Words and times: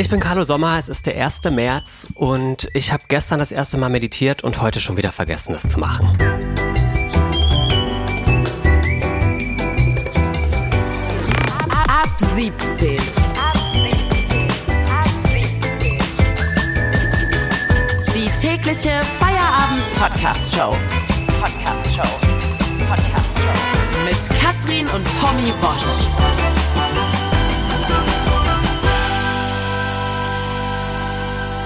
Ich 0.00 0.08
bin 0.08 0.20
Carlo 0.20 0.44
Sommer, 0.44 0.78
es 0.78 0.88
ist 0.88 1.06
der 1.06 1.20
1. 1.20 1.42
März 1.50 2.06
und 2.14 2.68
ich 2.72 2.92
habe 2.92 3.02
gestern 3.08 3.40
das 3.40 3.50
erste 3.50 3.76
Mal 3.78 3.88
meditiert 3.88 4.44
und 4.44 4.62
heute 4.62 4.78
schon 4.78 4.96
wieder 4.96 5.10
vergessen, 5.10 5.56
es 5.56 5.68
zu 5.68 5.80
machen. 5.80 6.16
Ab 11.88 12.16
17. 12.36 12.96
Die 18.14 18.30
tägliche 18.40 19.00
Feierabend-Podcast-Show. 19.18 20.76
Podcast-Show. 21.40 22.28
Podcast-Show. 22.88 24.04
Mit 24.04 24.40
Katrin 24.40 24.86
und 24.86 25.04
Tommy 25.20 25.52
Bosch. 25.60 26.57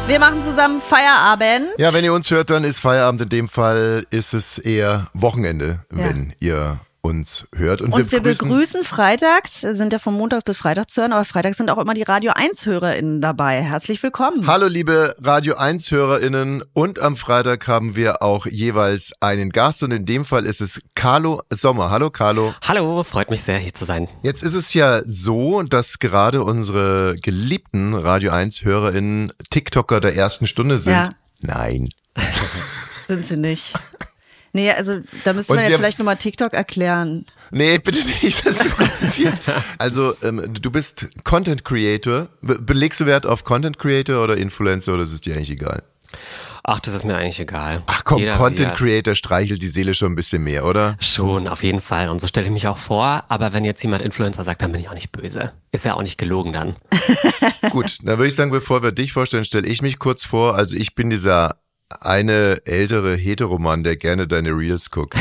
Wir 0.08 0.18
machen 0.18 0.42
zusammen 0.42 0.80
Feierabend. 0.80 1.68
Ja, 1.78 1.94
wenn 1.94 2.04
ihr 2.04 2.12
uns 2.12 2.30
hört, 2.30 2.50
dann 2.50 2.64
ist 2.64 2.80
Feierabend. 2.80 3.22
In 3.22 3.28
dem 3.28 3.48
Fall 3.48 4.04
ist 4.10 4.34
es 4.34 4.58
eher 4.58 5.08
Wochenende, 5.14 5.84
Ja. 5.90 5.98
wenn 6.08 6.34
ihr 6.40 6.80
uns 7.02 7.46
hört. 7.54 7.82
Und, 7.82 7.92
Und 7.92 8.12
wir 8.12 8.20
begrüßen, 8.20 8.48
begrüßen 8.48 8.84
freitags, 8.84 9.60
sind 9.60 9.92
ja 9.92 9.98
von 9.98 10.14
Montags 10.14 10.44
bis 10.44 10.56
Freitags 10.56 10.94
zu 10.94 11.02
hören, 11.02 11.12
aber 11.12 11.24
freitags 11.24 11.56
sind 11.58 11.68
auch 11.68 11.78
immer 11.78 11.94
die 11.94 12.02
Radio 12.02 12.32
1 12.34 12.64
HörerInnen 12.64 13.20
dabei. 13.20 13.60
Herzlich 13.60 14.00
willkommen. 14.02 14.46
Hallo 14.46 14.68
liebe 14.68 15.14
Radio 15.20 15.56
1 15.56 15.90
HörerInnen 15.90 16.62
und 16.72 17.00
am 17.00 17.16
Freitag 17.16 17.66
haben 17.66 17.96
wir 17.96 18.22
auch 18.22 18.46
jeweils 18.46 19.12
einen 19.20 19.50
Gast 19.50 19.82
und 19.82 19.90
in 19.90 20.06
dem 20.06 20.24
Fall 20.24 20.46
ist 20.46 20.60
es 20.60 20.80
Carlo 20.94 21.42
Sommer. 21.50 21.90
Hallo 21.90 22.08
Carlo. 22.08 22.54
Hallo, 22.62 23.02
freut 23.02 23.30
mich 23.30 23.42
sehr, 23.42 23.58
hier 23.58 23.74
zu 23.74 23.84
sein. 23.84 24.08
Jetzt 24.22 24.44
ist 24.44 24.54
es 24.54 24.72
ja 24.72 25.02
so, 25.04 25.62
dass 25.64 25.98
gerade 25.98 26.44
unsere 26.44 27.16
geliebten 27.16 27.94
Radio 27.94 28.30
1 28.30 28.62
HörerInnen 28.62 29.32
TikToker 29.50 30.00
der 30.00 30.14
ersten 30.14 30.46
Stunde 30.46 30.78
sind. 30.78 30.92
Ja. 30.92 31.10
Nein. 31.40 31.88
Sind 33.08 33.26
sie 33.26 33.36
nicht. 33.36 33.74
Nee, 34.52 34.70
also 34.70 35.00
da 35.24 35.32
müssen 35.32 35.50
Und 35.52 35.58
wir 35.58 35.64
Sie 35.64 35.68
jetzt 35.70 35.74
haben- 35.74 35.80
vielleicht 35.80 35.98
nochmal 35.98 36.16
TikTok 36.16 36.52
erklären. 36.52 37.24
Nee, 37.50 37.78
bitte 37.78 38.00
nicht, 38.06 38.46
das 38.46 38.56
ist 38.56 38.62
so 38.64 38.68
kompliziert. 38.70 39.34
Also, 39.78 40.14
ähm, 40.22 40.52
du 40.54 40.70
bist 40.70 41.08
Content 41.24 41.64
Creator. 41.64 42.28
Be 42.40 42.58
belegst 42.58 43.00
du 43.00 43.06
Wert 43.06 43.26
auf 43.26 43.44
Content 43.44 43.78
Creator 43.78 44.22
oder 44.22 44.36
Influencer 44.36 44.94
oder 44.94 45.02
ist 45.02 45.12
es 45.12 45.20
dir 45.20 45.34
eigentlich 45.36 45.50
egal? 45.50 45.82
Ach, 46.64 46.78
das 46.78 46.94
ist 46.94 47.04
mir 47.04 47.16
eigentlich 47.16 47.40
egal. 47.40 47.82
Ach 47.86 48.04
komm, 48.04 48.18
Jeder, 48.20 48.36
Content 48.36 48.74
Creator 48.76 49.14
streichelt 49.16 49.60
die 49.62 49.68
Seele 49.68 49.94
schon 49.94 50.12
ein 50.12 50.14
bisschen 50.14 50.44
mehr, 50.44 50.64
oder? 50.64 50.94
Schon, 51.00 51.48
auf 51.48 51.62
jeden 51.64 51.80
Fall. 51.80 52.08
Und 52.08 52.20
so 52.20 52.26
stelle 52.28 52.46
ich 52.46 52.52
mich 52.52 52.68
auch 52.68 52.78
vor. 52.78 53.24
Aber 53.28 53.52
wenn 53.52 53.64
jetzt 53.64 53.82
jemand 53.82 54.02
Influencer 54.02 54.44
sagt, 54.44 54.62
dann 54.62 54.70
bin 54.70 54.80
ich 54.80 54.88
auch 54.88 54.94
nicht 54.94 55.10
böse. 55.10 55.52
Ist 55.72 55.84
ja 55.84 55.94
auch 55.94 56.02
nicht 56.02 56.18
gelogen 56.18 56.52
dann. 56.52 56.76
Gut, 57.70 57.98
dann 58.04 58.16
würde 58.18 58.28
ich 58.28 58.34
sagen, 58.36 58.50
bevor 58.52 58.82
wir 58.82 58.92
dich 58.92 59.12
vorstellen, 59.12 59.44
stelle 59.44 59.66
ich 59.66 59.82
mich 59.82 59.98
kurz 59.98 60.24
vor. 60.24 60.54
Also 60.54 60.76
ich 60.76 60.94
bin 60.94 61.10
dieser 61.10 61.56
eine 62.00 62.62
ältere 62.64 63.14
Heteromann, 63.16 63.82
der 63.82 63.96
gerne 63.96 64.26
deine 64.26 64.50
Reels 64.50 64.90
guckt. 64.90 65.16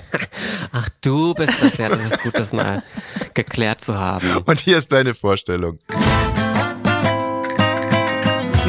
Ach, 0.72 0.88
du 1.00 1.34
bist 1.34 1.54
das 1.60 1.78
ja. 1.78 1.88
Das 1.88 2.00
ist 2.00 2.22
gut, 2.22 2.38
das 2.38 2.52
mal 2.52 2.82
geklärt 3.34 3.84
zu 3.84 3.98
haben. 3.98 4.36
Und 4.44 4.60
hier 4.60 4.78
ist 4.78 4.92
deine 4.92 5.14
Vorstellung. 5.14 5.78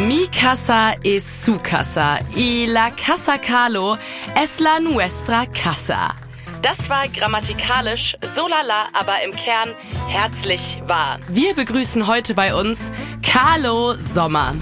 Mi 0.08 0.28
casa 0.28 0.96
es 1.04 1.44
su 1.44 1.60
casa 1.60 2.20
y 2.36 2.66
la 2.68 2.92
casa 2.92 3.38
Carlo 3.38 3.98
es 4.36 4.60
la 4.60 4.80
nuestra 4.80 5.46
casa. 5.46 6.16
Das 6.62 6.90
war 6.90 7.08
grammatikalisch 7.08 8.18
so 8.36 8.48
lala, 8.48 8.86
aber 8.94 9.22
im 9.24 9.32
Kern 9.32 9.70
herzlich 10.08 10.82
wahr. 10.88 11.20
Wir 11.30 11.54
begrüßen 11.54 12.06
heute 12.08 12.34
bei 12.34 12.54
uns 12.54 12.92
Carlo 13.22 13.94
Sommer. 13.96 14.56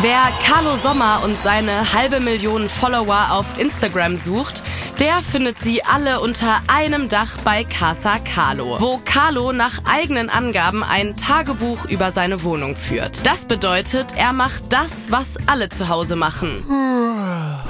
Wer 0.00 0.32
Carlo 0.44 0.76
Sommer 0.76 1.22
und 1.24 1.40
seine 1.40 1.92
halbe 1.92 2.18
Million 2.18 2.68
Follower 2.68 3.28
auf 3.30 3.46
Instagram 3.58 4.16
sucht, 4.16 4.64
der 4.98 5.22
findet 5.22 5.60
sie 5.60 5.84
alle 5.84 6.20
unter 6.20 6.60
einem 6.66 7.08
Dach 7.08 7.36
bei 7.44 7.62
Casa 7.62 8.18
Carlo, 8.18 8.80
wo 8.80 9.00
Carlo 9.04 9.52
nach 9.52 9.80
eigenen 9.84 10.28
Angaben 10.28 10.82
ein 10.82 11.16
Tagebuch 11.16 11.84
über 11.84 12.10
seine 12.10 12.42
Wohnung 12.42 12.74
führt. 12.74 13.24
Das 13.26 13.44
bedeutet, 13.44 14.06
er 14.16 14.32
macht 14.32 14.72
das, 14.72 15.10
was 15.12 15.36
alle 15.46 15.68
zu 15.68 15.88
Hause 15.88 16.16
machen. 16.16 16.64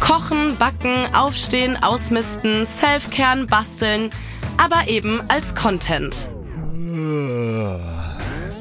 Kochen, 0.00 0.56
backen, 0.58 1.14
aufstehen, 1.14 1.82
ausmisten, 1.82 2.64
Selfcare, 2.64 3.44
basteln, 3.46 4.10
aber 4.56 4.88
eben 4.88 5.22
als 5.28 5.54
Content. 5.54 6.28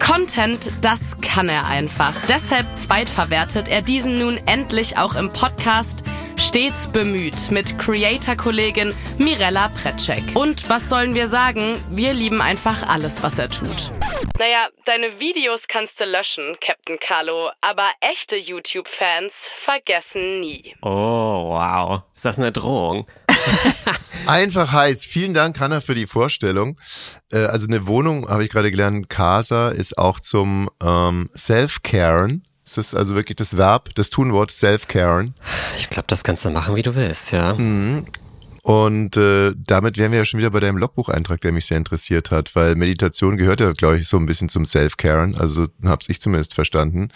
Content, 0.02 0.72
das 0.82 1.22
kann 1.22 1.48
er 1.48 1.68
einfach. 1.68 2.14
Deshalb 2.28 2.76
zweitverwertet 2.76 3.70
er 3.70 3.82
diesen 3.82 4.18
nun 4.18 4.38
endlich 4.48 4.98
auch 4.98 5.16
im 5.16 5.32
Podcast 5.32 6.04
Stets 6.42 6.88
bemüht 6.88 7.52
mit 7.52 7.78
Creator-Kollegin 7.78 8.96
Mirella 9.20 9.70
Pretschek. 9.70 10.24
Und 10.34 10.68
was 10.70 10.90
sollen 10.90 11.14
wir 11.14 11.28
sagen? 11.28 11.78
Wir 11.92 12.14
lieben 12.14 12.42
einfach 12.42 12.82
alles, 12.90 13.22
was 13.22 13.38
er 13.38 13.48
tut. 13.48 13.94
Naja, 14.40 14.70
deine 14.86 15.20
Videos 15.20 15.68
kannst 15.68 16.00
du 16.00 16.06
löschen, 16.06 16.58
Captain 16.60 16.98
Carlo, 17.00 17.52
aber 17.62 17.92
echte 18.00 18.38
YouTube-Fans 18.38 19.34
vergessen 19.64 20.40
nie. 20.40 20.76
Oh, 20.82 21.52
wow. 21.52 22.02
Ist 22.16 22.26
das 22.26 22.40
eine 22.40 22.52
Drohung? 22.52 23.06
Einfach 24.26 24.72
heiß. 24.72 25.06
Vielen 25.06 25.36
Dank, 25.36 25.60
Hanna, 25.60 25.80
für 25.80 25.94
die 25.94 26.08
Vorstellung. 26.08 26.80
Äh, 27.32 27.46
also 27.46 27.68
eine 27.68 27.86
Wohnung, 27.86 28.28
habe 28.28 28.44
ich 28.44 28.50
gerade 28.50 28.72
gelernt, 28.72 29.12
Casa 29.12 29.70
ist 29.70 29.96
auch 30.00 30.20
zum 30.20 30.72
ähm, 30.84 31.30
Self-Caren. 31.38 32.48
Das 32.76 32.88
ist 32.88 32.96
also 32.96 33.16
wirklich 33.16 33.36
das 33.36 33.58
Verb, 33.58 33.90
das 33.96 34.10
Tunwort 34.10 34.52
Self-Caren. 34.52 35.34
Ich 35.78 35.90
glaube, 35.90 36.06
das 36.08 36.24
kannst 36.24 36.46
du 36.46 36.50
machen, 36.50 36.76
wie 36.76 36.82
du 36.82 36.96
willst, 36.96 37.32
ja. 37.32 37.52
Und 38.64 39.18
äh, 39.18 39.54
damit 39.58 39.98
wären 39.98 40.12
wir 40.12 40.20
ja 40.20 40.26
schon 40.26 40.40
wieder 40.40 40.52
bei 40.52 40.60
deinem 40.60 40.78
Logbucheintrag, 40.78 41.42
der 41.42 41.52
mich 41.52 41.66
sehr 41.66 41.78
interessiert 41.78 42.32
hat, 42.32 42.56
weil 42.56 42.76
Meditation 42.76 43.38
gehört 43.38 43.60
ja, 43.60 43.72
glaube 43.74 43.98
ich, 43.98 44.08
so 44.08 44.18
ein 44.18 44.26
bisschen 44.26 44.50
zum 44.50 44.66
Self-Caren. 44.66 45.36
Also 45.36 45.66
so 45.66 45.90
habe 45.90 46.04
ich 46.08 46.22
zumindest 46.22 46.54
verstanden. 46.54 47.10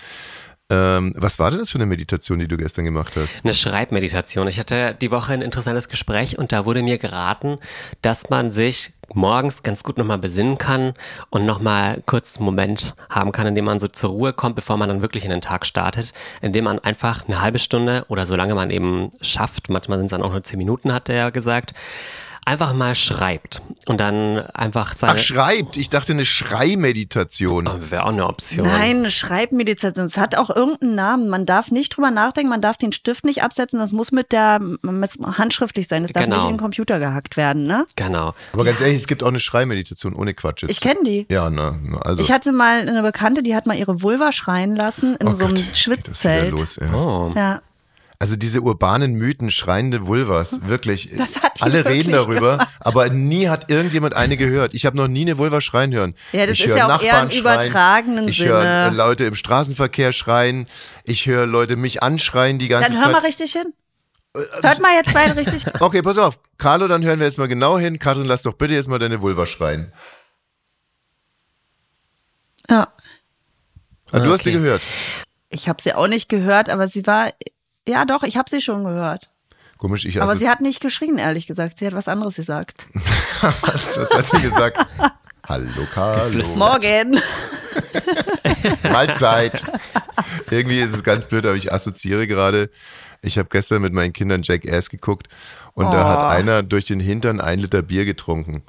Ähm, 0.72 1.14
was 1.16 1.38
war 1.38 1.52
denn 1.52 1.60
das 1.60 1.70
für 1.70 1.78
eine 1.78 1.86
Meditation, 1.86 2.40
die 2.40 2.48
du 2.48 2.58
gestern 2.58 2.86
gemacht 2.86 3.14
hast? 3.16 3.44
Eine 3.44 3.54
Schreibmeditation. 3.54 4.48
Ich 4.48 4.60
hatte 4.60 4.96
die 5.00 5.12
Woche 5.12 5.34
ein 5.34 5.44
interessantes 5.44 5.90
Gespräch 5.90 6.40
und 6.40 6.52
da 6.52 6.66
wurde 6.66 6.82
mir 6.82 6.98
geraten, 6.98 7.60
dass 8.02 8.32
man 8.32 8.50
sich 8.50 8.94
morgens 9.14 9.62
ganz 9.62 9.84
gut 9.84 10.00
nochmal 10.00 10.18
besinnen 10.18 10.58
kann 10.58 10.94
und 11.30 11.46
nochmal 11.46 12.02
kurz 12.08 12.38
einen 12.38 12.46
Moment 12.46 12.96
haben 13.12 13.32
kann, 13.32 13.46
in 13.46 13.54
dem 13.54 13.66
man 13.66 13.80
so 13.80 13.88
zur 13.88 14.10
Ruhe 14.10 14.34
kommt, 14.34 14.56
bevor 14.56 14.78
man 14.78 14.90
dann 14.90 15.04
wirklich 15.04 15.24
in 15.24 15.30
den 15.30 15.42
Tag 15.42 15.68
startet, 15.68 16.14
indem 16.42 16.64
man 16.64 16.80
einfach 16.80 17.28
eine 17.28 17.42
halbe 17.42 17.60
Stunde 17.60 18.06
oder 18.08 18.26
so 18.26 18.36
lange 18.36 18.56
man 18.56 18.72
eben 18.72 19.12
schafft, 19.22 19.70
manchmal 19.70 20.00
sind 20.00 20.08
es 20.08 20.12
dann 20.12 20.24
auch 20.24 20.32
nur 20.32 20.44
zehn 20.44 20.58
Minuten, 20.58 20.92
hat 20.92 21.10
er 21.10 21.16
ja 21.16 21.30
gesagt, 21.30 21.76
einfach 22.46 22.74
mal 22.74 22.94
schreibt 22.94 23.62
und 23.88 24.00
dann 24.00 24.38
einfach 24.54 24.94
seine... 24.94 25.14
Ach, 25.14 25.20
schreibt. 25.20 25.78
Ich 25.78 25.90
dachte 25.90 26.14
eine 26.14 26.26
Schreimeditation. 26.26 27.70
Wäre 27.90 28.04
auch 28.04 28.10
eine 28.10 28.28
Option. 28.28 28.68
Nein, 28.68 28.98
eine 28.98 29.12
Schreibmeditation. 29.12 30.06
Es 30.06 30.18
hat 30.18 30.36
auch 30.36 30.56
irgendeinen 30.56 30.96
Namen. 30.96 31.30
Man 31.30 31.46
darf 31.46 31.72
nicht 31.72 31.96
drüber 31.98 32.12
nachdenken, 32.12 32.50
man 32.50 32.62
darf 32.62 32.78
den 32.78 32.92
Stift 32.92 33.26
nicht 33.26 33.42
absetzen. 33.42 33.80
Das 33.80 33.92
muss 33.92 34.12
mit 34.12 34.32
der 34.32 34.60
muss 34.60 35.18
handschriftlich 35.20 35.88
sein. 35.88 36.04
Das 36.04 36.12
darf 36.12 36.26
Genau. 36.26 36.38
nicht 36.38 36.46
in 36.46 36.54
den 36.54 36.60
Computer 36.60 37.00
gehackt 37.00 37.36
werden, 37.38 37.66
ne? 37.66 37.86
Genau. 37.96 38.34
Aber 38.54 38.64
ganz 38.64 38.80
ehrlich, 38.82 38.98
es 38.98 39.08
gibt 39.08 39.24
auch 39.24 39.28
eine 39.28 39.40
Schreimeditation 39.40 40.14
ohne 40.14 40.34
Quatsch. 40.34 40.62
Jetzt. 40.64 40.72
Ich 40.72 40.82
kenne 40.82 41.00
die. 41.04 41.26
Ja, 41.30 41.50
na, 41.50 41.78
na, 41.84 41.98
also. 42.00 42.22
Ich 42.22 42.32
hatte 42.32 42.52
mal 42.52 42.80
eine 42.80 43.02
Bekannte, 43.02 43.44
die 43.44 43.56
hat 43.56 43.66
mal 43.66 43.78
ihre 43.78 44.02
Vulva 44.02 44.32
schreien 44.32 44.76
lassen 44.76 45.16
in 45.16 45.28
oh 45.28 45.34
so 45.34 45.46
einem 45.46 45.56
Gott, 45.56 45.66
jetzt 45.66 45.86
geht 45.86 45.98
das 46.00 46.24
wieder 46.24 46.36
Schwitzzelt. 46.36 46.52
Los, 46.52 46.76
ja. 46.78 46.94
Oh. 46.94 47.34
Ja. 47.36 47.62
Also 48.18 48.36
diese 48.36 48.62
urbanen 48.62 49.14
Mythen, 49.16 49.52
schreiende 49.52 50.08
Vulvas, 50.08 50.68
wirklich. 50.68 51.10
Das 51.18 51.42
hat 51.42 51.60
die 51.60 51.64
Alle 51.64 51.86
reden 51.86 52.12
wirklich 52.14 52.16
darüber, 52.26 52.52
gemacht. 52.54 52.70
aber 52.80 53.10
nie 53.10 53.50
hat 53.50 53.70
irgendjemand 53.70 54.14
eine 54.14 54.38
gehört. 54.38 54.74
Ich 54.74 54.86
habe 54.86 54.96
noch 54.98 55.08
nie 55.08 55.22
eine 55.22 55.38
Vulva 55.38 55.62
schreien 55.62 55.94
hören. 55.94 56.14
Ja, 56.32 56.46
das 56.46 56.54
ich 56.56 56.62
ist 56.66 56.70
höre 56.70 56.78
ja 56.78 56.86
auch 56.96 57.02
eher 57.02 57.14
Nachbarn 57.14 57.30
im 57.32 57.40
übertragenen 57.40 58.28
Ich 58.28 58.40
höre 58.44 58.60
Sinne. 58.60 58.88
äh, 58.88 58.90
Leute 58.96 59.24
im 59.26 59.36
Straßenverkehr 59.36 60.12
schreien. 60.14 60.68
Ich 61.04 61.26
höre 61.26 61.46
Leute 61.46 61.76
mich 61.76 62.02
anschreien 62.04 62.58
die 62.60 62.68
ganze 62.68 62.92
Dann 62.94 63.02
hör 63.02 63.08
mal 63.12 63.20
Zeit. 63.22 63.28
richtig 63.30 63.52
hin. 63.54 63.74
Hört 64.62 64.82
mal 64.82 64.94
jetzt 64.96 65.14
beide 65.14 65.36
richtig. 65.38 65.66
Okay, 65.80 66.02
pass 66.02 66.18
auf. 66.18 66.40
Carlo, 66.58 66.88
dann 66.90 67.04
hören 67.04 67.20
wir 67.20 67.26
jetzt 67.26 67.38
mal 67.38 67.48
genau 67.48 67.78
hin. 67.78 68.00
Katrin, 68.00 68.26
lass 68.26 68.44
doch 68.44 68.54
bitte 68.54 68.74
jetzt 68.74 68.90
mal 68.90 69.00
deine 69.00 69.22
Vulva 69.22 69.46
schreien. 69.46 69.94
Ja. 72.70 72.88
Ah, 74.12 74.20
Du 74.20 74.32
hast 74.32 74.44
sie 74.44 74.50
Okay. 74.52 74.60
gehört. 74.60 74.82
Ich 75.50 75.70
habe 75.70 75.82
sie 75.82 75.94
auch 75.94 76.08
nicht 76.08 76.30
gehört, 76.30 76.70
aber 76.70 76.88
sie 76.88 77.06
war. 77.08 77.32
Ja, 77.88 78.06
doch, 78.06 78.24
ich 78.24 78.38
habe 78.38 78.50
sie 78.50 78.62
schon 78.62 78.84
gehört. 78.84 79.30
Komisch, 79.78 80.06
ich 80.06 80.22
Aber 80.22 80.34
assozi- 80.34 80.38
sie 80.40 80.50
hat 80.50 80.62
nicht 80.62 80.80
geschrien, 80.80 81.18
ehrlich 81.18 81.48
gesagt. 81.48 81.78
Sie 81.78 81.86
hat 81.86 81.94
was 81.94 82.08
anderes 82.08 82.36
gesagt. 82.36 82.88
was, 83.42 83.98
was 83.98 84.14
hat 84.14 84.26
sie 84.26 84.42
gesagt? 84.42 84.86
Hallo 85.48 85.68
Carlo. 85.94 86.48
Morgen. 86.56 87.20
Mahlzeit. 88.92 89.64
Irgendwie 90.50 90.80
ist 90.80 90.96
es 90.96 91.04
ganz 91.04 91.28
blöd, 91.28 91.46
aber 91.46 91.56
ich 91.56 91.72
assoziiere 91.72 92.26
gerade. 92.26 92.72
Ich 93.22 93.38
habe 93.38 93.50
gestern 93.52 93.82
mit 93.82 93.94
meinen 93.94 94.14
Kindern 94.14 94.42
Jackass 94.44 94.90
geguckt 94.90 95.28
und 95.74 95.92
da 95.92 96.08
hat 96.10 96.32
einer 96.32 96.64
durch 96.64 96.86
den 96.86 97.00
Hintern 97.00 97.42
ein 97.42 97.60
Liter 97.60 97.82
Bier 97.82 98.06
getrunken. 98.06 98.64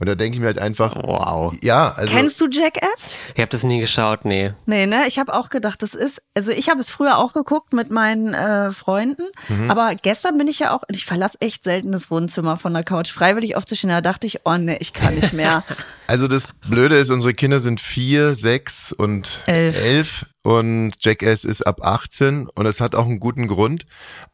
Und 0.00 0.08
da 0.08 0.14
denke 0.14 0.36
ich 0.36 0.40
mir 0.40 0.46
halt 0.46 0.60
einfach, 0.60 0.94
Wow. 0.94 1.54
ja, 1.60 1.90
also. 1.90 2.14
Kennst 2.14 2.40
du 2.40 2.46
Jackass? 2.48 3.16
Ich 3.34 3.40
habe 3.40 3.50
das 3.50 3.64
nie 3.64 3.80
geschaut, 3.80 4.24
nee. 4.24 4.52
Nee, 4.66 4.86
ne? 4.86 5.04
Ich 5.08 5.18
habe 5.18 5.34
auch 5.34 5.48
gedacht, 5.50 5.82
das 5.82 5.94
ist, 5.94 6.22
also 6.36 6.52
ich 6.52 6.68
habe 6.68 6.78
es 6.80 6.88
früher 6.90 7.18
auch 7.18 7.32
geguckt 7.32 7.72
mit 7.72 7.90
meinen 7.90 8.32
äh, 8.32 8.70
Freunden, 8.70 9.24
Mhm. 9.48 9.70
aber 9.70 9.94
gestern 10.00 10.38
bin 10.38 10.46
ich 10.46 10.60
ja 10.60 10.72
auch, 10.74 10.82
ich 10.88 11.04
verlasse 11.04 11.38
echt 11.40 11.64
selten 11.64 11.90
das 11.90 12.10
Wohnzimmer 12.12 12.56
von 12.56 12.72
der 12.74 12.84
Couch, 12.84 13.10
freiwillig 13.10 13.56
aufzustehen. 13.56 13.90
Da 13.90 14.00
dachte 14.00 14.26
ich, 14.28 14.40
oh 14.44 14.56
nee, 14.56 14.76
ich 14.80 14.92
kann 14.92 15.14
nicht 15.16 15.32
mehr. 15.32 15.64
Also 16.10 16.26
das 16.26 16.48
Blöde 16.66 16.96
ist, 16.96 17.10
unsere 17.10 17.34
Kinder 17.34 17.60
sind 17.60 17.80
vier, 17.80 18.34
sechs 18.34 18.92
und 18.92 19.42
Elf. 19.44 19.76
elf 19.84 20.26
und 20.42 20.92
Jackass 21.00 21.44
ist 21.44 21.62
ab 21.62 21.80
18 21.82 22.48
und 22.48 22.66
es 22.66 22.80
hat 22.80 22.94
auch 22.94 23.06
einen 23.06 23.20
guten 23.20 23.46
Grund. 23.48 23.86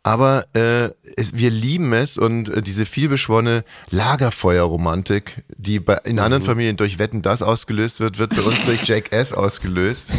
Aber 0.02 0.44
äh, 0.54 0.90
es, 1.16 1.34
wir 1.34 1.50
lieben 1.50 1.92
es 1.92 2.18
und 2.18 2.48
äh, 2.50 2.62
diese 2.62 2.86
vielbeschworene 2.86 3.64
Lagerfeuerromantik, 3.90 5.44
die 5.56 5.80
bei, 5.80 5.94
in 6.04 6.18
anderen 6.18 6.42
Mhm. 6.42 6.46
Familien 6.46 6.76
durch 6.76 6.98
Wetten 6.98 7.22
das 7.22 7.42
ausgelöst 7.42 8.00
wird, 8.00 8.18
wird 8.18 8.36
bei 8.36 8.42
uns 8.42 8.64
durch 8.64 8.84
Jackass 8.84 9.32
ausgelöst. 9.32 10.12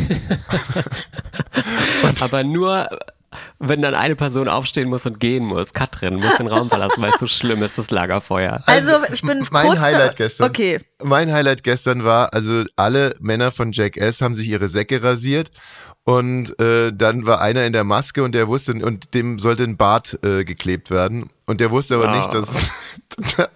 Aber 2.20 2.44
nur, 2.44 2.90
wenn 3.60 3.82
dann 3.82 3.96
eine 3.96 4.16
Person 4.16 4.48
aufstehen 4.48 4.90
muss 4.90 5.06
und 5.06 5.20
gehen 5.20 5.46
muss. 5.46 5.74
Katrin 5.74 6.16
muss 6.16 6.38
den 6.38 6.48
Raum 6.48 6.70
verlassen, 6.70 7.02
weil 7.02 7.12
es 7.12 7.20
so 7.20 7.28
schlimm 7.28 7.64
ist, 7.64 7.78
das 7.78 7.92
Lagerfeuer. 7.92 8.64
Also 8.66 8.92
ich 9.12 9.22
bin 9.22 9.46
mein 9.52 9.68
kurz 9.68 9.80
Highlight 9.80 10.16
gestern. 10.16 10.50
Okay. 10.50 10.80
Mein 11.04 11.32
Highlight 11.32 11.64
gestern 11.64 12.04
war, 12.04 12.34
also 12.34 12.64
alle 12.76 13.14
Männer 13.20 13.52
von 13.52 13.72
Jackass 13.72 14.22
haben 14.22 14.34
sich 14.34 14.48
ihre 14.48 14.70
Säcke 14.70 15.02
rasiert 15.04 15.52
und 16.06 16.58
äh, 16.60 16.94
dann 16.94 17.26
war 17.26 17.42
einer 17.42 17.66
in 17.66 17.74
der 17.74 17.84
Maske 17.84 18.24
und 18.24 18.34
der 18.34 18.48
wusste 18.48 18.74
und 18.74 19.14
dem 19.14 19.40
sollte 19.40 19.64
ein 19.64 19.76
Bart 19.76 20.20
äh, 20.24 20.46
geklebt 20.46 20.92
werden 20.92 21.30
und 21.46 21.60
der 21.60 21.72
wusste 21.72 21.96
aber 21.96 22.16
nicht, 22.16 22.30
Oh. 22.30 22.32
dass 22.32 22.72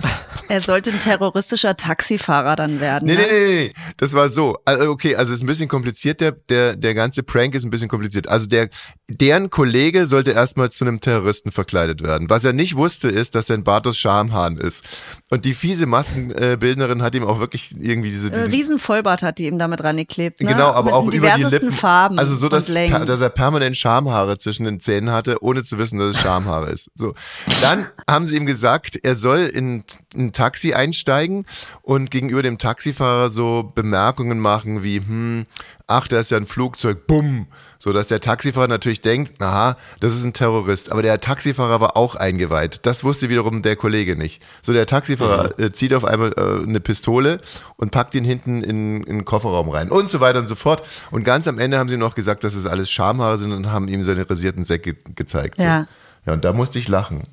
Er 0.50 0.62
sollte 0.62 0.90
ein 0.92 1.00
terroristischer 1.00 1.78
Taxifahrer 1.78 2.56
dann 2.56 2.80
werden. 2.80 3.06
Nee, 3.06 3.16
ne? 3.16 3.22
nee, 3.22 3.48
nee, 3.48 3.64
nee, 3.68 3.74
das 3.98 4.16
war 4.16 4.30
so. 4.30 4.58
Also, 4.66 4.90
okay, 4.90 5.16
also 5.16 5.32
es 5.32 5.40
ist 5.40 5.44
ein 5.44 5.48
bisschen 5.48 5.68
kompliziert, 5.68 6.22
der, 6.22 6.32
der, 6.32 6.76
der 6.76 6.96
ganze 6.96 7.22
Prank 7.22 7.54
ist 7.54 7.66
ein 7.66 7.70
bisschen 7.70 7.88
kompliziert. 7.88 8.28
Also 8.28 8.48
der, 8.48 8.70
deren 9.08 9.52
Kollege 9.52 10.08
sollte 10.08 10.32
erstmal 10.32 10.72
zu 10.72 10.86
einem 10.86 11.02
Terroristen 11.02 11.52
verkleidet 11.52 12.02
werden. 12.02 12.32
Was 12.32 12.46
er 12.46 12.54
nicht 12.54 12.76
wusste, 12.76 13.10
ist, 13.10 13.36
dass 13.36 13.46
sein 13.46 13.64
Bart 13.64 13.86
aus 13.86 14.00
Schamhahn 14.00 14.58
ist. 14.58 14.84
Und 15.32 15.46
die 15.46 15.54
fiese 15.54 15.86
Maskenbildnerin 15.86 17.04
hat 17.04 17.14
ihm 17.14 17.24
auch 17.24 17.40
wirklich 17.40 17.76
irgendwie 17.80 18.10
diese, 18.10 18.28
Ein 18.28 18.34
diese 18.34 18.52
riesen 18.52 18.80
Vollbart 18.80 19.22
hat 19.22 19.38
die 19.38 19.46
ihm 19.46 19.60
damit 19.60 19.84
rangeklebt. 19.84 20.42
Ne? 20.42 20.50
Genau, 20.50 20.72
aber 20.72 20.86
Mit 20.86 20.94
auch 20.94 21.12
über 21.12 21.30
die 21.32 21.44
Lippen. 21.44 21.72
Farben. 21.72 22.18
Also 22.18 22.34
so, 22.34 22.50
dass, 22.50 22.66
dass 22.66 23.22
er 23.22 23.30
permanent 23.30 23.78
Schamhaare 23.78 24.40
zwischen 24.40 24.64
den 24.64 24.80
Zähnen 24.80 25.12
hatte, 25.12 25.44
ohne 25.44 25.64
zu 25.64 25.78
wissen, 25.78 26.00
dass 26.00 26.16
es 26.16 26.22
Schamhaare 26.22 26.72
ist. 26.72 26.90
So. 26.96 27.14
Dann 27.62 27.88
haben 28.10 28.26
sie 28.26 28.38
ihm 28.38 28.48
gesagt, 28.48 29.00
er 29.04 29.16
soll 29.16 29.42
in 29.42 29.84
ein 30.16 30.34
Taxi 30.34 30.74
einsteigen 30.74 31.46
und 31.84 32.10
gegenüber 32.10 32.42
dem 32.42 32.58
Taxifahrer 32.58 33.30
so 33.30 33.72
Bemerkungen 33.76 34.40
machen 34.40 34.84
wie, 34.84 34.98
hm, 34.98 35.46
ach, 35.86 36.08
da 36.08 36.20
ist 36.20 36.32
ja 36.32 36.38
ein 36.38 36.48
Flugzeug, 36.48 37.06
bumm. 37.06 37.48
So, 37.82 37.94
dass 37.94 38.08
der 38.08 38.20
Taxifahrer 38.20 38.68
natürlich 38.68 39.00
denkt, 39.00 39.42
aha, 39.42 39.78
das 40.02 40.14
ist 40.14 40.26
ein 40.26 40.34
Terrorist. 40.34 40.92
Aber 40.92 41.02
der 41.02 41.22
Taxifahrer 41.22 41.80
war 41.80 41.96
auch 41.96 42.16
eingeweiht. 42.16 42.86
Das 42.86 43.06
wusste 43.06 43.30
wiederum 43.30 43.62
der 43.62 43.78
Kollege 43.78 44.18
nicht. 44.18 44.44
So, 44.62 44.74
der 44.74 44.86
Taxifahrer 44.86 45.58
äh, 45.58 45.72
zieht 45.72 45.94
auf 45.94 46.04
einmal 46.04 46.34
äh, 46.34 46.64
eine 46.68 46.82
Pistole 46.82 47.38
und 47.78 47.92
packt 47.92 48.16
ihn 48.16 48.26
hinten 48.26 48.64
in, 48.64 49.04
in 49.06 49.18
den 49.20 49.26
Kofferraum 49.26 49.70
rein 49.70 49.90
und 49.90 50.10
so 50.10 50.20
weiter 50.20 50.40
und 50.40 50.48
so 50.48 50.56
fort. 50.56 50.84
Und 51.10 51.24
ganz 51.24 51.48
am 51.48 51.58
Ende 51.58 51.80
haben 51.80 51.88
sie 51.88 51.96
noch 51.96 52.16
gesagt, 52.16 52.44
dass 52.44 52.54
es 52.54 52.66
alles 52.66 52.92
Schamhaare 52.92 53.38
sind 53.38 53.54
und 53.54 53.72
haben 53.72 53.88
ihm 53.88 54.04
seine 54.04 54.30
rasierten 54.30 54.66
Säcke 54.66 54.96
gezeigt. 55.16 55.56
So. 55.58 55.64
Ja. 55.64 55.86
Ja, 56.26 56.34
und 56.34 56.44
da 56.44 56.52
musste 56.52 56.80
ich 56.80 56.90
lachen. 56.90 57.24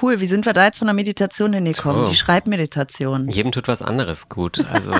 Cool, 0.00 0.20
wie 0.20 0.26
sind 0.26 0.46
wir 0.46 0.52
da 0.52 0.66
jetzt 0.66 0.78
von 0.78 0.86
der 0.86 0.94
Meditation 0.94 1.52
hingekommen? 1.52 2.02
Toll. 2.02 2.10
Die 2.10 2.16
Schreibmeditation. 2.16 3.28
Jedem 3.28 3.50
tut 3.50 3.66
was 3.66 3.82
anderes 3.82 4.28
gut. 4.28 4.64
Also, 4.70 4.92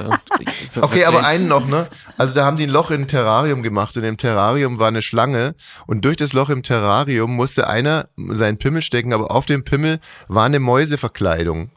so 0.69 0.83
Okay, 0.83 1.05
aber 1.05 1.25
einen 1.25 1.47
noch, 1.47 1.67
ne? 1.67 1.87
Also 2.19 2.35
da 2.35 2.45
haben 2.45 2.57
die 2.57 2.65
ein 2.65 2.71
Loch 2.71 2.91
in 2.91 3.03
ein 3.03 3.09
Terrarium 3.09 3.63
gemacht 3.63 3.97
und 3.97 4.03
im 4.03 4.17
Terrarium 4.17 4.81
war 4.81 4.89
eine 4.89 5.01
Schlange 5.01 5.55
und 5.87 6.05
durch 6.05 6.17
das 6.17 6.33
Loch 6.33 6.51
im 6.51 6.65
Terrarium 6.65 7.35
musste 7.37 7.69
einer 7.69 8.09
seinen 8.17 8.59
Pimmel 8.59 8.83
stecken, 8.83 9.13
aber 9.13 9.31
auf 9.31 9.47
dem 9.47 9.65
Pimmel 9.65 10.01
war 10.27 10.45
eine 10.45 10.59
Mäuseverkleidung. 10.59 11.71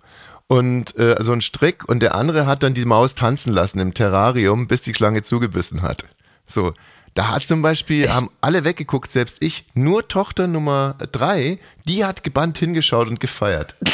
Und 0.48 0.98
äh, 0.98 1.16
so 1.20 1.34
ein 1.34 1.42
Strick 1.42 1.88
und 1.88 2.02
der 2.02 2.16
andere 2.16 2.48
hat 2.48 2.64
dann 2.64 2.74
die 2.74 2.86
Maus 2.86 3.16
tanzen 3.16 3.54
lassen 3.54 3.80
im 3.80 3.94
Terrarium, 3.94 4.68
bis 4.68 4.82
die 4.82 4.94
Schlange 4.94 5.22
zugebissen 5.22 5.84
hat. 5.84 6.06
So, 6.46 6.74
da 7.14 7.30
hat 7.30 7.46
zum 7.46 7.62
Beispiel, 7.62 8.12
haben 8.12 8.30
alle 8.42 8.64
weggeguckt, 8.64 9.12
selbst 9.12 9.38
ich, 9.42 9.66
nur 9.74 10.08
Tochter 10.08 10.48
Nummer 10.48 10.96
drei, 11.12 11.60
die 11.86 12.06
hat 12.06 12.24
gebannt 12.24 12.58
hingeschaut 12.58 13.08
und 13.08 13.20
gefeiert. 13.20 13.76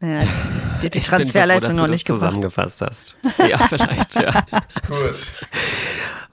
Ja, 0.00 0.20
die 0.20 0.26
hat 0.26 0.82
die 0.82 0.86
Ich 0.86 0.92
bin 0.92 1.02
so 1.02 1.08
froh, 1.10 1.16
Transferleistung 1.16 1.70
dass 1.70 1.76
noch 1.76 1.86
du 1.86 1.90
nicht 1.90 2.08
das 2.08 2.14
zusammengefasst 2.14 2.82
hast. 2.82 3.16
Ja, 3.48 3.58
vielleicht, 3.68 4.14
ja. 4.14 4.44
Gut. 4.86 5.26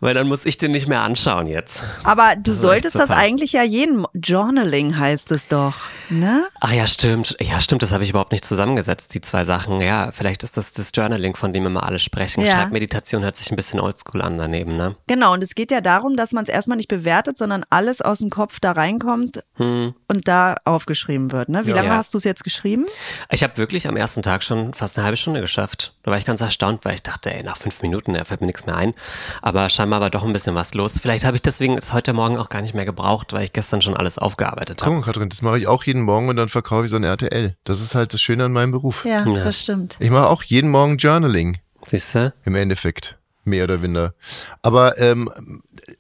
Weil 0.02 0.14
dann 0.14 0.28
muss 0.28 0.46
ich 0.46 0.58
den 0.58 0.72
nicht 0.72 0.88
mehr 0.88 1.02
anschauen 1.02 1.48
jetzt. 1.48 1.82
Aber 2.04 2.36
du 2.36 2.52
ist 2.52 2.62
solltest 2.62 2.96
das 2.96 3.10
eigentlich 3.12 3.54
ja 3.54 3.64
jeden 3.64 4.06
Journaling 4.14 4.98
heißt 4.98 5.32
es 5.32 5.48
doch, 5.48 5.74
ne? 6.10 6.46
Ach 6.60 6.72
ja, 6.74 6.86
stimmt. 6.86 7.38
Ja, 7.40 7.62
stimmt, 7.62 7.82
das 7.82 7.92
habe 7.94 8.04
ich 8.04 8.10
überhaupt 8.10 8.32
nicht 8.34 8.44
zusammengesetzt, 8.46 9.14
die 9.14 9.22
zwei 9.22 9.46
Sachen. 9.46 9.80
Ja, 9.82 10.12
vielleicht 10.12 10.44
ist 10.44 10.58
das 10.58 10.74
das 10.74 10.92
Journaling, 10.94 11.36
von 11.36 11.54
dem 11.54 11.66
immer 11.66 11.84
alle 11.84 12.00
sprechen. 12.00 12.44
Ja. 12.44 12.52
Schreibmeditation 12.52 13.24
hört 13.24 13.38
sich 13.38 13.52
ein 13.52 13.56
bisschen 13.56 13.80
oldschool 13.80 14.22
an 14.22 14.38
daneben, 14.38 14.76
ne? 14.76 14.96
Genau, 15.08 15.34
und 15.34 15.42
es 15.42 15.56
geht 15.56 15.72
ja 15.72 15.80
darum, 15.82 16.18
dass 16.18 16.34
man 16.34 16.44
es 16.44 16.50
erstmal 16.50 16.78
nicht 16.78 16.90
bewertet, 16.90 17.38
sondern 17.38 17.64
alles 17.70 18.02
aus 18.02 18.20
dem 18.20 18.30
Kopf 18.30 18.60
da 18.60 18.74
reinkommt 18.74 19.44
und 19.58 20.28
da 20.28 20.56
aufgeschrieben 20.66 21.32
wird. 21.32 21.50
Ne? 21.50 21.66
Wie 21.66 21.70
Ja. 21.70 21.78
lange 21.78 21.92
hast 21.94 22.14
du 22.14 22.18
es 22.18 22.26
jetzt 22.26 22.44
geschrieben? 22.44 22.86
Ich 23.32 23.44
habe 23.44 23.58
wirklich 23.58 23.88
am 23.88 23.96
ersten 23.96 24.22
Tag 24.22 24.44
schon 24.44 24.74
fast 24.74 24.98
eine 24.98 25.06
halbe 25.06 25.18
Stunde 25.18 25.40
geschafft. 25.42 25.94
Da 26.04 26.12
war 26.12 26.18
ich 26.18 26.26
ganz 26.26 26.42
erstaunt, 26.42 26.84
weil 26.86 26.96
ich 26.96 27.04
dachte, 27.04 27.34
ey, 27.34 27.44
nach 27.44 27.58
fünf 27.58 27.82
Minuten, 27.82 28.14
da 28.14 28.26
fällt 28.26 28.42
mir 28.42 28.48
nichts 28.48 28.66
mehr 28.66 28.76
ein. 28.76 28.94
Aber 29.42 29.70
scheinbar 29.70 29.85
war 29.92 30.10
doch 30.10 30.24
ein 30.24 30.34
bisschen 30.34 30.56
was 30.56 30.74
los. 30.74 31.00
Vielleicht 31.02 31.24
habe 31.26 31.38
ich 31.38 31.42
deswegen 31.44 31.78
es 31.78 31.94
heute 31.94 32.14
Morgen 32.14 32.38
auch 32.38 32.50
gar 32.50 32.62
nicht 32.62 32.74
mehr 32.74 32.86
gebraucht, 32.86 33.34
weil 33.34 33.44
ich 33.44 33.54
gestern 33.54 33.82
schon 33.82 33.96
alles 33.96 34.18
aufgearbeitet 34.18 34.82
habe. 34.82 34.92
Guck 34.92 35.00
mal, 35.02 35.06
Katrin, 35.06 35.30
das 35.30 35.42
mache 35.42 35.58
ich 35.58 35.68
auch 35.68 35.84
jeden 35.84 36.02
Morgen 36.02 36.30
und 36.30 36.36
dann 36.36 36.50
verkaufe 36.50 36.86
ich 36.86 36.92
so 36.92 36.96
ein 36.98 37.04
RTL. 37.04 37.56
Das 37.64 37.82
ist 37.82 37.96
halt 37.96 38.14
das 38.14 38.22
Schöne 38.22 38.46
an 38.46 38.52
meinem 38.52 38.72
Beruf. 38.72 39.06
Ja, 39.06 39.26
Ja. 39.26 39.44
das 39.44 39.60
stimmt. 39.60 39.98
Ich 40.00 40.10
mache 40.12 40.28
auch 40.28 40.44
jeden 40.44 40.70
Morgen 40.70 40.98
Journaling, 40.98 41.58
Siehst 41.86 42.16
du? 42.16 42.34
im 42.46 42.56
Endeffekt. 42.56 43.18
Mehr 43.48 43.66
oder 43.66 43.78
minder. 43.78 44.16
Aber 44.64 44.98
ähm, 45.00 45.30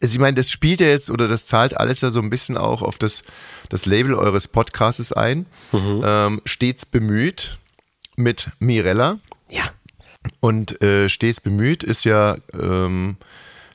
also 0.01 0.13
ich 0.15 0.19
meine, 0.19 0.33
das 0.33 0.49
spielt 0.49 0.79
ja 0.81 0.87
jetzt 0.87 1.11
oder 1.11 1.27
das 1.27 1.45
zahlt 1.45 1.77
alles 1.77 2.01
ja 2.01 2.09
so 2.09 2.19
ein 2.19 2.31
bisschen 2.31 2.57
auch 2.57 2.81
auf 2.81 2.97
das, 2.97 3.21
das 3.69 3.85
Label 3.85 4.15
eures 4.15 4.47
Podcastes 4.47 5.13
ein. 5.13 5.45
Ähm, 5.71 6.41
stets 6.45 6.87
bemüht 6.87 7.59
mit 8.15 8.49
Mirella. 8.57 9.19
Ja. 9.51 9.65
Und 10.39 10.81
äh, 10.81 11.07
stets 11.07 11.39
bemüht 11.39 11.83
ist 11.83 12.03
ja, 12.03 12.35
ähm, 12.59 13.17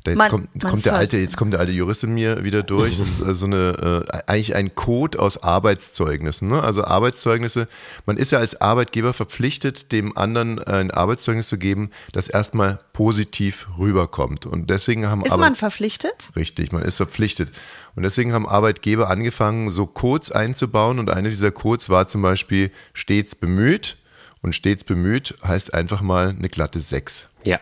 da 0.05 0.13
jetzt 0.13 0.19
Man- 0.19 0.31
kommt, 0.31 0.63
man 0.63 0.71
kommt 0.71 0.85
der 0.87 0.95
alte, 0.95 1.17
jetzt 1.19 1.37
kommt 1.37 1.53
der 1.53 1.61
alte 1.61 1.73
Jurist 1.73 2.05
in 2.05 2.15
mir 2.15 2.43
wieder 2.45 2.63
durch. 2.63 2.99
Das 2.99 3.09
ist 3.09 3.21
äh, 3.21 3.35
so 3.35 3.47
eine 3.47 4.05
äh, 4.13 4.19
eigentlich 4.27 4.55
ein 4.55 4.75
Code 4.75 5.19
aus 5.19 5.43
Arbeitszeugnissen. 5.43 6.49
Ne? 6.49 6.63
Also 6.63 6.85
Arbeitszeugnisse. 6.85 7.67
Man 8.07 8.17
ist 8.17 8.33
ja 8.33 8.39
als 8.39 8.61
Arbeitgeber 8.61 9.13
verpflichtet, 9.13 9.93
dem 9.93 10.17
anderen 10.17 10.59
ein 10.59 10.91
Arbeitszeugnis 10.91 11.49
zu 11.49 11.59
geben, 11.59 11.91
das 12.13 12.29
erstmal 12.29 12.79
positiv 12.93 13.67
rüberkommt. 13.79 14.47
Und 14.47 14.71
deswegen 14.71 15.07
haben 15.07 15.23
Ist 15.25 15.33
Arbeit- 15.33 15.41
man 15.47 15.55
verpflichtet? 15.55 16.31
Richtig, 16.37 16.73
man 16.73 16.83
ist 16.83 16.97
verpflichtet. 16.97 17.51
Und 17.95 18.03
deswegen 18.03 18.33
haben 18.33 18.49
Arbeitgeber 18.49 19.11
angefangen, 19.11 19.69
so 19.71 19.87
Codes 19.87 20.31
einzubauen. 20.33 20.99
Und 20.99 21.11
einer 21.11 21.29
dieser 21.29 21.51
Codes 21.51 21.89
war 21.91 22.07
zum 22.07 22.23
Beispiel 22.23 22.71
stets 22.95 23.35
bemüht. 23.35 23.97
Und 24.43 24.55
stets 24.55 24.85
bemüht 24.85 25.35
heißt 25.47 25.75
einfach 25.75 26.01
mal 26.01 26.31
eine 26.31 26.49
glatte 26.49 26.81
6. 26.81 27.27
Ja. 27.45 27.61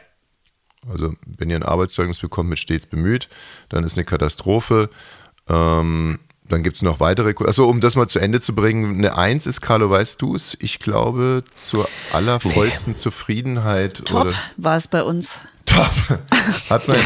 Also 0.90 1.14
wenn 1.26 1.50
ihr 1.50 1.56
ein 1.56 1.62
Arbeitszeugnis 1.62 2.20
bekommt 2.20 2.50
mit 2.50 2.58
stets 2.58 2.87
bemüht, 2.87 3.28
dann 3.68 3.85
ist 3.85 3.97
eine 3.97 4.04
Katastrophe. 4.04 4.90
Ähm, 5.49 6.18
dann 6.49 6.62
gibt 6.62 6.76
es 6.76 6.82
noch 6.82 7.00
weitere. 7.00 7.35
Also 7.44 7.68
um 7.68 7.80
das 7.80 7.94
mal 7.97 8.08
zu 8.08 8.18
Ende 8.18 8.40
zu 8.40 8.54
bringen, 8.54 8.99
eine 8.99 9.16
1 9.16 9.47
ist, 9.47 9.61
Carlo, 9.61 9.90
weißt 9.90 10.20
du 10.23 10.35
es? 10.35 10.56
Ich 10.61 10.78
glaube, 10.78 11.44
zur 11.56 11.88
allervollsten 12.12 12.97
Zufriedenheit. 12.97 14.06
Top 14.06 14.32
war 14.56 14.76
es 14.76 14.88
bei 14.88 15.02
uns. 15.02 15.35
top. 15.66 15.90
Hat 16.70 16.88
man 16.88 16.97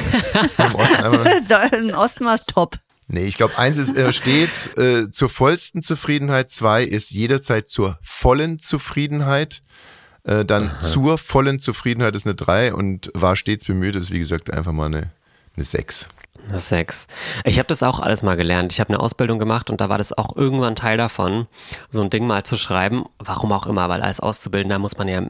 im 0.59 0.75
Osten 0.75 0.97
einmal 1.03 1.43
Im 1.89 1.95
Osten 1.95 2.25
war 2.25 2.35
es 2.35 2.47
top. 2.47 2.79
Nee, 3.09 3.25
ich 3.25 3.37
glaube, 3.37 3.59
eins 3.59 3.77
ist 3.77 3.97
äh, 3.97 4.13
stets 4.13 4.69
äh, 4.77 5.11
zur 5.11 5.29
vollsten 5.29 5.83
Zufriedenheit, 5.83 6.51
zwei 6.51 6.85
ist 6.85 7.11
jederzeit 7.11 7.69
zur 7.69 7.99
vollen 8.01 8.59
Zufriedenheit, 8.59 9.63
äh, 10.25 10.45
dann 10.45 10.71
zur 10.83 11.19
vollen 11.19 11.59
Zufriedenheit 11.59 12.15
ist 12.15 12.27
eine 12.27 12.35
drei 12.35 12.73
und 12.73 13.11
war 13.15 13.37
stets 13.37 13.65
bemüht, 13.65 13.97
ist 13.97 14.11
wie 14.11 14.19
gesagt 14.19 14.53
einfach 14.53 14.73
mal 14.73 14.87
eine, 14.87 15.11
eine 15.57 15.65
sechs. 15.65 16.09
Eine 16.49 16.61
Sechs. 16.61 17.07
Ich 17.45 17.59
habe 17.59 17.69
das 17.69 17.83
auch 17.83 18.01
alles 18.01 18.23
mal 18.23 18.37
gelernt. 18.37 18.73
Ich 18.73 18.81
habe 18.81 18.89
eine 18.89 19.01
Ausbildung 19.01 19.39
gemacht 19.39 19.71
und 19.71 19.81
da 19.81 19.89
war 19.89 19.99
das 19.99 20.17
auch 20.17 20.35
irgendwann 20.35 20.75
Teil 20.75 20.97
davon, 20.97 21.47
so 21.91 22.03
ein 22.03 22.11
Ding 22.11 22.27
mal 22.27 22.43
zu 22.43 22.57
schreiben. 22.57 23.05
Warum 23.19 23.53
auch 23.53 23.67
immer, 23.67 23.89
weil 23.89 24.03
als 24.03 24.19
Auszubildender 24.19 24.79
muss 24.79 24.97
man 24.97 25.09
ja 25.09 25.23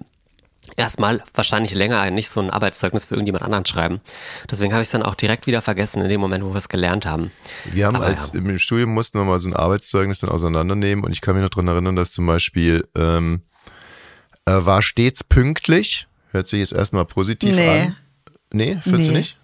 erstmal 0.77 1.23
wahrscheinlich 1.35 1.75
länger 1.75 2.09
nicht 2.11 2.29
so 2.29 2.41
ein 2.41 2.51
Arbeitszeugnis 2.51 3.05
für 3.05 3.15
irgendjemand 3.15 3.45
anderen 3.45 3.67
schreiben. 3.67 4.01
Deswegen 4.51 4.73
habe 4.73 4.83
ich 4.83 4.89
es 4.89 4.93
dann 4.93 5.03
auch 5.03 5.17
direkt 5.17 5.47
wieder 5.47 5.61
vergessen 5.61 6.03
in 6.03 6.09
dem 6.09 6.21
Moment, 6.21 6.45
wo 6.45 6.51
wir 6.51 6.57
es 6.57 6.69
gelernt 6.69 7.05
haben. 7.05 7.33
Wir 7.71 7.87
haben 7.87 7.97
Aber 7.97 8.07
als 8.07 8.31
ja. 8.33 8.39
im 8.39 8.57
Studium 8.59 8.95
mussten 8.95 9.19
wir 9.19 9.25
mal 9.25 9.39
so 9.39 9.49
ein 9.49 9.57
Arbeitszeugnis 9.57 10.21
dann 10.21 10.31
auseinandernehmen 10.31 11.05
und 11.05 11.13
ich 11.13 11.21
kann 11.21 11.35
mich 11.35 11.43
noch 11.43 11.51
dran 11.51 11.69
erinnern, 11.69 11.97
dass 11.97 12.13
zum 12.13 12.27
Beispiel 12.27 12.87
ähm, 12.97 13.43
äh, 13.43 13.52
war 14.47 14.83
stets 14.83 15.25
pünktlich 15.25 16.07
Hört 16.31 16.49
sich 16.49 16.61
jetzt 16.61 16.73
erstmal 16.73 17.05
positiv 17.05 17.55
Nee. 17.55 17.81
an. 17.81 17.97
Nee, 18.53 18.79
findest 18.83 19.09
du 19.09 19.13
Nee. 19.13 19.19
nicht? 19.19 19.37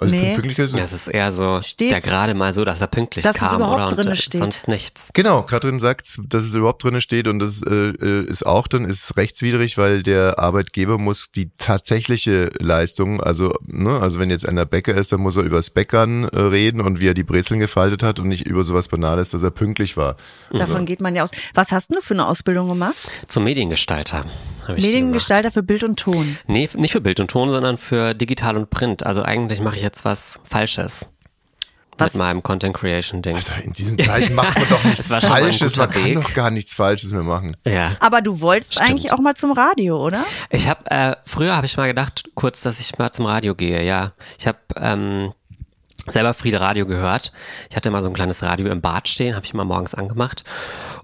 Also 0.00 0.14
Nee. 0.14 0.34
Pünktlichkeit 0.34 0.66
ist 0.66 0.76
Ja, 0.76 0.84
es 0.84 0.92
ist 0.92 1.08
eher 1.08 1.32
so, 1.32 1.60
Steht's? 1.62 1.90
der 1.92 2.00
gerade 2.00 2.34
mal 2.34 2.52
so, 2.54 2.64
dass 2.64 2.80
er 2.80 2.86
pünktlich 2.86 3.24
Dass 3.24 3.34
es 3.34 3.40
kam, 3.40 3.56
überhaupt 3.56 3.94
oder? 3.98 4.10
Und 4.10 4.16
steht. 4.16 4.38
sonst 4.40 4.68
nichts. 4.68 5.10
Genau, 5.12 5.42
Katrin 5.42 5.80
sagt, 5.80 6.20
dass 6.28 6.44
es 6.44 6.54
überhaupt 6.54 6.84
drin 6.84 7.00
steht 7.00 7.26
und 7.26 7.40
das 7.40 7.62
äh, 7.62 7.70
äh, 7.90 8.24
ist 8.26 8.46
auch 8.46 8.68
dann 8.68 8.84
ist 8.84 9.16
rechtswidrig, 9.16 9.76
weil 9.76 10.04
der 10.04 10.38
Arbeitgeber 10.38 10.98
muss 10.98 11.30
die 11.34 11.50
tatsächliche 11.58 12.50
Leistung, 12.60 13.20
also 13.20 13.52
ne, 13.66 13.98
also 14.00 14.20
wenn 14.20 14.30
jetzt 14.30 14.48
einer 14.48 14.66
Bäcker 14.66 14.94
ist, 14.94 15.10
dann 15.10 15.20
muss 15.20 15.36
er 15.36 15.42
übers 15.42 15.70
Bäckern 15.70 16.24
äh, 16.24 16.38
reden 16.40 16.80
und 16.80 17.00
wie 17.00 17.08
er 17.08 17.14
die 17.14 17.24
Brezeln 17.24 17.58
gefaltet 17.58 18.02
hat 18.04 18.20
und 18.20 18.28
nicht 18.28 18.46
über 18.46 18.62
sowas 18.62 18.86
Banales, 18.88 19.30
dass 19.30 19.42
er 19.42 19.50
pünktlich 19.50 19.96
war. 19.96 20.16
Davon 20.52 20.86
geht 20.86 21.00
man 21.00 21.16
ja 21.16 21.24
aus. 21.24 21.30
Was 21.54 21.72
hast 21.72 21.92
du 21.92 22.00
für 22.00 22.14
eine 22.14 22.26
Ausbildung 22.26 22.68
gemacht? 22.68 22.96
Zum 23.26 23.44
Mediengestalter. 23.44 24.24
Mediengestalter 24.74 25.50
für 25.50 25.62
Bild 25.62 25.82
und 25.84 25.98
Ton. 25.98 26.38
Nee, 26.46 26.68
nicht 26.76 26.92
für 26.92 27.00
Bild 27.00 27.20
und 27.20 27.30
Ton, 27.30 27.50
sondern 27.50 27.78
für 27.78 28.14
digital 28.14 28.56
und 28.56 28.70
Print. 28.70 29.04
Also 29.06 29.22
eigentlich 29.22 29.60
mache 29.60 29.76
ich 29.76 29.82
jetzt 29.82 30.04
was 30.04 30.40
Falsches. 30.44 31.08
Was? 32.00 32.14
Mit 32.14 32.18
meinem 32.22 32.42
Content 32.44 32.76
Creation 32.76 33.22
Ding. 33.22 33.34
Also 33.34 33.50
in 33.64 33.72
diesen 33.72 33.98
Zeiten 33.98 34.32
macht 34.36 34.56
man 34.56 34.68
doch 34.68 34.84
nichts 34.84 35.12
Falsches, 35.12 35.76
man 35.76 35.90
kann 35.90 36.04
Weg. 36.04 36.14
doch 36.22 36.32
gar 36.32 36.50
nichts 36.50 36.74
Falsches 36.74 37.10
mehr 37.10 37.24
machen. 37.24 37.56
ja. 37.66 37.90
Aber 37.98 38.20
du 38.20 38.40
wolltest 38.40 38.74
Stimmt. 38.74 38.90
eigentlich 38.90 39.12
auch 39.12 39.18
mal 39.18 39.34
zum 39.34 39.50
Radio, 39.50 40.00
oder? 40.04 40.24
Ich 40.50 40.68
habe 40.68 40.88
äh, 40.92 41.16
früher 41.24 41.56
habe 41.56 41.66
ich 41.66 41.76
mal 41.76 41.88
gedacht, 41.88 42.28
kurz, 42.34 42.60
dass 42.62 42.78
ich 42.78 42.96
mal 42.98 43.10
zum 43.10 43.26
Radio 43.26 43.56
gehe. 43.56 43.82
Ja, 43.84 44.12
ich 44.38 44.46
habe 44.46 44.58
ähm, 44.76 45.32
selber 46.10 46.34
Friede 46.34 46.60
Radio 46.60 46.86
gehört. 46.86 47.32
Ich 47.70 47.76
hatte 47.76 47.90
mal 47.90 48.02
so 48.02 48.08
ein 48.08 48.14
kleines 48.14 48.42
Radio 48.42 48.68
im 48.68 48.80
Bad 48.80 49.08
stehen, 49.08 49.34
habe 49.34 49.44
ich 49.46 49.54
immer 49.54 49.64
morgens 49.64 49.94
angemacht 49.94 50.44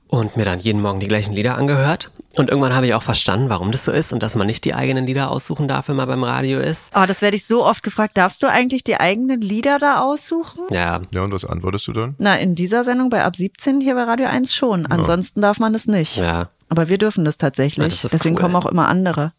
und 0.06 0.36
mir 0.36 0.44
dann 0.44 0.58
jeden 0.58 0.80
Morgen 0.82 1.00
die 1.00 1.08
gleichen 1.08 1.32
Lieder 1.34 1.56
angehört. 1.56 2.10
Und 2.36 2.48
irgendwann 2.50 2.74
habe 2.74 2.86
ich 2.86 2.94
auch 2.94 3.02
verstanden, 3.02 3.48
warum 3.48 3.70
das 3.72 3.84
so 3.84 3.92
ist 3.92 4.12
und 4.12 4.22
dass 4.22 4.34
man 4.34 4.46
nicht 4.46 4.64
die 4.64 4.74
eigenen 4.74 5.06
Lieder 5.06 5.30
aussuchen 5.30 5.68
darf, 5.68 5.88
wenn 5.88 5.96
man 5.96 6.08
beim 6.08 6.24
Radio 6.24 6.58
ist. 6.60 6.90
Oh, 6.94 7.04
das 7.06 7.22
werde 7.22 7.36
ich 7.36 7.46
so 7.46 7.64
oft 7.64 7.82
gefragt. 7.82 8.16
Darfst 8.16 8.42
du 8.42 8.48
eigentlich 8.48 8.82
die 8.84 8.96
eigenen 8.98 9.40
Lieder 9.40 9.78
da 9.78 10.00
aussuchen? 10.02 10.62
Ja, 10.70 11.00
Ja, 11.12 11.22
und 11.22 11.32
was 11.32 11.44
antwortest 11.44 11.86
du 11.88 11.92
dann? 11.92 12.14
Na, 12.18 12.36
in 12.36 12.54
dieser 12.54 12.82
Sendung 12.84 13.08
bei 13.10 13.24
Ab 13.24 13.36
17 13.36 13.80
hier 13.80 13.94
bei 13.94 14.04
Radio 14.04 14.26
1 14.26 14.54
schon. 14.54 14.86
Ansonsten 14.86 15.40
darf 15.40 15.58
man 15.60 15.74
es 15.74 15.86
nicht. 15.86 16.16
ja. 16.16 16.48
Aber 16.70 16.88
wir 16.88 16.96
dürfen 16.98 17.24
das 17.26 17.36
tatsächlich. 17.38 17.84
Ja, 17.84 17.88
das 17.90 18.04
ist 18.04 18.14
Deswegen 18.14 18.36
cool. 18.36 18.40
kommen 18.42 18.56
auch 18.56 18.66
immer 18.66 18.88
andere. 18.88 19.32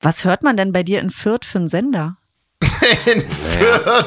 Was 0.00 0.24
hört 0.24 0.42
man 0.42 0.56
denn 0.56 0.72
bei 0.72 0.82
dir 0.82 1.00
in 1.00 1.10
Fürth 1.10 1.44
für 1.44 1.58
einen 1.58 1.68
Sender? 1.68 2.16
Naja. 3.54 4.04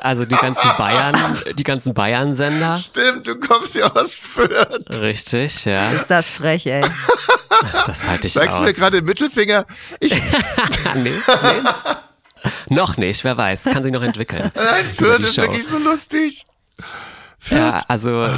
Also 0.02 0.24
die 0.24 0.34
ganzen 0.34 0.68
Bayern, 0.76 1.16
die 1.56 1.62
ganzen 1.62 1.94
Bayern-Sender. 1.94 2.78
Stimmt, 2.78 3.26
du 3.26 3.38
kommst 3.38 3.74
ja 3.74 3.92
aus 3.92 4.18
Fürth. 4.18 5.00
Richtig, 5.00 5.64
ja. 5.64 5.90
Ist 5.92 6.08
das 6.10 6.28
frech, 6.30 6.66
ey. 6.66 6.84
Das 7.86 8.06
halte 8.08 8.26
ich 8.26 8.32
Sagst 8.32 8.54
aus. 8.54 8.58
du 8.58 8.62
mir 8.64 8.74
gerade 8.74 8.96
den 9.00 9.04
Mittelfinger? 9.06 9.64
Ich, 10.00 10.14
nee, 10.96 11.12
nee. 11.12 11.14
Noch 12.68 12.96
nicht, 12.96 13.22
wer 13.24 13.36
weiß. 13.36 13.64
Kann 13.64 13.82
sich 13.82 13.92
noch 13.92 14.02
entwickeln. 14.02 14.50
nein, 14.54 14.84
Fürth 14.96 15.20
ist 15.22 15.36
Show. 15.36 15.42
wirklich 15.42 15.66
so 15.66 15.78
lustig. 15.78 16.46
Ja, 17.50 17.80
also 17.88 18.28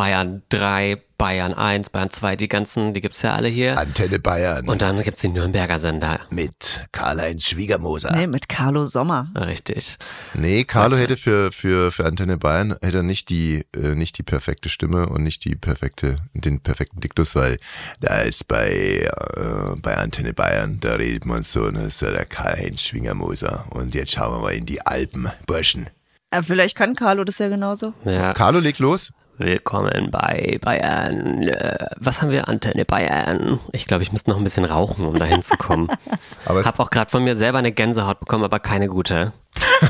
Bayern 0.00 0.40
3, 0.48 0.96
Bayern 1.18 1.52
1, 1.52 1.90
Bayern 1.90 2.08
2, 2.10 2.36
die 2.36 2.48
ganzen, 2.48 2.94
die 2.94 3.02
gibt's 3.02 3.20
ja 3.20 3.34
alle 3.34 3.48
hier. 3.48 3.76
Antenne 3.76 4.18
Bayern 4.18 4.66
Und 4.66 4.80
dann 4.80 5.02
gibt's 5.02 5.20
die 5.20 5.28
Nürnberger 5.28 5.78
Sender. 5.78 6.20
mit 6.30 6.86
Karl-Heinz 6.92 7.44
Schwiegermoser. 7.44 8.10
Nee, 8.16 8.26
mit 8.26 8.48
Carlo 8.48 8.86
Sommer. 8.86 9.28
Richtig. 9.36 9.98
Nee, 10.32 10.64
Carlo 10.64 10.92
Warte. 10.92 11.02
hätte 11.02 11.16
für, 11.18 11.52
für, 11.52 11.90
für 11.90 12.06
Antenne 12.06 12.38
Bayern 12.38 12.76
hätte 12.80 13.00
er 13.00 13.02
nicht 13.02 13.28
die, 13.28 13.66
äh, 13.76 13.94
nicht 13.94 14.16
die 14.16 14.22
perfekte 14.22 14.70
Stimme 14.70 15.06
und 15.10 15.22
nicht 15.22 15.44
die 15.44 15.54
perfekte, 15.54 16.16
den 16.32 16.60
perfekten 16.60 17.00
Diktus, 17.00 17.34
weil 17.34 17.58
da 18.00 18.22
ist 18.22 18.48
bei, 18.48 19.06
äh, 19.36 19.76
bei 19.82 19.98
Antenne 19.98 20.32
Bayern, 20.32 20.80
da 20.80 20.94
redet 20.94 21.26
man 21.26 21.42
so, 21.42 21.70
ne, 21.70 21.90
so 21.90 22.06
der 22.06 22.24
Karl-Heinz 22.24 22.80
Schwingermoser. 22.80 23.66
Und 23.68 23.94
jetzt 23.94 24.12
schauen 24.12 24.32
wir 24.34 24.40
mal 24.40 24.54
in 24.54 24.64
die 24.64 24.80
Alpen, 24.80 25.28
Burschen. 25.46 25.90
Äh, 26.30 26.42
vielleicht 26.42 26.76
kann 26.76 26.94
Carlo 26.94 27.24
das 27.24 27.36
ja 27.36 27.48
genauso. 27.48 27.92
Ja. 28.04 28.32
Carlo, 28.32 28.60
leg 28.60 28.78
los. 28.78 29.12
Willkommen 29.42 30.10
bei 30.10 30.58
Bayern. 30.60 31.48
Äh, 31.48 31.86
Was 31.96 32.20
haben 32.20 32.30
wir? 32.30 32.46
Antenne 32.46 32.84
Bayern. 32.84 33.58
Ich 33.72 33.86
glaube, 33.86 34.02
ich 34.02 34.12
müsste 34.12 34.28
noch 34.28 34.36
ein 34.36 34.44
bisschen 34.44 34.66
rauchen, 34.66 35.06
um 35.06 35.18
dahin 35.18 35.42
zu 35.42 35.56
kommen. 35.56 35.88
Aber 36.44 36.60
es, 36.60 36.66
Hab 36.66 36.78
auch 36.78 36.90
gerade 36.90 37.10
von 37.10 37.24
mir 37.24 37.34
selber 37.36 37.56
eine 37.56 37.72
Gänsehaut 37.72 38.20
bekommen, 38.20 38.44
aber 38.44 38.60
keine 38.60 38.88
gute. 38.88 39.32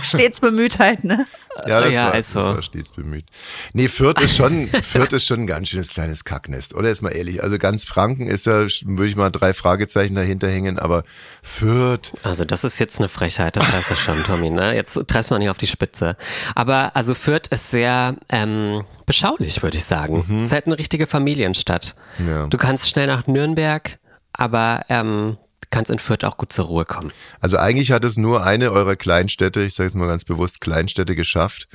Stets 0.04 0.38
bemüht 0.38 0.78
halt, 0.78 1.02
ne? 1.02 1.26
Ja, 1.66 1.80
das, 1.80 1.94
ja, 1.94 2.06
war, 2.06 2.18
ist 2.18 2.36
das 2.36 2.46
war 2.46 2.62
stets 2.62 2.92
bemüht. 2.92 3.24
Nee, 3.72 3.88
Fürth 3.88 4.20
ist 4.20 4.36
schon, 4.36 4.66
Fürth 4.82 5.12
ist 5.12 5.26
schon 5.26 5.40
ein 5.40 5.46
ganz 5.46 5.68
schönes 5.68 5.90
kleines 5.90 6.24
Kacknest, 6.24 6.74
oder? 6.74 6.90
Ist 6.90 7.02
mal 7.02 7.10
ehrlich. 7.10 7.42
Also 7.42 7.58
ganz 7.58 7.84
Franken 7.84 8.26
ist 8.26 8.46
ja, 8.46 8.60
würde 8.60 9.06
ich 9.06 9.16
mal 9.16 9.30
drei 9.30 9.54
Fragezeichen 9.54 10.14
dahinter 10.14 10.48
hängen, 10.48 10.78
aber 10.78 11.04
Fürth, 11.42 12.12
Also 12.22 12.44
das 12.44 12.64
ist 12.64 12.78
jetzt 12.78 12.98
eine 12.98 13.08
Frechheit, 13.08 13.56
das 13.56 13.72
weißt 13.72 13.90
du 13.90 13.94
schon, 13.94 14.24
Tommy. 14.24 14.50
Ne? 14.50 14.74
Jetzt 14.74 14.94
treibst 15.06 15.30
du 15.30 15.34
mal 15.34 15.38
nicht 15.38 15.50
auf 15.50 15.58
die 15.58 15.66
Spitze. 15.66 16.16
Aber 16.54 16.96
also 16.96 17.14
Fürth 17.14 17.48
ist 17.50 17.70
sehr 17.70 18.16
ähm, 18.30 18.84
beschaulich, 19.06 19.62
würde 19.62 19.76
ich 19.76 19.84
sagen. 19.84 20.24
Es 20.42 20.48
ist 20.48 20.52
halt 20.52 20.66
eine 20.66 20.78
richtige 20.78 21.06
Familienstadt. 21.06 21.94
Ja. 22.26 22.46
Du 22.46 22.56
kannst 22.56 22.88
schnell 22.88 23.06
nach 23.06 23.26
Nürnberg, 23.26 23.98
aber 24.32 24.82
ähm, 24.88 25.36
kannst 25.70 25.90
in 25.90 25.98
Fürth 25.98 26.24
auch 26.24 26.36
gut 26.36 26.52
zur 26.52 26.66
Ruhe 26.66 26.84
kommen. 26.84 27.12
Also 27.40 27.56
eigentlich 27.56 27.92
hat 27.92 28.04
es 28.04 28.16
nur 28.16 28.44
eine 28.44 28.72
eurer 28.72 28.96
Kleinstädte, 28.96 29.62
ich 29.62 29.74
sage 29.74 29.86
jetzt 29.88 29.96
mal 29.96 30.06
ganz 30.06 30.24
bewusst 30.24 30.60
Kleinstädte 30.60 31.14
geschafft. 31.14 31.68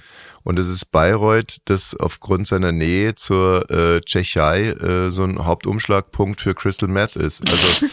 Und 0.44 0.60
es 0.60 0.70
ist 0.70 0.92
Bayreuth, 0.92 1.58
das 1.66 1.96
aufgrund 1.96 2.46
seiner 2.46 2.72
Nähe 2.72 3.16
zur 3.16 3.68
äh, 3.72 4.00
Tschechei 4.02 4.66
äh, 4.66 5.10
so 5.10 5.24
ein 5.24 5.44
Hauptumschlagpunkt 5.44 6.40
für 6.40 6.54
Crystal 6.54 6.88
Meth 6.88 7.16
ist. 7.16 7.42
Also 7.50 7.88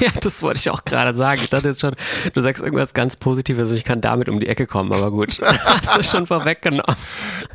ja, 0.00 0.10
das 0.20 0.40
wollte 0.42 0.60
ich 0.60 0.70
auch 0.70 0.84
gerade 0.84 1.16
sagen. 1.16 1.40
Ich 1.42 1.50
dachte 1.50 1.66
jetzt 1.66 1.80
schon, 1.80 1.96
du 2.32 2.42
sagst 2.42 2.62
irgendwas 2.62 2.94
ganz 2.94 3.16
Positives 3.16 3.72
ich 3.72 3.82
kann 3.82 4.00
damit 4.00 4.28
um 4.28 4.38
die 4.38 4.46
Ecke 4.46 4.68
kommen, 4.68 4.92
aber 4.92 5.10
gut. 5.10 5.40
Hast 5.42 5.98
du 5.98 6.04
schon 6.04 6.28
vorweggenommen. 6.28 6.96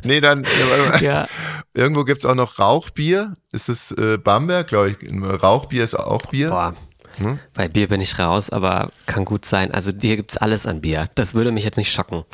nee, 0.02 0.20
dann 0.20 0.44
äh, 0.44 0.48
warte 0.68 0.90
mal. 0.90 1.02
Ja. 1.02 1.26
irgendwo 1.72 2.04
gibt's 2.04 2.26
auch 2.26 2.34
noch 2.34 2.58
Rauchbier. 2.58 3.36
Ist 3.52 3.70
es 3.70 3.90
äh, 3.92 4.18
Bamberg, 4.18 4.66
glaube 4.66 4.90
ich. 4.90 5.42
Rauchbier 5.42 5.82
ist 5.82 5.94
auch 5.94 6.26
Bier. 6.26 6.50
Boah. 6.50 6.74
Hm? 7.18 7.38
Bei 7.54 7.68
Bier 7.68 7.88
bin 7.88 8.00
ich 8.00 8.18
raus, 8.18 8.50
aber 8.50 8.88
kann 9.06 9.24
gut 9.24 9.44
sein. 9.44 9.72
Also 9.72 9.92
hier 9.98 10.16
gibt's 10.16 10.36
alles 10.36 10.66
an 10.66 10.80
Bier. 10.80 11.08
Das 11.14 11.34
würde 11.34 11.52
mich 11.52 11.64
jetzt 11.64 11.76
nicht 11.76 11.92
schocken. 11.92 12.24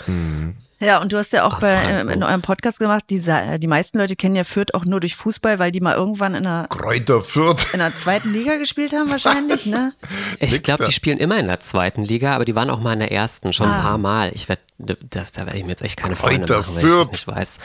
Ja, 0.82 0.98
und 1.02 1.12
du 1.12 1.18
hast 1.18 1.32
ja 1.34 1.44
auch 1.44 1.60
bei, 1.60 1.76
Franken. 1.76 2.08
in 2.08 2.22
eurem 2.22 2.40
Podcast 2.40 2.78
gemacht, 2.78 3.04
die, 3.10 3.18
Sa- 3.18 3.58
die 3.58 3.66
meisten 3.66 3.98
Leute 3.98 4.16
kennen 4.16 4.34
ja 4.34 4.44
Fürth 4.44 4.72
auch 4.72 4.86
nur 4.86 4.98
durch 5.00 5.14
Fußball, 5.14 5.58
weil 5.58 5.72
die 5.72 5.80
mal 5.82 5.94
irgendwann 5.94 6.34
in 6.34 6.42
der, 6.44 6.68
Kräuter 6.70 7.20
Fürth. 7.22 7.66
in 7.74 7.80
der 7.80 7.94
zweiten 7.94 8.32
Liga 8.32 8.56
gespielt 8.56 8.94
haben 8.94 9.10
wahrscheinlich, 9.10 9.66
ne? 9.66 9.92
Ich 10.38 10.62
glaube, 10.62 10.84
die 10.86 10.92
spielen 10.92 11.18
immer 11.18 11.38
in 11.38 11.48
der 11.48 11.60
zweiten 11.60 12.02
Liga, 12.02 12.34
aber 12.34 12.46
die 12.46 12.54
waren 12.54 12.70
auch 12.70 12.80
mal 12.80 12.94
in 12.94 13.00
der 13.00 13.12
ersten, 13.12 13.52
schon 13.52 13.66
Ah. 13.68 13.76
ein 13.76 13.82
paar 13.82 13.98
Mal. 13.98 14.30
Ich 14.34 14.48
werd, 14.48 14.60
das, 14.78 15.32
da 15.32 15.44
werde 15.44 15.58
ich 15.58 15.64
mir 15.64 15.70
jetzt 15.72 15.82
echt 15.82 15.98
keine 15.98 16.16
Freunde 16.16 16.50
machen, 16.50 16.74
wenn 16.76 16.86
ich 16.88 16.94
das 16.94 17.10
nicht 17.10 17.26
weiß. 17.26 17.58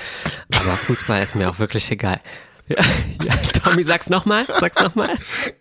Aber 0.57 0.71
Fußball 0.75 1.23
ist 1.23 1.37
mir 1.37 1.49
auch 1.49 1.59
wirklich 1.59 1.89
egal. 1.91 2.19
Ja, 2.67 2.77
ja, 3.23 3.33
Tommy, 3.63 3.83
sag's 3.83 4.09
nochmal, 4.09 4.45
sag's 4.59 4.81
nochmal. 4.81 5.09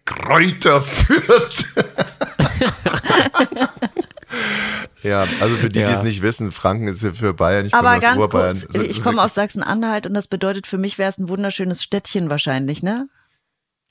Kräuter 0.07 0.81
Fürth. 0.81 1.65
ja, 5.03 5.21
also 5.41 5.57
für 5.57 5.69
die, 5.69 5.81
die 5.81 5.81
Ja. 5.81 5.91
es 5.93 6.03
nicht 6.03 6.23
wissen, 6.23 6.51
Franken 6.51 6.89
ist 6.89 7.03
ja 7.03 7.13
für 7.13 7.35
Bayern, 7.35 7.67
ich 7.67 7.73
komme 7.73 7.89
Aber 7.89 7.97
aus 7.99 8.03
ganz 8.03 8.19
Oberbayern. 8.19 8.61
kurz, 8.73 8.89
ich 8.89 9.03
komme 9.03 9.23
aus 9.23 9.35
Sachsen-Anhalt 9.35 10.07
und 10.07 10.15
das 10.15 10.29
bedeutet 10.29 10.67
für 10.67 10.79
mich 10.79 10.97
wäre 10.99 11.11
es 11.11 11.19
ein 11.19 11.29
wunderschönes 11.29 11.83
Städtchen 11.83 12.31
wahrscheinlich, 12.31 12.83
ne? 12.83 13.09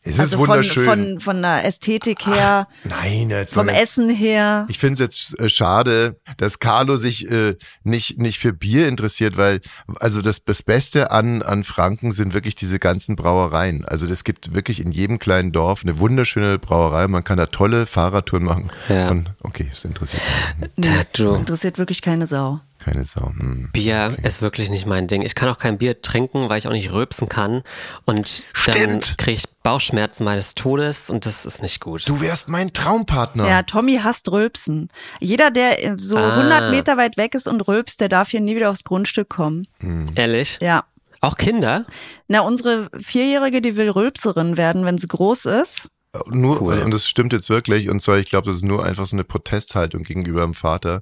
Es 0.05 0.15
ist 0.15 0.19
also 0.19 0.39
wunderschön. 0.39 0.83
Von, 0.83 1.05
von, 1.05 1.19
von 1.19 1.41
der 1.41 1.63
Ästhetik 1.63 2.25
her, 2.25 2.67
Nein, 2.83 3.29
jetzt 3.29 3.53
vom 3.53 3.67
ganz, 3.67 3.79
Essen 3.79 4.10
her. 4.10 4.65
Ich 4.69 4.77
finde 4.77 4.93
es 4.95 5.00
jetzt 5.00 5.39
äh, 5.39 5.48
schade, 5.48 6.17
dass 6.38 6.60
Carlo 6.60 6.98
sich 6.98 7.31
äh, 7.31 7.55
nicht, 7.83 8.17
nicht 8.17 8.39
für 8.39 8.51
Bier 8.51 8.89
interessiert, 8.89 9.38
weil 9.38 9.62
also 10.01 10.22
das, 10.22 10.43
das 10.43 10.62
Beste 10.62 11.12
an, 11.12 11.41
an 11.41 11.63
Franken 11.63 12.12
sind 12.12 12.33
wirklich 12.33 12.55
diese 12.55 12.79
ganzen 12.79 13.15
Brauereien. 13.15 13.86
Also 13.86 14.05
das 14.05 14.25
gibt 14.25 14.53
wirklich 14.53 14.81
in 14.81 14.91
jedem 14.91 15.19
kleinen 15.19 15.53
Dorf 15.53 15.83
eine 15.83 15.98
wunderschöne 16.00 16.60
Brauerei. 16.60 17.07
Man 17.07 17.24
kann 17.24 17.38
da 17.38 17.45
tolle 17.45 17.86
Fahrradtouren 17.86 18.43
machen. 18.43 18.69
Ja. 18.89 19.07
Von, 19.07 19.29
okay, 19.41 19.67
das 19.69 19.86
interessiert 19.86 20.22
mich. 20.60 20.69
Du, 21.13 21.33
Interessiert 21.36 21.77
wirklich 21.77 22.01
keine 22.01 22.27
Sau. 22.27 22.60
Keine 22.84 23.06
Sau. 23.06 23.28
Hm. 23.38 23.70
Bier 23.74 24.16
ist 24.24 24.42
wirklich 24.42 24.70
nicht 24.70 24.86
mein 24.86 25.08
Ding. 25.08 25.22
Ich 25.22 25.36
kann 25.36 25.50
auch 25.50 25.58
kein 25.58 25.78
Bier 25.78 26.02
trinken, 26.02 26.50
weil 26.50 26.58
ich 26.58 26.68
auch 26.68 26.72
nicht 26.72 26.92
rülpsen 26.92 27.30
kann. 27.30 27.63
Und 28.06 28.44
dann 28.66 28.75
Stimmt. 28.75 29.16
kriege 29.18 29.38
ich 29.38 29.44
Bauchschmerzen 29.63 30.24
meines 30.25 30.56
Todes 30.56 31.10
und 31.10 31.25
das 31.25 31.46
ist 31.46 31.62
nicht 31.62 31.80
gut. 31.80 32.08
Du 32.08 32.20
wärst 32.22 32.50
mein 32.50 32.74
Traumpartner. 32.74 33.48
Ja, 33.48 33.63
Tommy 33.63 34.00
hasst 34.04 34.30
Rülpsen. 34.32 34.90
Jeder, 35.20 35.52
der 35.52 35.84
äh, 35.84 35.94
so 35.98 36.18
Ah. 36.18 36.36
100 36.38 36.72
Meter 36.72 36.98
weit 36.98 37.18
weg 37.18 37.34
ist 37.36 37.48
und 37.48 37.68
rülpst, 37.68 38.02
der 38.02 38.10
darf 38.10 38.30
hier 38.30 38.42
nie 38.42 38.56
wieder 38.56 38.70
aufs 38.70 38.84
Grundstück 38.84 39.30
kommen. 39.30 39.68
Ehrlich? 40.16 40.60
Ja. 40.62 40.84
Auch 41.22 41.38
Kinder? 41.38 41.86
Na, 42.28 42.42
unsere 42.42 42.90
Vierjährige, 43.00 43.62
die 43.62 43.78
will 43.78 43.90
Rülpserin 43.90 44.58
werden, 44.58 44.84
wenn 44.86 44.98
sie 44.98 45.08
groß 45.08 45.46
ist. 45.46 45.88
Nur, 46.28 46.62
Cool. 46.62 46.72
also, 46.72 46.84
und 46.84 46.94
das 46.94 47.08
stimmt 47.08 47.34
jetzt 47.34 47.50
wirklich, 47.50 47.90
und 47.90 48.00
zwar, 48.02 48.18
ich 48.20 48.30
glaube, 48.30 48.46
das 48.48 48.58
ist 48.58 48.63
nur 48.66 48.86
einfach 48.86 49.06
so 49.06 49.16
eine 49.16 49.24
Protesthaltung 49.24 50.04
gegenüber 50.04 50.42
dem 50.42 50.54
Vater. 50.54 51.02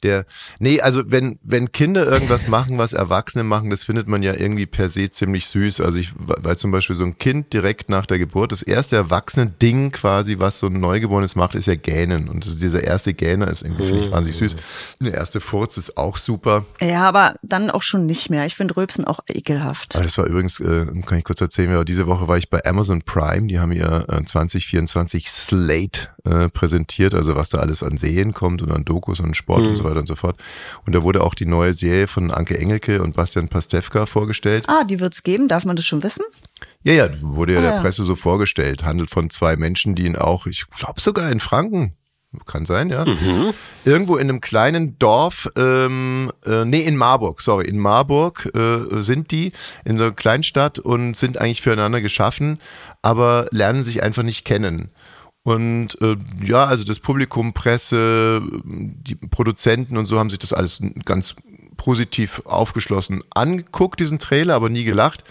Der, 0.00 0.26
nee, 0.58 0.80
also 0.80 1.10
wenn, 1.10 1.38
wenn 1.42 1.72
Kinder 1.72 2.06
irgendwas 2.06 2.48
machen, 2.48 2.78
was 2.78 2.92
Erwachsene 2.92 3.44
machen, 3.44 3.70
das 3.70 3.84
findet 3.84 4.08
man 4.08 4.22
ja 4.22 4.34
irgendwie 4.34 4.66
per 4.66 4.88
se 4.88 5.10
ziemlich 5.10 5.46
süß. 5.48 5.80
Also 5.80 5.98
ich, 5.98 6.12
weil 6.16 6.56
zum 6.56 6.70
Beispiel 6.70 6.96
so 6.96 7.04
ein 7.04 7.18
Kind 7.18 7.52
direkt 7.52 7.88
nach 7.88 8.06
der 8.06 8.18
Geburt, 8.18 8.52
das 8.52 8.62
erste 8.62 8.96
Erwachsene-Ding 8.96 9.92
quasi, 9.92 10.38
was 10.38 10.58
so 10.58 10.66
ein 10.66 10.80
Neugeborenes 10.80 11.36
macht, 11.36 11.54
ist 11.54 11.66
ja 11.66 11.74
Gähnen. 11.74 12.28
Und 12.28 12.46
das, 12.46 12.56
dieser 12.56 12.84
erste 12.84 13.14
Gähner 13.14 13.48
ist 13.48 13.62
irgendwie, 13.62 13.84
finde 13.84 14.04
ich, 14.04 14.10
wahnsinnig 14.10 14.38
süß. 14.38 14.56
Der 15.00 15.14
erste 15.14 15.40
Furz 15.40 15.76
ist 15.76 15.96
auch 15.96 16.16
super. 16.16 16.64
Ja, 16.80 17.08
aber 17.08 17.34
dann 17.42 17.70
auch 17.70 17.82
schon 17.82 18.06
nicht 18.06 18.30
mehr. 18.30 18.46
Ich 18.46 18.54
finde 18.54 18.76
Röpsen 18.76 19.04
auch 19.04 19.20
ekelhaft. 19.28 19.94
Aber 19.94 20.04
das 20.04 20.18
war 20.18 20.26
übrigens, 20.26 20.60
äh, 20.60 20.86
kann 21.06 21.18
ich 21.18 21.24
kurz 21.24 21.40
erzählen, 21.40 21.70
ja, 21.70 21.84
diese 21.84 22.06
Woche 22.06 22.28
war 22.28 22.38
ich 22.38 22.50
bei 22.50 22.64
Amazon 22.64 23.02
Prime, 23.02 23.46
die 23.46 23.58
haben 23.58 23.72
ihr 23.72 24.06
äh, 24.08 24.24
2024 24.24 25.30
Slate 25.30 26.08
äh, 26.24 26.48
präsentiert, 26.48 27.14
also 27.14 27.36
was 27.36 27.50
da 27.50 27.58
alles 27.58 27.82
an 27.82 27.96
Serien 27.96 28.32
kommt 28.32 28.62
und 28.62 28.70
an 28.70 28.84
Dokus 28.84 29.20
und 29.20 29.36
Sport 29.36 29.66
und 29.66 29.76
so 29.76 29.84
weiter 29.88 30.00
und 30.00 30.08
so 30.08 30.14
fort. 30.16 30.40
Und 30.86 30.94
da 30.94 31.02
wurde 31.02 31.22
auch 31.24 31.34
die 31.34 31.46
neue 31.46 31.74
Serie 31.74 32.06
von 32.06 32.30
Anke 32.30 32.58
Engelke 32.58 33.02
und 33.02 33.16
Bastian 33.16 33.48
Pastewka 33.48 34.06
vorgestellt. 34.06 34.64
Ah, 34.68 34.84
die 34.84 35.00
wird's 35.00 35.22
geben. 35.22 35.48
Darf 35.48 35.64
man 35.64 35.76
das 35.76 35.84
schon 35.86 36.02
wissen? 36.02 36.24
Ja, 36.82 36.92
ja, 36.92 37.08
wurde 37.20 37.52
ja 37.54 37.58
Ah, 37.58 37.62
der 37.62 37.74
ja. 37.74 37.80
Presse 37.80 38.04
so 38.04 38.16
vorgestellt. 38.16 38.84
Handelt 38.84 39.10
von 39.10 39.30
zwei 39.30 39.56
Menschen, 39.56 39.94
die 39.94 40.04
ihn 40.04 40.16
auch, 40.16 40.46
ich 40.46 40.66
glaube 40.70 41.00
sogar 41.00 41.30
in 41.30 41.40
Franken, 41.40 41.94
kann 42.44 42.66
sein, 42.66 42.90
ja. 42.90 43.04
Irgendwo 43.84 44.16
in 44.16 44.28
einem 44.28 44.40
kleinen 44.42 44.98
Dorf, 44.98 45.48
ähm, 45.56 46.30
äh, 46.44 46.64
nee, 46.66 46.82
in 46.82 46.96
Marburg, 46.96 47.40
sorry, 47.40 47.66
in 47.66 47.78
Marburg 47.78 48.50
äh, 48.54 49.00
sind 49.02 49.30
die, 49.30 49.50
in 49.84 49.96
so 49.96 50.04
einer 50.04 50.12
Kleinstadt 50.14 50.78
und 50.78 51.16
sind 51.16 51.38
eigentlich 51.38 51.62
füreinander 51.62 52.02
geschaffen, 52.02 52.58
aber 53.00 53.46
lernen 53.50 53.82
sich 53.82 54.02
einfach 54.02 54.22
nicht 54.22 54.44
kennen. 54.44 54.90
Und 55.48 55.96
äh, 56.02 56.18
ja, 56.44 56.66
also 56.66 56.84
das 56.84 57.00
Publikum, 57.00 57.54
Presse, 57.54 58.42
die 58.64 59.14
Produzenten 59.14 59.96
und 59.96 60.04
so 60.04 60.18
haben 60.18 60.28
sich 60.28 60.38
das 60.38 60.52
alles 60.52 60.82
ganz 61.06 61.36
positiv 61.78 62.42
aufgeschlossen 62.44 63.22
angeguckt, 63.30 63.98
diesen 63.98 64.18
Trailer, 64.18 64.54
aber 64.54 64.68
nie 64.68 64.84
gelacht. 64.84 65.24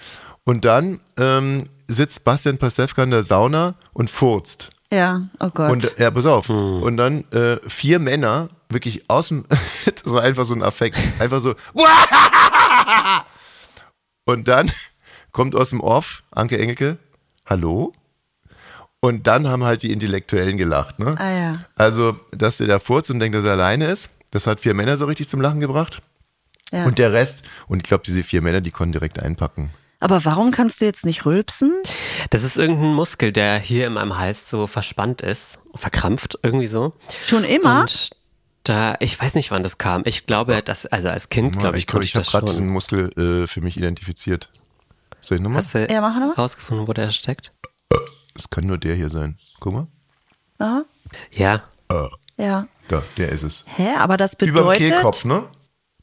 Und 0.44 0.66
dann 0.66 1.02
ähm, 1.18 1.66
sitzt 1.86 2.24
Bastian 2.24 2.58
Pasewka 2.58 3.04
in 3.04 3.12
der 3.12 3.22
Sauna 3.22 3.76
und 3.94 4.10
furzt. 4.10 4.72
Ja, 4.92 5.28
oh 5.40 5.50
Gott. 5.50 5.70
Und 5.70 5.94
ja, 6.00 6.10
pass 6.10 6.26
auf. 6.26 6.50
Und 6.50 6.98
dann 6.98 7.24
äh, 7.32 7.58
vier 7.68 8.00
Männer, 8.00 8.50
wirklich 8.70 9.08
aus 9.12 9.28
dem, 9.28 9.46
das 9.86 10.06
war 10.12 10.24
einfach 10.24 10.46
so 10.46 10.56
ein 10.56 10.64
Affekt, 10.64 10.98
einfach 11.20 11.42
so. 11.42 11.54
Und 14.26 14.48
dann 14.48 14.72
kommt 15.32 15.56
aus 15.56 15.70
dem 15.70 15.80
Off 15.80 16.24
Anke 16.32 16.58
Engelke, 16.58 16.98
hallo? 17.46 17.94
Und 19.08 19.26
dann 19.28 19.48
haben 19.48 19.64
halt 19.64 19.84
die 19.84 19.92
Intellektuellen 19.92 20.58
gelacht, 20.58 21.00
ne? 21.00 21.16
Ah, 21.18 21.32
ja. 21.32 21.60
Also, 21.76 22.20
dass 22.32 22.58
der 22.58 22.68
da 22.68 22.80
furzt 22.80 23.10
und 23.10 23.20
denkt, 23.20 23.38
dass 23.38 23.46
er 23.46 23.52
alleine 23.54 23.86
ist, 23.88 24.10
das 24.32 24.48
hat 24.48 24.60
vier 24.60 24.74
Männer 24.74 24.98
so 24.98 25.06
richtig 25.06 25.30
zum 25.30 25.40
Lachen 25.42 25.60
gebracht. 25.62 26.02
ja. 26.72 26.84
Und 26.86 26.98
der 26.98 27.14
Rest, 27.14 27.44
und 27.68 27.78
ich 27.78 27.84
glaube, 27.84 28.04
diese 28.06 28.24
vier 28.24 28.42
Männer, 28.42 28.60
die 28.62 28.72
konnten 28.72 28.92
direkt 28.92 29.20
einpacken. 29.20 29.72
aber 30.02 30.26
warum 30.26 30.52
kannst 30.52 30.82
du 30.82 30.86
jetzt 30.86 31.06
nicht 31.06 31.26
rülpsen? 31.26 31.72
Das 32.30 32.44
ist 32.44 32.58
irgendein 32.58 32.94
Muskel, 32.94 33.32
der 33.32 33.58
hier 33.60 33.88
in 33.88 33.94
meinem 33.94 34.18
Hals 34.18 34.50
so 34.50 34.68
verspannt 34.68 35.22
ist, 35.22 35.58
verkrampft, 35.74 36.38
irgendwie 36.44 36.68
so. 36.68 36.94
Schon 37.26 37.44
immer? 37.46 37.82
Und 37.82 38.10
da, 38.64 38.96
ich 39.00 39.20
weiß 39.20 39.34
nicht, 39.36 39.50
wann 39.52 39.64
das 39.64 39.78
kam. 39.78 40.02
Ich 40.06 40.26
glaube, 40.28 40.62
dass, 40.62 40.86
also 40.86 41.08
als 41.08 41.30
Kind, 41.30 41.58
glaube 41.58 41.78
ich, 41.78 41.88
glaub, 41.88 41.94
konnte 41.96 42.06
ich 42.06 42.12
ich 42.12 42.16
habe 42.16 42.26
das 42.26 42.32
gerade 42.32 42.46
diesen. 42.48 42.68
Muskel 42.68 43.12
äh, 43.18 43.48
für 43.48 43.62
mich 43.62 43.78
identifiziert. 43.78 44.50
Soll 45.22 45.38
ich 45.38 45.44
nochmal? 45.44 45.60
Hast 45.60 45.74
du 45.74 45.88
Ja, 45.90 46.02
mach 46.02 46.38
rausgefunden, 46.38 46.88
wo 46.88 46.94
der 46.94 47.10
steckt? 47.10 47.54
Das 48.38 48.50
kann 48.50 48.66
nur 48.66 48.78
der 48.78 48.96
hier 48.96 49.10
sein. 49.10 49.38
Guck 49.60 49.74
mal. 49.74 49.88
Aha. 50.60 50.84
Ja. 51.32 51.64
Ja. 52.38 52.68
Da, 52.88 53.04
der 53.18 53.30
ist 53.30 53.44
es. 53.44 53.66
Hä, 53.76 53.90
aber 53.98 54.16
das 54.18 54.34
Über 54.36 54.46
dem 54.46 54.54
bedeutet. 54.56 54.90
Kehlkopf, 54.92 55.26
ne? 55.26 55.44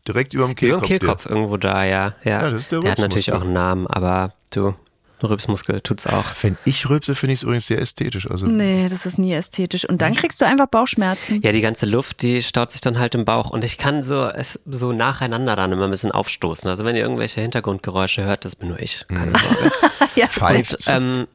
Direkt 0.06 0.34
über 0.34 0.44
dem 0.44 0.50
Über 0.50 0.54
Kehlkopf. 0.56 0.80
dem 0.82 0.86
Kehlkopf 0.88 1.26
irgendwo 1.26 1.56
da, 1.56 1.84
ja. 1.84 2.14
Ja, 2.24 2.42
Ja, 2.42 2.50
das 2.50 2.62
ist 2.62 2.72
der 2.72 2.82
hat 2.90 2.98
natürlich 2.98 3.32
auch 3.32 3.40
einen 3.42 3.52
Namen, 3.54 3.86
aber 3.86 4.34
du, 4.50 4.74
Rübsmuskel 5.22 5.80
tut's 5.80 6.06
auch. 6.06 6.24
Der. 6.24 6.42
Wenn 6.42 6.58
ich 6.64 6.88
rülpse, 6.90 7.14
finde 7.14 7.32
ich 7.32 7.38
es 7.38 7.42
übrigens 7.44 7.66
sehr 7.68 7.80
ästhetisch. 7.80 8.28
Also, 8.30 8.46
Nee, 8.46 8.88
das 8.90 9.06
ist 9.06 9.16
nie 9.18 9.32
ästhetisch. 9.32 9.88
Und 9.88 10.02
dann 10.02 10.14
kriegst 10.14 10.40
du 10.40 10.44
einfach 10.44 10.66
Bauchschmerzen. 10.66 11.40
Ja, 11.42 11.52
die 11.52 11.62
ganze 11.62 11.86
Luft, 11.86 12.20
die 12.22 12.42
staut 12.42 12.72
sich 12.72 12.80
dann 12.82 12.98
halt 12.98 13.14
im 13.14 13.24
Bauch 13.24 13.50
und 13.50 13.64
ich 13.64 13.78
kann 13.78 14.02
so 14.02 14.24
es 14.26 14.58
so 14.66 14.92
nacheinander 14.92 15.56
dann 15.56 15.72
immer 15.72 15.84
ein 15.84 15.90
bisschen 15.90 16.10
aufstoßen. 16.12 16.68
Also 16.68 16.84
wenn 16.84 16.96
ihr 16.96 17.02
irgendwelche 17.02 17.40
Hintergrundgeräusche 17.40 18.24
hört, 18.24 18.44
das 18.44 18.56
bin 18.56 18.68
nur 18.68 18.80
ich, 18.80 19.06
keine 19.08 19.30
Mhm. 19.30 19.36
Sorge. 19.36 19.70
Ja, 20.16 20.28
Pfeift. 20.28 20.84
ähm, 20.88 21.12
ne, 21.12 21.28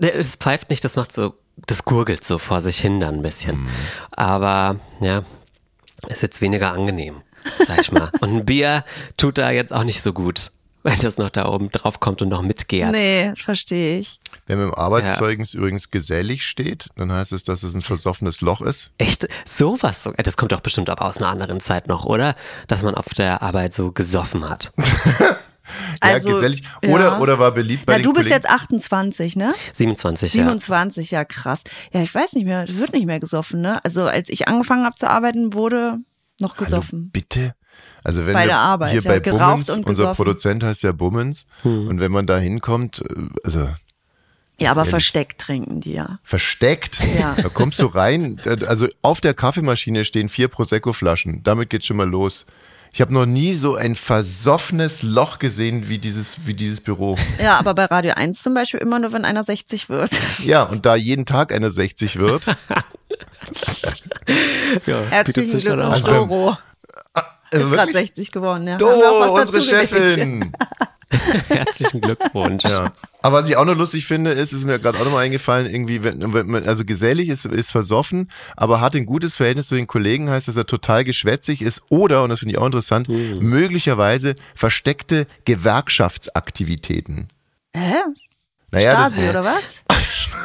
es 0.00 0.36
pfeift 0.36 0.70
nicht, 0.70 0.84
das 0.84 0.96
macht 0.96 1.12
so, 1.12 1.34
das 1.66 1.84
gurgelt 1.84 2.24
so 2.24 2.38
vor 2.38 2.60
sich 2.60 2.78
hin 2.78 3.00
dann 3.00 3.16
ein 3.16 3.22
bisschen. 3.22 3.62
Mhm. 3.64 3.68
Aber 4.10 4.76
ja, 5.00 5.22
ist 6.08 6.22
jetzt 6.22 6.40
weniger 6.40 6.72
angenehm, 6.72 7.22
sag 7.66 7.80
ich 7.80 7.92
mal. 7.92 8.10
Und 8.20 8.34
ein 8.36 8.44
Bier 8.44 8.84
tut 9.16 9.38
da 9.38 9.50
jetzt 9.50 9.72
auch 9.72 9.84
nicht 9.84 10.02
so 10.02 10.12
gut, 10.12 10.50
wenn 10.82 10.98
das 10.98 11.16
noch 11.18 11.30
da 11.30 11.46
oben 11.46 11.70
drauf 11.70 12.00
kommt 12.00 12.22
und 12.22 12.28
noch 12.28 12.42
mitgärt. 12.42 12.90
Nee, 12.92 13.28
das 13.30 13.40
verstehe 13.40 13.98
ich. 14.00 14.18
wenn 14.46 14.60
im 14.60 14.74
Arbeitszeugnis 14.74 15.54
übrigens 15.54 15.90
gesellig 15.92 16.44
steht, 16.44 16.88
dann 16.96 17.12
heißt 17.12 17.32
es, 17.32 17.44
dass 17.44 17.62
es 17.62 17.74
ein 17.74 17.82
versoffenes 17.82 18.40
Loch 18.40 18.60
ist. 18.62 18.90
Echt? 18.98 19.28
Sowas? 19.44 20.02
so- 20.02 20.12
Das 20.16 20.36
kommt 20.36 20.50
doch 20.50 20.60
bestimmt 20.60 20.90
aber 20.90 21.04
aus 21.04 21.18
einer 21.18 21.28
anderen 21.28 21.60
Zeit 21.60 21.86
noch, 21.86 22.04
oder? 22.04 22.34
Dass 22.66 22.82
man 22.82 22.96
auf 22.96 23.10
der 23.14 23.42
Arbeit 23.42 23.74
so 23.74 23.92
gesoffen 23.92 24.48
hat. 24.50 24.72
Also, 26.00 26.28
ja, 26.28 26.34
gesellig. 26.34 26.62
ja. 26.82 26.90
Oder, 26.90 27.20
oder 27.20 27.38
war 27.38 27.52
beliebt 27.52 27.86
bei 27.86 27.92
Na, 27.94 27.98
den 27.98 28.02
du 28.04 28.12
bist 28.12 28.24
Kollegen. 28.28 28.34
jetzt 28.42 28.50
28, 28.50 29.36
ne? 29.36 29.52
27, 29.74 30.34
ja. 30.34 30.42
27, 30.44 31.10
ja. 31.10 31.24
krass. 31.24 31.62
Ja, 31.92 32.02
ich 32.02 32.14
weiß 32.14 32.32
nicht 32.32 32.44
mehr, 32.44 32.64
es 32.64 32.76
wird 32.76 32.92
nicht 32.92 33.06
mehr 33.06 33.20
gesoffen, 33.20 33.60
ne? 33.60 33.82
Also 33.84 34.04
als 34.06 34.28
ich 34.28 34.48
angefangen 34.48 34.84
habe 34.84 34.96
zu 34.96 35.08
arbeiten, 35.08 35.52
wurde 35.54 35.98
noch 36.40 36.56
gesoffen. 36.56 37.10
Bitte? 37.12 37.54
Also 38.04 38.26
wenn 38.26 38.34
Bei 38.34 38.40
wir 38.42 38.48
der 38.48 38.58
Arbeit, 38.58 38.90
hier 38.92 39.02
ja, 39.02 39.10
bei 39.10 39.20
Bummens, 39.20 39.70
und 39.70 39.86
unser 39.86 40.02
gesoffen. 40.04 40.16
Produzent 40.16 40.64
heißt 40.64 40.82
ja 40.82 40.92
Bummens, 40.92 41.46
Hm. 41.62 41.86
und 41.88 42.00
wenn 42.00 42.10
man 42.12 42.26
da 42.26 42.36
hinkommt, 42.38 43.00
äh, 43.08 43.14
also 43.44 43.68
Ja, 44.58 44.72
aber 44.72 44.80
ehrlich. 44.80 44.90
versteckt 44.90 45.40
trinken 45.40 45.80
die 45.80 45.92
ja. 45.92 46.18
versteckt, 46.24 46.98
Ja. 47.18 47.34
da 47.40 47.48
kommst 47.48 47.78
du 47.78 47.86
rein, 47.86 48.38
also 48.66 48.88
auf 49.02 49.20
der 49.20 49.34
Kaffeemaschine 49.34 50.04
stehen 50.04 50.28
vier 50.28 50.48
Prosecco-Flaschen, 50.48 51.42
damit 51.44 51.70
geht's 51.70 51.86
schon 51.86 51.96
mal 51.96 52.08
los. 52.08 52.44
Ich 52.94 53.00
habe 53.00 53.14
noch 53.14 53.24
nie 53.24 53.54
so 53.54 53.74
ein 53.74 53.94
versoffenes 53.94 55.02
Loch 55.02 55.38
gesehen 55.38 55.88
wie 55.88 55.98
dieses, 55.98 56.46
wie 56.46 56.52
dieses 56.52 56.82
Büro. 56.82 57.16
Ja, 57.42 57.58
aber 57.58 57.72
bei 57.74 57.86
Radio 57.86 58.12
1 58.14 58.42
zum 58.42 58.52
Beispiel 58.52 58.80
immer 58.80 58.98
nur, 58.98 59.14
wenn 59.14 59.24
einer 59.24 59.42
60 59.42 59.88
wird. 59.88 60.10
Ja, 60.44 60.64
und 60.64 60.84
da 60.84 60.94
jeden 60.94 61.24
Tag 61.24 61.54
eine 61.54 61.70
60 61.70 62.18
wird, 62.18 62.44
ja 64.86 65.00
Herzlichen 65.08 65.58
Glückwunsch, 65.58 65.90
Also 65.92 66.12
Doro. 66.12 66.58
äh, 67.14 67.20
Ist 67.60 67.70
gerade 67.70 67.94
wirklich? 67.94 68.08
60 68.08 68.30
geworden, 68.32 68.68
ja. 68.68 68.76
Do, 68.76 68.90
Haben 68.90 69.00
wir 69.00 69.10
auch 69.10 69.34
was 69.36 69.50
unsere. 69.50 69.86
Chefin. 69.86 70.52
Herzlichen 71.48 72.00
Glückwunsch. 72.02 72.64
Ja. 72.64 72.92
Aber 73.22 73.38
was 73.38 73.48
ich 73.48 73.56
auch 73.56 73.64
noch 73.64 73.76
lustig 73.76 74.06
finde, 74.06 74.32
ist, 74.32 74.52
ist 74.52 74.64
mir 74.64 74.78
gerade 74.78 74.98
auch 74.98 75.04
nochmal 75.04 75.24
eingefallen, 75.24 75.72
irgendwie, 75.72 76.02
wenn, 76.02 76.34
wenn 76.34 76.46
man, 76.48 76.66
also 76.66 76.84
gesellig 76.84 77.28
ist, 77.28 77.44
ist 77.44 77.70
versoffen, 77.70 78.28
aber 78.56 78.80
hat 78.80 78.96
ein 78.96 79.06
gutes 79.06 79.36
Verhältnis 79.36 79.68
zu 79.68 79.76
den 79.76 79.86
Kollegen, 79.86 80.28
heißt, 80.28 80.48
dass 80.48 80.56
er 80.56 80.66
total 80.66 81.04
geschwätzig 81.04 81.62
ist 81.62 81.82
oder, 81.88 82.24
und 82.24 82.30
das 82.30 82.40
finde 82.40 82.54
ich 82.54 82.58
auch 82.58 82.66
interessant, 82.66 83.08
möglicherweise 83.08 84.34
versteckte 84.54 85.26
Gewerkschaftsaktivitäten. 85.44 87.28
Hä? 87.74 87.94
Naja, 88.72 88.94
das, 88.94 89.12
Stasi 89.12 89.28
oder 89.28 89.44
was? 89.44 89.82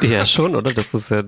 Ja, 0.00 0.24
schon, 0.24 0.54
oder? 0.54 0.72
Das 0.72 0.94
ist 0.94 1.10
ja. 1.10 1.22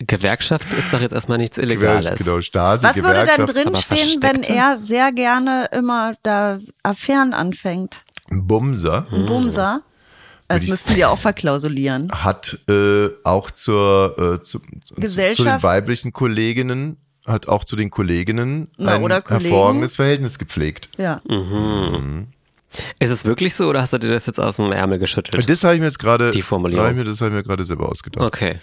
Gewerkschaft 0.00 0.72
ist 0.74 0.92
doch 0.92 1.00
jetzt 1.00 1.12
erstmal 1.12 1.38
nichts 1.38 1.58
Illegales. 1.58 2.18
genau, 2.18 2.40
Stasi, 2.40 2.86
Was 2.86 2.96
würde 2.96 3.24
dann 3.24 3.46
drinstehen, 3.46 4.22
wenn 4.22 4.42
er 4.44 4.76
sehr 4.76 5.10
gerne 5.12 5.68
immer 5.72 6.12
da 6.22 6.58
Affären 6.82 7.34
anfängt? 7.34 8.02
Bumser 8.30 9.06
Ein 9.10 9.26
Bumser? 9.26 9.82
Das 10.48 10.64
ich- 10.64 10.70
müssten 10.70 10.94
die 10.94 11.04
auch 11.04 11.18
verklausulieren. 11.18 12.10
hat 12.10 12.58
äh, 12.68 13.08
auch 13.24 13.50
zur, 13.50 14.16
äh, 14.18 14.42
zu, 14.42 14.58
zu 14.60 14.94
den 14.94 15.02
Gesellschaft? 15.02 15.62
weiblichen 15.62 16.12
Kolleginnen, 16.12 16.96
hat 17.26 17.46
auch 17.48 17.64
zu 17.64 17.76
den 17.76 17.90
Kolleginnen 17.90 18.68
Na, 18.78 18.94
ein 18.96 19.10
hervorragendes 19.10 19.96
Verhältnis 19.96 20.38
gepflegt. 20.38 20.88
Ja. 20.96 21.20
Ist 22.98 23.10
es 23.10 23.24
wirklich 23.24 23.54
so 23.54 23.68
oder 23.68 23.80
hast 23.82 23.92
du 23.92 23.98
dir 23.98 24.10
das 24.10 24.26
jetzt 24.26 24.38
aus 24.40 24.56
dem 24.56 24.72
Ärmel 24.72 24.98
geschüttelt? 24.98 25.48
Das 25.48 25.64
habe 25.64 25.74
ich 25.74 25.80
mir 25.80 25.86
jetzt 25.86 25.98
gerade, 25.98 26.30
Die 26.30 26.42
Formulierung. 26.42 27.04
das 27.04 27.20
habe 27.20 27.30
ich 27.30 27.36
mir 27.36 27.42
gerade 27.42 27.64
selber 27.64 27.88
ausgedacht. 27.88 28.24
Okay. 28.24 28.56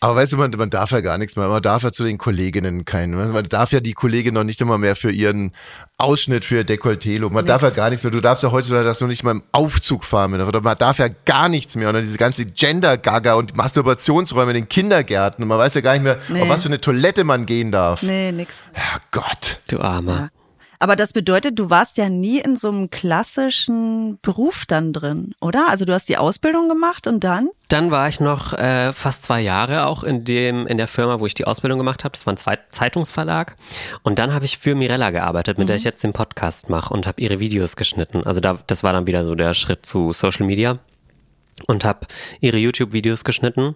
Aber 0.00 0.16
weißt 0.16 0.32
du, 0.34 0.36
man, 0.36 0.50
man 0.56 0.70
darf 0.70 0.90
ja 0.90 1.00
gar 1.00 1.16
nichts 1.18 1.36
mehr. 1.36 1.48
Man 1.48 1.62
darf 1.62 1.82
ja 1.82 1.90
zu 1.92 2.04
den 2.04 2.18
Kolleginnen 2.18 2.84
keinen. 2.84 3.14
Man 3.32 3.48
darf 3.48 3.72
ja 3.72 3.80
die 3.80 3.92
Kollegin 3.94 4.34
noch 4.34 4.44
nicht 4.44 4.60
immer 4.60 4.76
mehr 4.76 4.96
für 4.96 5.10
ihren 5.10 5.52
Ausschnitt, 5.96 6.44
für 6.44 6.56
ihr 6.56 6.64
Dekolleté 6.66 7.18
loben. 7.18 7.34
Man 7.34 7.46
darf 7.46 7.62
ja 7.62 7.70
gar 7.70 7.88
nichts 7.90 8.04
mehr. 8.04 8.10
Du 8.10 8.20
darfst 8.20 8.42
ja 8.42 8.50
heutzutage 8.52 8.84
das 8.84 9.00
noch 9.00 9.08
nicht 9.08 9.22
mal 9.24 9.30
im 9.30 9.42
Aufzug 9.52 10.04
fahren. 10.04 10.32
Mehr. 10.32 10.46
Oder 10.46 10.60
man 10.60 10.76
darf 10.76 10.98
ja 10.98 11.08
gar 11.24 11.48
nichts 11.48 11.76
mehr. 11.76 11.88
Und 11.88 11.94
dann 11.94 12.02
diese 12.02 12.18
ganze 12.18 12.44
Gender-Gaga 12.44 13.34
und 13.34 13.56
Masturbationsräume 13.56 14.50
in 14.50 14.54
den 14.56 14.68
Kindergärten. 14.68 15.42
Und 15.42 15.48
man 15.48 15.58
weiß 15.58 15.74
ja 15.74 15.80
gar 15.80 15.94
nicht 15.94 16.02
mehr, 16.02 16.18
Nee. 16.28 16.42
auf 16.42 16.48
was 16.48 16.62
für 16.64 16.68
eine 16.68 16.80
Toilette 16.80 17.24
man 17.24 17.46
gehen 17.46 17.70
darf. 17.72 18.02
Nee, 18.02 18.32
nix. 18.32 18.62
Herrgott. 18.72 19.60
Du 19.68 19.80
Armer. 19.80 20.30
Aber 20.78 20.96
das 20.96 21.12
bedeutet, 21.12 21.58
du 21.58 21.70
warst 21.70 21.96
ja 21.96 22.08
nie 22.08 22.40
in 22.40 22.56
so 22.56 22.68
einem 22.68 22.90
klassischen 22.90 24.18
Beruf 24.22 24.64
dann 24.66 24.92
drin, 24.92 25.34
oder? 25.40 25.68
Also 25.68 25.84
du 25.84 25.92
hast 25.92 26.08
die 26.08 26.16
Ausbildung 26.16 26.68
gemacht 26.68 27.06
und 27.06 27.24
dann? 27.24 27.48
Dann 27.68 27.90
war 27.90 28.08
ich 28.08 28.20
noch 28.20 28.52
äh, 28.52 28.92
fast 28.92 29.24
zwei 29.24 29.40
Jahre 29.40 29.86
auch 29.86 30.04
in 30.04 30.24
dem 30.24 30.66
in 30.66 30.78
der 30.78 30.88
Firma, 30.88 31.20
wo 31.20 31.26
ich 31.26 31.34
die 31.34 31.46
Ausbildung 31.46 31.78
gemacht 31.78 32.04
habe. 32.04 32.12
Das 32.12 32.26
war 32.26 32.34
ein 32.34 32.36
Zweit 32.36 32.60
Zeitungsverlag. 32.70 33.56
Und 34.02 34.18
dann 34.18 34.32
habe 34.32 34.44
ich 34.44 34.58
für 34.58 34.74
Mirella 34.74 35.10
gearbeitet, 35.10 35.58
mit 35.58 35.66
mhm. 35.66 35.68
der 35.68 35.76
ich 35.76 35.84
jetzt 35.84 36.02
den 36.02 36.12
Podcast 36.12 36.68
mache 36.68 36.92
und 36.92 37.06
habe 37.06 37.20
ihre 37.20 37.40
Videos 37.40 37.76
geschnitten. 37.76 38.24
Also 38.24 38.40
da, 38.40 38.58
das 38.66 38.82
war 38.82 38.92
dann 38.92 39.06
wieder 39.06 39.24
so 39.24 39.34
der 39.34 39.54
Schritt 39.54 39.86
zu 39.86 40.12
Social 40.12 40.46
Media 40.46 40.78
und 41.66 41.84
habe 41.84 42.06
ihre 42.40 42.58
YouTube-Videos 42.58 43.24
geschnitten. 43.24 43.74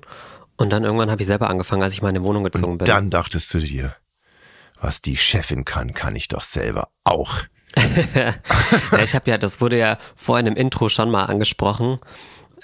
Und 0.57 0.71
dann 0.71 0.85
irgendwann 0.85 1.11
habe 1.11 1.23
ich 1.23 1.29
selber 1.29 1.49
angefangen, 1.49 1.83
als 1.83 1.95
ich 1.95 2.03
mal 2.03 2.09
in 2.09 2.17
die 2.17 2.23
Wohnung 2.23 2.45
gezogen 2.45 2.73
und 2.73 2.79
bin. 2.79 2.87
Dann 2.87 3.11
dachtest 3.11 3.55
du 3.55 3.59
dir, 3.59 3.95
was 4.81 5.01
die 5.01 5.17
Chefin 5.17 5.65
kann, 5.65 5.95
kann 5.95 6.17
ich 6.17 6.29
doch 6.29 6.43
selber 6.43 6.89
auch. 7.05 7.43
ja, 8.15 8.35
ich 9.03 9.15
habe 9.15 9.31
ja, 9.31 9.39
das 9.39 9.61
wurde 9.61 9.79
ja 9.79 9.99
vorhin 10.17 10.47
im 10.47 10.57
Intro 10.57 10.89
schon 10.89 11.11
mal 11.11 11.27
angesprochen, 11.27 11.99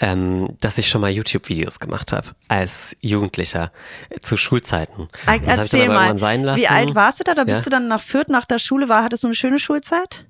ähm, 0.00 0.56
dass 0.60 0.78
ich 0.78 0.88
schon 0.88 1.00
mal 1.00 1.10
YouTube-Videos 1.10 1.78
gemacht 1.78 2.12
habe 2.12 2.28
als 2.48 2.96
Jugendlicher 3.00 3.70
äh, 4.10 4.18
zu 4.20 4.36
Schulzeiten. 4.36 5.08
Das 5.26 5.58
Erzähl 5.58 5.88
mal, 5.88 6.18
wie 6.56 6.68
alt 6.68 6.94
warst 6.94 7.20
du 7.20 7.24
da? 7.24 7.34
Da 7.34 7.44
bist 7.44 7.60
ja? 7.60 7.64
du 7.64 7.70
dann 7.70 7.88
nach 7.88 8.00
Fürth 8.00 8.28
nach 8.28 8.44
der 8.44 8.58
Schule 8.58 8.88
war, 8.88 9.04
hattest 9.04 9.22
du 9.22 9.28
eine 9.28 9.34
schöne 9.34 9.58
Schulzeit? 9.58 10.26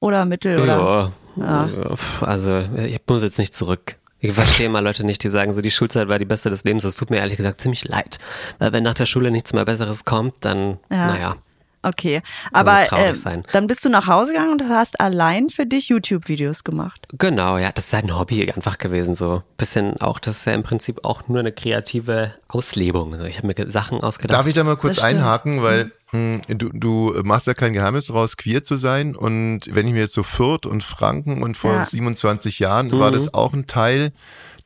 Oder 0.00 0.24
mittel? 0.24 0.58
Oder? 0.60 1.12
Ja, 1.36 1.68
ja. 1.68 1.94
also 2.20 2.64
ich 2.76 3.00
muss 3.06 3.22
jetzt 3.22 3.38
nicht 3.38 3.54
zurück. 3.54 3.96
Ich 4.24 4.32
verstehe 4.34 4.68
mal 4.68 4.78
Leute 4.78 5.04
nicht, 5.04 5.24
die 5.24 5.28
sagen, 5.28 5.52
so 5.52 5.60
die 5.60 5.72
Schulzeit 5.72 6.06
war 6.06 6.16
die 6.20 6.24
beste 6.24 6.48
des 6.48 6.62
Lebens. 6.62 6.84
Das 6.84 6.94
tut 6.94 7.10
mir 7.10 7.16
ehrlich 7.16 7.36
gesagt 7.36 7.60
ziemlich 7.60 7.84
leid. 7.84 8.20
Weil 8.60 8.72
wenn 8.72 8.84
nach 8.84 8.94
der 8.94 9.04
Schule 9.04 9.32
nichts 9.32 9.52
mehr 9.52 9.64
Besseres 9.64 10.04
kommt, 10.04 10.34
dann, 10.40 10.78
ja. 10.90 11.06
naja. 11.08 11.36
Okay, 11.82 12.22
aber 12.52 12.92
äh, 12.92 13.12
dann 13.52 13.66
bist 13.66 13.84
du 13.84 13.88
nach 13.88 14.06
Hause 14.06 14.32
gegangen 14.32 14.52
und 14.52 14.68
hast 14.68 15.00
allein 15.00 15.48
für 15.48 15.66
dich 15.66 15.88
YouTube-Videos 15.88 16.62
gemacht. 16.62 17.08
Genau, 17.18 17.58
ja, 17.58 17.72
das 17.72 17.86
ist 17.86 17.92
halt 17.92 18.04
ein 18.04 18.16
Hobby 18.16 18.50
einfach 18.52 18.78
gewesen, 18.78 19.16
so 19.16 19.42
bisschen 19.56 20.00
auch, 20.00 20.20
das 20.20 20.38
ist 20.38 20.44
ja 20.44 20.52
im 20.52 20.62
Prinzip 20.62 21.04
auch 21.04 21.26
nur 21.28 21.40
eine 21.40 21.50
kreative 21.50 22.34
Auslebung. 22.46 23.14
Also 23.14 23.26
ich 23.26 23.38
habe 23.38 23.48
mir 23.48 23.70
Sachen 23.70 24.00
ausgedacht. 24.00 24.38
Darf 24.38 24.46
ich 24.46 24.54
da 24.54 24.62
mal 24.62 24.76
kurz 24.76 25.00
einhaken, 25.00 25.62
weil 25.62 25.90
hm, 26.10 26.42
du, 26.46 26.68
du 26.72 27.20
machst 27.24 27.46
ja 27.46 27.54
kein 27.54 27.72
Geheimnis 27.72 28.06
daraus, 28.06 28.36
queer 28.36 28.62
zu 28.62 28.76
sein 28.76 29.16
und 29.16 29.62
wenn 29.72 29.86
ich 29.86 29.92
mir 29.92 30.00
jetzt 30.00 30.14
so 30.14 30.22
Fürth 30.22 30.66
und 30.66 30.84
Franken 30.84 31.42
und 31.42 31.56
vor 31.56 31.72
ja. 31.72 31.82
27 31.82 32.58
Jahren 32.58 32.88
mhm. 32.88 33.00
war 33.00 33.10
das 33.10 33.34
auch 33.34 33.54
ein 33.54 33.66
Teil 33.66 34.12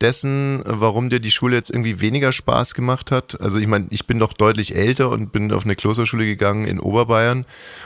dessen, 0.02 0.62
warum 0.64 1.10
dir 1.10 1.20
die 1.20 1.30
Schule 1.30 1.56
jetzt 1.56 1.70
irgendwie 1.70 2.00
weniger 2.00 2.32
Spaß 2.32 2.74
gemacht 2.74 3.10
hat? 3.10 3.40
Also 3.40 3.58
ich 3.58 3.66
meine, 3.66 3.86
ich 3.90 4.06
bin 4.06 4.18
doch 4.18 4.32
deutlich 4.32 4.74
älter 4.74 5.10
und 5.10 5.32
bin 5.32 5.52
auf 5.52 5.64
eine 5.64 5.76
Klosterschule 5.76 6.26
gegangen 6.26 6.66
in 6.66 6.80
Oberbayern 6.80 7.44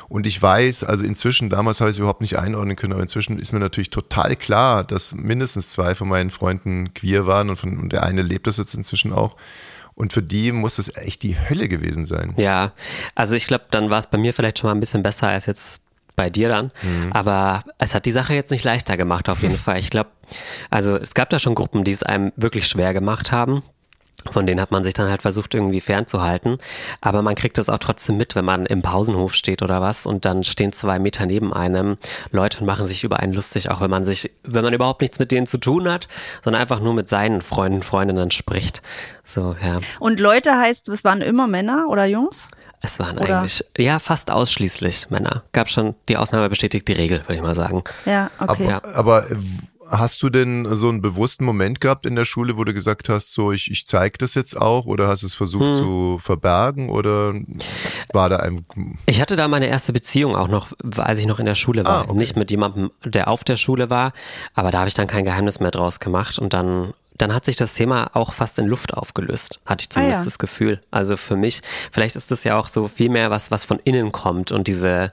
und 0.09 0.27
ich 0.27 0.41
weiß, 0.41 0.85
also 0.85 1.05
inzwischen, 1.05 1.51
damals 1.51 1.81
habe 1.81 1.91
ich 1.91 1.95
es 1.95 1.99
überhaupt 1.99 2.21
nicht 2.21 2.39
einordnen 2.39 2.77
können, 2.77 2.93
aber 2.93 3.03
inzwischen 3.03 3.39
ist 3.39 3.53
mir 3.53 3.61
natürlich 3.61 3.91
total 3.91 4.37
klar, 4.37 4.85
dass 4.85 5.15
mindestens 5.15 5.71
zwei 5.71 5.95
von 5.95 6.09
meinen 6.09 6.31
Freunden 6.31 6.95
queer 6.95 7.27
waren 7.27 7.51
und, 7.51 7.57
von, 7.57 7.79
und 7.79 7.93
der 7.93 8.03
eine 8.03 8.23
lebt 8.23 8.47
das 8.47 8.57
jetzt 8.57 8.75
inzwischen 8.75 9.13
auch. 9.13 9.37
Und 9.95 10.13
für 10.13 10.23
die 10.23 10.53
muss 10.53 10.79
es 10.79 10.97
echt 10.97 11.23
die 11.23 11.37
Hölle 11.39 11.69
gewesen 11.69 12.07
sein. 12.07 12.33
Ja, 12.39 12.73
also 13.15 13.35
ich 13.37 13.47
glaube, 13.47 13.65
dann 13.71 13.91
war 13.91 13.99
es 13.99 14.07
bei 14.07 14.17
mir 14.17 14.33
vielleicht 14.33 14.59
schon 14.59 14.69
mal 14.69 14.75
ein 14.75 14.81
bisschen 14.81 15.03
besser 15.03 15.29
als 15.29 15.45
jetzt 15.47 15.83
bei 16.21 16.29
dir 16.29 16.51
dann. 16.51 16.71
Mhm. 16.83 17.13
Aber 17.13 17.65
es 17.79 17.95
hat 17.95 18.05
die 18.05 18.13
Sache 18.13 18.35
jetzt 18.35 18.51
nicht 18.51 18.63
leichter 18.63 18.99
gemacht, 18.99 19.31
auf 19.31 19.41
jeden 19.41 19.57
Fall. 19.67 19.79
Ich 19.79 19.89
glaube, 19.89 20.11
also 20.69 20.97
es 20.97 21.15
gab 21.15 21.31
da 21.31 21.39
schon 21.39 21.55
Gruppen, 21.55 21.83
die 21.83 21.93
es 21.93 22.03
einem 22.03 22.31
wirklich 22.37 22.69
schwer 22.69 22.93
gemacht 22.93 23.33
haben. 23.33 23.63
Von 24.31 24.47
denen 24.47 24.61
hat 24.61 24.71
man 24.71 24.85
sich 24.85 24.93
dann 24.93 25.09
halt 25.09 25.23
versucht, 25.23 25.55
irgendwie 25.55 25.81
fernzuhalten. 25.81 26.59
Aber 27.01 27.23
man 27.23 27.37
kriegt 27.37 27.57
das 27.57 27.71
auch 27.71 27.79
trotzdem 27.79 28.19
mit, 28.19 28.37
wenn 28.37 28.45
man 28.45 28.67
im 28.67 28.83
Pausenhof 28.83 29.35
steht 29.35 29.63
oder 29.63 29.81
was 29.81 30.05
und 30.05 30.27
dann 30.27 30.45
stehen 30.45 30.73
zwei 30.73 30.99
Meter 30.99 31.25
neben 31.25 31.55
einem 31.55 31.97
Leute 32.31 32.61
und 32.61 32.67
machen 32.67 32.87
sich 32.87 33.03
über 33.03 33.21
einen 33.21 33.33
lustig, 33.33 33.71
auch 33.71 33.81
wenn 33.81 33.89
man 33.89 34.05
sich, 34.05 34.31
wenn 34.45 34.63
man 34.63 34.75
überhaupt 34.75 35.01
nichts 35.01 35.19
mit 35.19 35.33
denen 35.33 35.47
zu 35.47 35.57
tun 35.57 35.91
hat, 35.91 36.07
sondern 36.45 36.61
einfach 36.61 36.81
nur 36.81 36.93
mit 36.93 37.09
seinen 37.09 37.41
Freunden, 37.41 37.81
Freundinnen 37.81 38.31
spricht. 38.31 38.83
So, 39.25 39.57
ja. 39.65 39.81
Und 40.01 40.21
Leute 40.21 40.53
heißt, 40.53 40.91
es 40.91 41.03
waren 41.03 41.23
immer 41.23 41.47
Männer 41.47 41.87
oder 41.89 42.05
Jungs? 42.05 42.47
Es 42.83 42.99
waren 42.99 43.19
Oder? 43.19 43.41
eigentlich, 43.41 43.65
ja, 43.77 43.99
fast 43.99 44.31
ausschließlich 44.31 45.11
Männer. 45.11 45.43
Gab 45.53 45.69
schon, 45.69 45.95
die 46.09 46.17
Ausnahme 46.17 46.49
bestätigt 46.49 46.89
die 46.89 46.93
Regel, 46.93 47.21
würde 47.21 47.35
ich 47.35 47.43
mal 47.43 47.55
sagen. 47.55 47.85
Ja, 48.07 48.31
okay. 48.39 48.73
Aber, 48.73 48.97
aber, 48.97 49.27
hast 49.91 50.23
du 50.23 50.31
denn 50.31 50.67
so 50.75 50.89
einen 50.89 51.03
bewussten 51.03 51.45
Moment 51.45 51.81
gehabt 51.81 52.07
in 52.07 52.15
der 52.15 52.25
Schule, 52.25 52.57
wo 52.57 52.65
du 52.65 52.73
gesagt 52.73 53.09
hast, 53.09 53.33
so 53.35 53.53
ich, 53.53 53.71
ich 53.71 53.87
zeige 53.87 54.19
das 54.19 54.35
jetzt 54.35 54.57
auch 54.57 54.87
oder 54.87 55.09
hast 55.09 55.23
du 55.23 55.27
es 55.27 55.35
versucht 55.35 55.67
hm. 55.67 55.75
zu 55.75 56.19
verbergen 56.23 56.89
oder 56.91 57.35
war 58.13 58.29
da 58.29 58.37
ein... 58.37 58.65
Ich 59.07 59.21
hatte 59.21 59.37
da 59.37 59.49
meine 59.49 59.67
erste 59.67 59.93
Beziehung 59.93 60.37
auch 60.37 60.49
noch, 60.49 60.69
als 60.97 61.19
ich 61.19 61.27
noch 61.27 61.41
in 61.41 61.47
der 61.47 61.55
Schule 61.55 61.85
war. 61.85 62.03
Ah, 62.03 62.05
okay. 62.09 62.19
Nicht 62.19 62.37
mit 62.37 62.51
jemandem, 62.51 62.91
der 63.05 63.29
auf 63.29 63.45
der 63.45 63.57
Schule 63.57 63.91
war, 63.91 64.13
aber 64.55 64.71
da 64.71 64.79
habe 64.79 64.89
ich 64.89 64.95
dann 64.95 65.07
kein 65.07 65.25
Geheimnis 65.25 65.61
mehr 65.61 65.71
draus 65.71 66.01
gemacht 66.01 66.39
und 66.39 66.53
dann 66.53 66.95
dann 67.21 67.35
hat 67.35 67.45
sich 67.45 67.57
das 67.57 67.75
Thema 67.75 68.11
auch 68.15 68.33
fast 68.33 68.59
in 68.59 68.67
Luft 68.67 68.95
aufgelöst, 68.95 69.61
hatte 69.67 69.83
ich 69.83 69.91
zumindest 69.91 70.19
ah, 70.19 70.23
ja. 70.23 70.25
das 70.25 70.39
Gefühl. 70.39 70.81
Also 70.91 71.17
für 71.17 71.37
mich, 71.37 71.61
vielleicht 71.93 72.17
ist 72.17 72.31
das 72.31 72.45
ja 72.45 72.59
auch 72.59 72.69
so 72.69 72.89
viel 72.89 73.11
mehr 73.11 73.31
was, 73.31 73.51
was 73.51 73.65
von 73.65 73.79
innen 73.81 74.13
kommt 74.13 74.53
und 74.53 74.69
diese, 74.69 75.13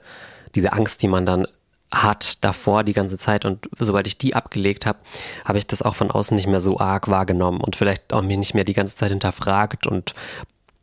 diese 0.54 0.72
Angst, 0.72 1.02
die 1.02 1.08
man 1.08 1.26
dann 1.26 1.46
hat 1.90 2.44
davor 2.44 2.84
die 2.84 2.92
ganze 2.92 3.16
Zeit 3.16 3.44
und 3.44 3.68
sobald 3.78 4.06
ich 4.06 4.18
die 4.18 4.34
abgelegt 4.34 4.84
habe, 4.84 4.98
habe 5.44 5.58
ich 5.58 5.66
das 5.66 5.80
auch 5.80 5.94
von 5.94 6.10
außen 6.10 6.34
nicht 6.36 6.46
mehr 6.46 6.60
so 6.60 6.78
arg 6.78 7.08
wahrgenommen 7.08 7.60
und 7.60 7.76
vielleicht 7.76 8.12
auch 8.12 8.22
mir 8.22 8.36
nicht 8.36 8.54
mehr 8.54 8.64
die 8.64 8.74
ganze 8.74 8.94
Zeit 8.94 9.10
hinterfragt 9.10 9.86
und 9.86 10.14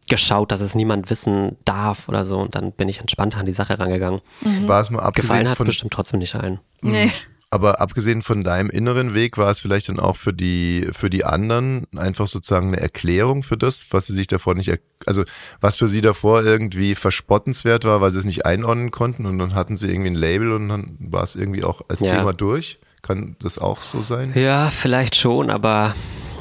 geschaut, 0.07 0.51
dass 0.51 0.61
es 0.61 0.75
niemand 0.75 1.09
wissen 1.09 1.57
darf 1.65 2.09
oder 2.09 2.25
so 2.25 2.39
und 2.39 2.55
dann 2.55 2.71
bin 2.71 2.89
ich 2.89 2.99
entspannter 2.99 3.39
an 3.39 3.45
die 3.45 3.53
Sache 3.53 3.79
rangegangen. 3.79 4.21
Mhm. 4.41 4.67
War 4.67 4.81
es 4.81 4.89
mal 4.89 4.99
abgesehen 4.99 5.29
Gefallen 5.29 5.49
hat 5.49 5.59
es 5.59 5.65
bestimmt 5.65 5.93
trotzdem 5.93 6.19
nicht 6.19 6.35
allen. 6.35 6.59
Nee. 6.81 7.11
Aber 7.55 7.79
abgesehen 7.79 8.21
von 8.21 8.43
deinem 8.43 8.69
inneren 8.69 9.13
Weg 9.13 9.37
war 9.37 9.49
es 9.49 9.61
vielleicht 9.61 9.87
dann 9.87 9.97
auch 9.97 10.17
für 10.17 10.33
die, 10.33 10.89
für 10.91 11.09
die 11.09 11.23
anderen 11.23 11.87
einfach 11.95 12.27
sozusagen 12.27 12.67
eine 12.67 12.81
Erklärung 12.81 13.43
für 13.43 13.55
das, 13.55 13.85
was 13.91 14.07
sie 14.07 14.13
sich 14.13 14.27
davor 14.27 14.55
nicht, 14.55 14.77
also 15.05 15.23
was 15.61 15.77
für 15.77 15.87
sie 15.87 16.01
davor 16.01 16.43
irgendwie 16.43 16.95
verspottenswert 16.95 17.85
war, 17.85 18.01
weil 18.01 18.11
sie 18.11 18.19
es 18.19 18.25
nicht 18.25 18.45
einordnen 18.45 18.91
konnten 18.91 19.25
und 19.25 19.39
dann 19.39 19.55
hatten 19.55 19.77
sie 19.77 19.87
irgendwie 19.87 20.09
ein 20.09 20.15
Label 20.15 20.51
und 20.51 20.67
dann 20.67 20.97
war 20.99 21.23
es 21.23 21.37
irgendwie 21.37 21.63
auch 21.63 21.81
als 21.87 22.01
ja. 22.01 22.17
Thema 22.17 22.33
durch. 22.33 22.77
Kann 23.01 23.37
das 23.39 23.57
auch 23.57 23.81
so 23.81 24.01
sein? 24.01 24.33
Ja, 24.35 24.69
vielleicht 24.69 25.15
schon, 25.15 25.49
aber 25.49 25.95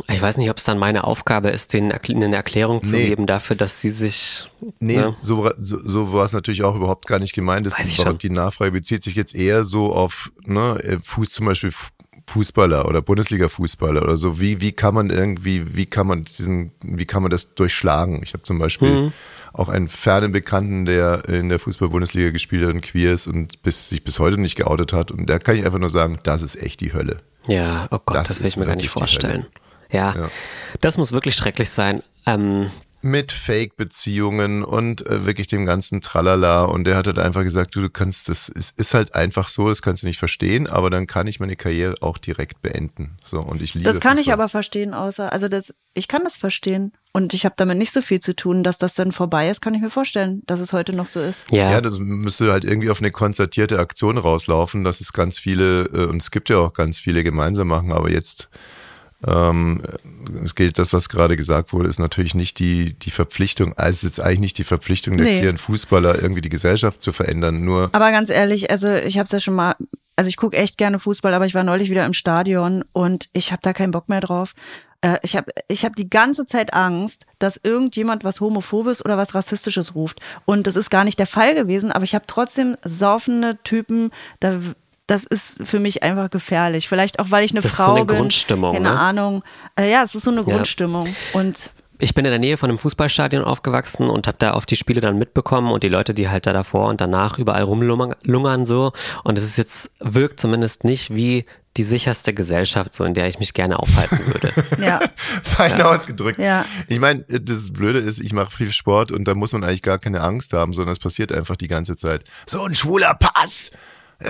ich 0.09 0.21
weiß 0.21 0.37
nicht, 0.37 0.51
ob 0.51 0.59
es 0.59 0.65
dann 0.65 0.79
meine 0.79 1.05
Aufgabe 1.05 1.51
ist, 1.51 1.73
denen 1.73 1.93
eine 1.93 2.37
Erklärung 2.37 2.83
zu 2.83 2.93
nee. 2.93 3.09
geben 3.09 3.27
dafür, 3.27 3.57
dass 3.57 3.81
sie 3.81 3.91
sich. 3.91 4.51
Nee, 4.81 4.97
ne? 4.97 5.17
so, 5.19 5.51
so, 5.57 5.79
so 5.85 6.13
war 6.13 6.25
es 6.25 6.33
natürlich 6.33 6.63
auch 6.65 6.77
überhaupt 6.77 7.07
gar 7.07 7.19
nicht 7.19 7.35
gemeint. 7.35 7.67
Ist, 7.67 7.77
die 8.23 8.31
Nachfrage 8.31 8.73
bezieht 8.73 9.03
sich 9.03 9.15
jetzt 9.15 9.35
eher 9.35 9.65
so 9.65 9.93
auf 9.93 10.31
ne, 10.45 10.79
äh, 10.83 10.99
Fuß 11.03 11.31
zum 11.31 11.47
Beispiel 11.47 11.73
Fußballer 12.27 12.89
oder 12.89 13.01
Bundesliga-Fußballer 13.03 14.03
oder 14.03 14.17
so. 14.17 14.41
Wie, 14.41 14.61
wie 14.61 14.73
kann 14.73 14.95
man 14.95 15.11
irgendwie, 15.11 15.77
wie 15.77 15.87
kann 15.87 16.07
man 16.07 16.25
diesen, 16.25 16.73
wie 16.83 17.05
kann 17.05 17.23
man 17.23 17.31
das 17.31 17.55
durchschlagen? 17.55 18.21
Ich 18.23 18.33
habe 18.33 18.43
zum 18.43 18.59
Beispiel 18.59 18.89
mhm. 18.89 19.13
auch 19.53 19.69
einen 19.69 19.89
fernen 19.89 20.33
Bekannten, 20.33 20.85
der 20.87 21.29
in 21.29 21.49
der 21.49 21.59
Fußball-Bundesliga 21.59 22.31
gespielt 22.31 22.65
hat 22.65 22.73
und 22.75 22.83
queer 22.83 23.13
ist 23.13 23.27
und 23.27 23.63
bis, 23.63 23.89
sich 23.89 24.05
bis 24.05 24.19
heute 24.19 24.39
nicht 24.39 24.57
geoutet 24.57 24.93
hat. 24.93 25.11
Und 25.11 25.29
da 25.29 25.39
kann 25.39 25.57
ich 25.57 25.65
einfach 25.65 25.79
nur 25.79 25.91
sagen, 25.91 26.19
das 26.23 26.43
ist 26.43 26.57
echt 26.57 26.81
die 26.81 26.93
Hölle. 26.93 27.19
Ja, 27.47 27.89
oh 27.91 27.99
Gott, 28.05 28.17
das, 28.17 28.29
das 28.29 28.41
will 28.41 28.49
ich 28.49 28.57
mir 28.57 28.67
gar 28.67 28.77
nicht 28.77 28.89
vorstellen. 28.89 29.47
Ja, 29.91 30.15
ja, 30.15 30.31
das 30.81 30.99
muss 30.99 31.13
wirklich 31.13 31.35
schrecklich 31.35 31.71
sein. 31.71 32.03
Ähm, 32.27 32.71
mit 33.05 33.33
Fake-Beziehungen 33.33 34.65
und 34.65 35.07
äh, 35.07 35.27
wirklich 35.27 35.47
dem 35.47 35.67
ganzen 35.67 36.01
Tralala. 36.01 36.65
Und 36.65 36.85
der 36.85 36.97
hat 36.97 37.07
halt 37.07 37.19
einfach 37.19 37.43
gesagt, 37.43 37.77
du, 37.77 37.83
du 37.83 37.91
kannst, 37.91 38.31
das 38.31 38.49
ist, 38.49 38.79
ist 38.79 38.95
halt 38.95 39.15
einfach 39.15 39.49
so, 39.49 39.69
das 39.69 39.83
kannst 39.83 40.03
du 40.03 40.07
nicht 40.07 40.19
verstehen, 40.19 40.67
aber 40.67 40.89
dann 40.89 41.07
kann 41.07 41.27
ich 41.27 41.39
meine 41.39 41.55
Karriere 41.55 41.97
auch 42.01 42.17
direkt 42.17 42.63
beenden. 42.63 43.19
So, 43.23 43.41
und 43.41 43.61
ich 43.61 43.75
liebe 43.75 43.85
Das 43.85 44.01
kann 44.01 44.17
Fußball. 44.17 44.23
ich 44.23 44.33
aber 44.33 44.49
verstehen, 44.49 44.95
außer, 44.95 45.31
also 45.35 45.49
das, 45.49 45.75
ich 45.93 46.09
kann 46.09 46.25
das 46.25 46.39
verstehen. 46.39 46.93
Und 47.13 47.35
ich 47.35 47.45
habe 47.45 47.55
damit 47.59 47.77
nicht 47.77 47.93
so 47.93 48.01
viel 48.01 48.21
zu 48.21 48.35
tun, 48.35 48.65
dass 48.65 48.79
das 48.79 48.95
dann 48.95 49.13
vorbei 49.13 49.51
ist, 49.51 49.61
kann 49.61 49.75
ich 49.75 49.83
mir 49.83 49.91
vorstellen, 49.91 50.43
dass 50.47 50.61
es 50.61 50.73
heute 50.73 50.97
noch 50.97 51.07
so 51.07 51.21
ist. 51.21 51.53
Ja, 51.53 51.71
ja 51.73 51.81
das 51.83 51.99
müsste 51.99 52.51
halt 52.51 52.65
irgendwie 52.65 52.89
auf 52.89 53.01
eine 53.01 53.11
konzertierte 53.11 53.81
Aktion 53.81 54.17
rauslaufen, 54.17 54.83
dass 54.83 55.03
es 55.03 55.13
ganz 55.13 55.39
viele, 55.39 55.85
äh, 55.93 56.07
und 56.07 56.23
es 56.23 56.31
gibt 56.31 56.49
ja 56.49 56.57
auch 56.57 56.73
ganz 56.73 57.01
viele 57.01 57.23
gemeinsam 57.23 57.69
machen, 57.69 57.93
aber 57.93 58.11
jetzt 58.11 58.49
ähm, 59.27 59.83
es 60.43 60.55
gilt, 60.55 60.79
das, 60.79 60.93
was 60.93 61.09
gerade 61.09 61.37
gesagt 61.37 61.73
wurde, 61.73 61.89
ist 61.89 61.99
natürlich 61.99 62.35
nicht 62.35 62.59
die, 62.59 62.93
die 62.95 63.11
Verpflichtung, 63.11 63.75
also 63.77 63.91
es 63.91 63.97
ist 63.97 64.03
jetzt 64.05 64.21
eigentlich 64.21 64.41
nicht 64.41 64.59
die 64.59 64.65
Verpflichtung 64.65 65.17
der 65.17 65.27
nee. 65.27 65.41
queeren 65.41 65.59
Fußballer, 65.59 66.21
irgendwie 66.21 66.41
die 66.41 66.49
Gesellschaft 66.49 67.01
zu 67.01 67.13
verändern, 67.13 67.65
nur. 67.65 67.91
Aber 67.93 68.11
ganz 68.11 68.31
ehrlich, 68.31 68.71
also 68.71 68.93
ich 68.93 69.17
habe 69.19 69.25
es 69.25 69.33
ja 69.33 69.41
schon 69.41 69.55
mal, 69.55 69.77
also 70.17 70.29
ich 70.29 70.37
gucke 70.37 70.57
echt 70.57 70.79
gerne 70.79 70.99
Fußball, 70.99 71.35
aber 71.35 71.47
ich 71.47 71.55
war 71.55 71.65
neulich 71.65 71.91
wieder 71.91 72.07
im 72.07 72.13
Stadion 72.13 72.85
und 72.93 73.29
ich 73.33 73.53
habe 73.53 73.63
da 73.63 73.73
keinen 73.73 73.91
Bock 73.91 74.09
mehr 74.09 74.21
drauf. 74.21 74.55
Äh, 75.01 75.19
ich 75.23 75.37
habe 75.37 75.53
ich 75.69 75.85
hab 75.85 75.97
die 75.97 76.09
ganze 76.09 76.47
Zeit 76.47 76.73
Angst, 76.73 77.27
dass 77.39 77.61
irgendjemand 77.63 78.25
was 78.25 78.41
Homophobes 78.41 79.05
oder 79.05 79.17
was 79.17 79.35
Rassistisches 79.35 79.95
ruft. 79.95 80.21
Und 80.45 80.67
das 80.67 80.77
ist 80.77 80.91
gar 80.91 81.05
nicht 81.05 81.19
der 81.19 81.27
Fall 81.27 81.55
gewesen, 81.55 81.93
aber 81.93 82.05
ich 82.05 82.15
habe 82.15 82.27
trotzdem 82.27 82.77
saufende 82.85 83.59
Typen, 83.65 84.11
da 84.41 84.59
das 85.07 85.25
ist 85.25 85.59
für 85.63 85.81
mich 85.81 86.03
einfach 86.03 86.31
gefährlich. 86.31 86.89
Vielleicht 86.89 87.19
auch, 87.19 87.31
weil 87.31 87.45
ich 87.45 87.53
eine 87.53 87.61
das 87.61 87.73
Frau 87.73 87.83
ist 87.83 87.87
so 87.87 87.95
eine 87.95 88.05
bin. 88.05 88.17
Grundstimmung. 88.17 88.73
Keine 88.75 88.91
ne? 88.91 88.99
Ahnung. 88.99 89.43
Äh, 89.79 89.91
ja, 89.91 90.03
es 90.03 90.15
ist 90.15 90.25
so 90.25 90.31
eine 90.31 90.43
Grundstimmung. 90.43 91.09
Und 91.35 91.71
ich 91.99 92.15
bin 92.15 92.25
in 92.25 92.31
der 92.31 92.41
Nähe 92.41 92.57
von 92.57 92.71
einem 92.71 92.79
Fußballstadion 92.79 93.45
aufgewachsen 93.45 94.09
und 94.11 94.27
habe 94.27 94.39
da 94.39 94.53
auf 94.53 94.67
die 94.67 94.77
Spiele 94.77 95.01
dann 95.01 95.19
mitbekommen 95.19 95.71
und 95.71 95.83
die 95.83 95.89
Leute, 95.89 96.15
die 96.15 96.29
halt 96.29 96.47
da 96.47 96.53
davor 96.53 96.89
und 96.89 97.01
danach 97.01 97.39
überall 97.39 97.63
rumlungern 97.63 98.65
so. 98.65 98.93
Und 99.23 99.39
es 99.39 99.45
ist 99.45 99.59
jetzt, 99.59 99.91
wirkt 100.01 100.41
zumindest 100.41 100.85
nicht 100.85 101.15
wie 101.15 101.45
die 101.77 101.85
sicherste 101.85 102.33
Gesellschaft, 102.33 102.95
so 102.95 103.05
in 103.05 103.15
der 103.15 103.27
ich 103.29 103.39
mich 103.41 103.53
gerne 103.53 103.79
aufhalten 103.79 104.19
würde. 104.27 104.53
Ja. 104.85 105.01
Fein 105.43 105.79
Ja. 105.79 105.91
ausgedrückt. 105.91 106.39
Ja. 106.39 106.65
Ich 106.89 107.01
meine, 107.01 107.21
das 107.29 107.73
Blöde 107.73 107.99
ist, 108.01 108.21
ich 108.21 108.33
mache 108.33 108.51
viel 108.57 108.73
Sport 108.73 109.13
und 109.13 109.25
da 109.27 109.35
muss 109.35 109.53
man 109.53 109.65
eigentlich 109.65 109.83
gar 109.83 109.99
keine 109.99 110.21
Angst 110.21 110.53
haben, 110.53 110.73
sondern 110.73 110.93
es 110.93 110.99
passiert 110.99 111.33
einfach 111.33 111.57
die 111.57 111.69
ganze 111.69 111.97
Zeit. 111.97 112.25
So 112.47 112.63
ein 112.65 112.75
schwuler 112.75 113.15
Pass, 113.15 113.71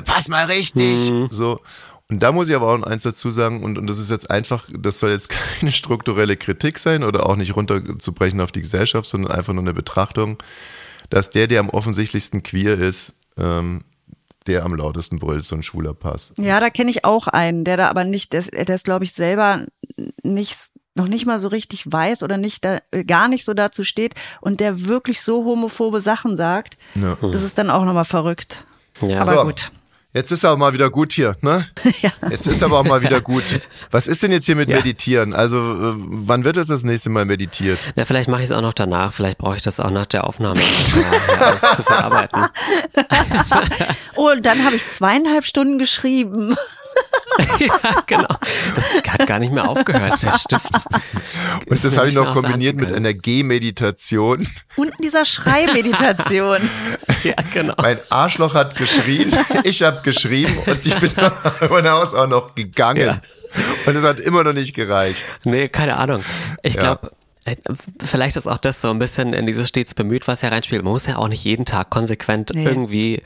pass 0.04 0.28
mal 0.28 0.46
richtig. 0.46 1.12
So. 1.30 1.60
Und 2.10 2.22
da 2.22 2.32
muss 2.32 2.48
ich 2.48 2.54
aber 2.54 2.70
auch 2.72 2.78
noch 2.78 2.86
eins 2.86 3.02
dazu 3.02 3.30
sagen, 3.30 3.62
und, 3.62 3.78
und 3.78 3.86
das 3.88 3.98
ist 3.98 4.10
jetzt 4.10 4.30
einfach, 4.30 4.68
das 4.78 5.00
soll 5.00 5.10
jetzt 5.10 5.28
keine 5.60 5.72
strukturelle 5.72 6.36
Kritik 6.36 6.78
sein 6.78 7.02
oder 7.02 7.26
auch 7.26 7.36
nicht 7.36 7.56
runterzubrechen 7.56 8.40
auf 8.40 8.52
die 8.52 8.60
Gesellschaft, 8.60 9.08
sondern 9.08 9.32
einfach 9.32 9.52
nur 9.54 9.62
eine 9.62 9.74
Betrachtung, 9.74 10.36
dass 11.10 11.30
der, 11.30 11.46
der 11.46 11.60
am 11.60 11.70
offensichtlichsten 11.70 12.42
queer 12.42 12.78
ist, 12.78 13.14
ähm, 13.38 13.82
der 14.46 14.64
am 14.64 14.74
lautesten 14.74 15.18
brüllt, 15.18 15.44
so 15.44 15.56
ein 15.56 15.62
schwuler 15.62 15.94
Pass. 15.94 16.34
Ja, 16.36 16.60
da 16.60 16.68
kenne 16.68 16.90
ich 16.90 17.04
auch 17.06 17.26
einen, 17.28 17.64
der 17.64 17.78
da 17.78 17.88
aber 17.88 18.04
nicht, 18.04 18.32
der, 18.34 18.40
ist- 18.40 18.52
der 18.52 18.68
ist, 18.74 18.84
glaube 18.84 19.04
ich, 19.06 19.12
selber 19.14 19.64
nicht, 20.22 20.56
noch 20.94 21.08
nicht 21.08 21.24
mal 21.24 21.38
so 21.38 21.48
richtig 21.48 21.90
weiß 21.90 22.22
oder 22.22 22.36
nicht 22.36 22.62
da, 22.64 22.78
gar 23.06 23.28
nicht 23.28 23.46
so 23.46 23.54
dazu 23.54 23.82
steht 23.82 24.14
und 24.42 24.60
der 24.60 24.86
wirklich 24.86 25.22
so 25.22 25.44
homophobe 25.46 26.02
Sachen 26.02 26.36
sagt. 26.36 26.76
Ja. 26.94 27.16
Das 27.22 27.42
ist 27.42 27.56
dann 27.56 27.70
auch 27.70 27.84
nochmal 27.86 28.04
verrückt. 28.04 28.64
Ja. 29.00 29.20
Aber 29.22 29.34
So. 29.36 29.42
gut. 29.44 29.70
Jetzt 30.16 30.30
ist 30.30 30.44
aber 30.44 30.56
mal 30.56 30.72
wieder 30.72 30.90
gut 30.90 31.12
hier, 31.12 31.34
ne? 31.40 31.66
Ja. 32.02 32.10
Jetzt 32.30 32.46
ist 32.46 32.62
aber 32.62 32.78
auch 32.78 32.84
mal 32.84 33.02
wieder 33.02 33.20
gut. 33.20 33.42
Was 33.90 34.06
ist 34.06 34.22
denn 34.22 34.30
jetzt 34.30 34.46
hier 34.46 34.54
mit 34.54 34.68
Ja. 34.68 34.76
Meditieren? 34.76 35.34
Also, 35.34 35.56
äh, 35.58 35.94
wann 35.96 36.44
wird 36.44 36.56
jetzt 36.56 36.70
das 36.70 36.84
nächste 36.84 37.10
Mal 37.10 37.24
meditiert? 37.24 37.80
Na, 37.96 38.04
vielleicht 38.04 38.28
mache 38.28 38.40
ich 38.42 38.46
es 38.46 38.52
auch 38.52 38.60
noch 38.60 38.74
danach. 38.74 39.12
Vielleicht 39.12 39.38
brauche 39.38 39.56
ich 39.56 39.62
das 39.62 39.80
auch 39.80 39.90
nach 39.90 40.06
der 40.06 40.22
Aufnahme, 40.24 40.60
um 40.94 41.42
alles 41.42 41.76
zu 41.76 41.82
verarbeiten. 41.82 42.44
Oh, 44.16 44.30
und 44.30 44.46
dann 44.46 44.64
habe 44.64 44.76
ich 44.76 44.88
zweieinhalb 44.88 45.44
Stunden 45.44 45.78
geschrieben. 45.78 46.54
ja, 47.58 48.02
genau. 48.06 48.28
Das 48.74 48.84
hat 49.08 49.26
gar 49.26 49.38
nicht 49.38 49.52
mehr 49.52 49.68
aufgehört, 49.68 50.22
der 50.22 50.32
Stift. 50.38 50.86
Und 51.66 51.72
Ist 51.72 51.84
das 51.84 51.96
habe 51.96 52.08
ich 52.08 52.14
noch 52.14 52.32
kombiniert 52.34 52.76
mit 52.76 52.92
einer 52.92 53.12
G-Meditation. 53.12 54.46
Und 54.76 54.88
in 54.88 55.02
dieser 55.02 55.24
Schreimeditation. 55.24 56.58
Ja, 57.22 57.34
genau. 57.54 57.74
Mein 57.78 57.98
Arschloch 58.10 58.52
hat 58.54 58.76
geschrien, 58.76 59.32
ich 59.62 59.82
habe 59.82 60.02
geschrieben 60.02 60.58
und 60.66 60.84
ich 60.84 60.94
bin 60.96 61.10
darüber 61.16 61.76
hinaus 61.78 62.12
auch 62.12 62.26
noch 62.26 62.54
gegangen. 62.54 63.00
Ja. 63.00 63.20
Und 63.86 63.96
es 63.96 64.04
hat 64.04 64.20
immer 64.20 64.44
noch 64.44 64.52
nicht 64.52 64.74
gereicht. 64.74 65.34
Nee, 65.44 65.68
keine 65.68 65.96
Ahnung. 65.96 66.22
Ich 66.62 66.74
Ja. 66.74 66.98
Glaube, 67.44 67.78
vielleicht 68.02 68.36
ist 68.36 68.46
auch 68.46 68.56
das 68.58 68.80
so 68.80 68.90
ein 68.90 68.98
bisschen 68.98 69.32
in 69.34 69.46
dieses 69.46 69.68
stets 69.68 69.94
bemüht, 69.94 70.26
was 70.28 70.40
ja 70.42 70.48
reinspielt. 70.48 70.82
Man 70.82 70.92
muss 70.92 71.06
ja 71.06 71.16
auch 71.16 71.28
nicht 71.28 71.44
jeden 71.44 71.64
Tag 71.64 71.90
konsequent 71.90 72.52
Nee. 72.54 72.64
irgendwie 72.64 73.22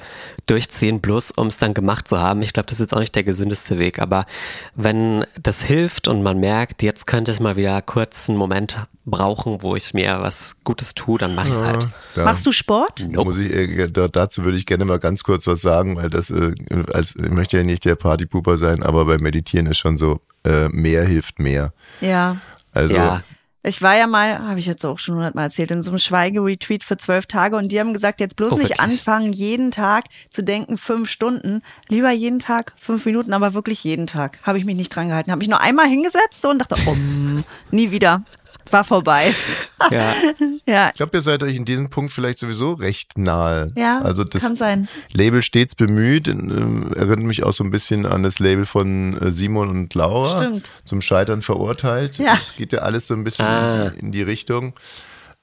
durchziehen, 0.47 1.01
bloß 1.01 1.33
um 1.33 1.47
es 1.47 1.57
dann 1.59 1.75
gemacht 1.75 2.09
zu 2.09 2.19
haben. 2.19 2.43
Ich 2.43 2.53
glaube, 2.53 2.67
das 2.67 2.75
ist 2.75 2.81
jetzt 2.81 2.95
auch 2.95 3.01
nicht 3.01 3.15
der 3.15 3.25
gesündeste 3.25 3.79
Weg. 3.79 4.01
Aber 4.01 4.27
wenn 4.75 5.25
das 5.41 5.63
hilft 5.63 6.09
und 6.09 6.23
man 6.23 6.39
merkt, 6.39 6.83
jetzt 6.83 7.07
könnte 7.07 7.31
es 7.31 7.41
mal 7.41 7.57
wieder 7.57 7.81
kurz 7.83 8.29
einen 8.29 8.39
Moment 8.39 8.77
brauchen, 9.07 9.63
wo 9.63 9.75
ich 9.77 9.95
mir 9.95 10.19
was 10.21 10.57
Gutes 10.65 10.95
tue, 10.95 11.19
dann 11.19 11.35
mache 11.35 11.49
ich 11.49 11.55
es 11.55 11.63
halt. 11.63 11.89
Da 12.15 12.25
Machst 12.25 12.45
du 12.45 12.53
Sport? 12.53 13.07
muss 13.15 13.39
ich, 13.39 13.51
äh, 13.53 13.89
da, 13.89 14.09
dazu 14.09 14.45
würde 14.45 14.59
ich 14.59 14.67
gerne 14.67 14.85
mal 14.85 14.99
ganz 14.99 15.23
kurz 15.23 15.47
was 15.47 15.61
sagen, 15.63 15.97
weil 15.97 16.11
das, 16.11 16.31
äh, 16.31 16.53
als, 16.93 17.17
ich 17.17 17.31
möchte 17.31 17.57
ja 17.57 17.63
nicht 17.63 17.85
der 17.85 17.95
Partypuper 17.95 18.59
sein, 18.59 18.83
aber 18.83 19.07
beim 19.07 19.21
Meditieren 19.21 19.67
ist 19.67 19.79
schon 19.79 19.97
so, 19.97 20.21
äh, 20.45 20.69
mehr 20.69 21.05
hilft 21.05 21.39
mehr. 21.39 21.73
Ja. 22.01 22.37
Also, 22.75 22.97
Ja, 22.97 23.23
Ich 23.69 23.83
war 23.83 23.95
ja 23.97 24.07
mal, 24.07 24.39
habe 24.39 24.59
ich 24.59 24.65
jetzt 24.65 24.83
auch 24.87 24.99
schon 24.99 25.17
hundertmal 25.17 25.45
erzählt, 25.45 25.71
in 25.71 25.83
so 25.83 25.91
einem 25.91 25.99
Schweigeretreat 25.99 26.83
für 26.83 26.97
zwölf 26.97 27.27
Tage 27.27 27.55
und 27.55 27.71
die 27.71 27.79
haben 27.79 27.93
gesagt, 27.93 28.19
jetzt 28.19 28.37
bloß 28.37 28.55
Oh, 28.55 28.59
nicht 28.59 28.81
anfangen, 28.81 29.35
jeden 29.35 29.71
Tag 29.71 30.05
zu 30.31 30.43
denken, 30.43 30.79
fünf 30.79 31.11
Stunden. 31.11 31.61
Lieber 31.91 32.11
jeden 32.11 32.39
Tag, 32.39 32.73
fünf 32.79 33.05
Minuten, 33.05 33.35
aber 33.35 33.53
wirklich 33.53 33.85
jeden 33.85 34.07
Tag. 34.07 34.39
Habe 34.43 34.57
ich 34.57 34.65
mich 34.65 34.75
nicht 34.75 34.89
dran 34.89 35.09
gehalten. 35.09 35.31
Habe 35.31 35.41
mich 35.41 35.49
nur 35.49 35.61
einmal 35.61 35.87
hingesetzt 35.87 36.41
so 36.41 36.49
und 36.49 36.61
dachte, 36.61 36.77
oh, 36.87 36.97
nie 37.71 37.91
wieder. 37.91 38.23
War 38.71 38.85
vorbei. 38.85 39.35
ja. 39.91 40.15
Ja, 40.67 40.91
Ich 40.91 40.97
glaube, 40.97 41.17
ihr 41.17 41.23
seid 41.23 41.43
euch 41.43 41.57
in 41.57 41.65
diesem 41.65 41.89
Punkt 41.89 42.13
vielleicht 42.13 42.39
sowieso 42.39 42.75
recht 42.75 43.17
nahe. 43.17 43.69
Ja, 43.75 44.03
also 44.03 44.23
das 44.23 44.43
kann 44.43 44.55
sein. 44.55 44.87
Label 45.15 45.41
stets 45.41 45.75
bemüht, 45.75 46.29
ähm, 46.29 46.93
erinnert 46.95 47.21
mich 47.21 47.43
auch 47.43 47.53
so 47.55 47.65
ein 47.65 47.71
bisschen 47.71 48.05
an 48.05 48.23
das 48.23 48.39
Label 48.39 48.67
von 48.67 49.17
äh, 49.19 49.33
Simon 49.33 49.71
und 49.71 49.95
Laura. 49.95 50.37
Stimmt. 50.37 50.69
Zum 50.85 51.01
Scheitern 51.01 51.41
verurteilt. 51.41 52.19
Ja. 52.19 52.37
Das 52.37 52.55
geht 52.55 52.75
ja 52.75 52.81
alles 52.81 53.07
so 53.07 53.15
ein 53.15 53.25
bisschen 53.25 53.47
Ah. 53.47 53.87
in, 53.87 53.93
die, 53.95 53.99
in 54.01 54.13
die 54.13 54.23
Richtung. 54.23 54.75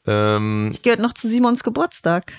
Ähm, 0.06 0.76
gehört 0.84 1.00
noch 1.00 1.14
zu 1.14 1.28
Simons 1.28 1.64
Geburtstag. 1.64 2.34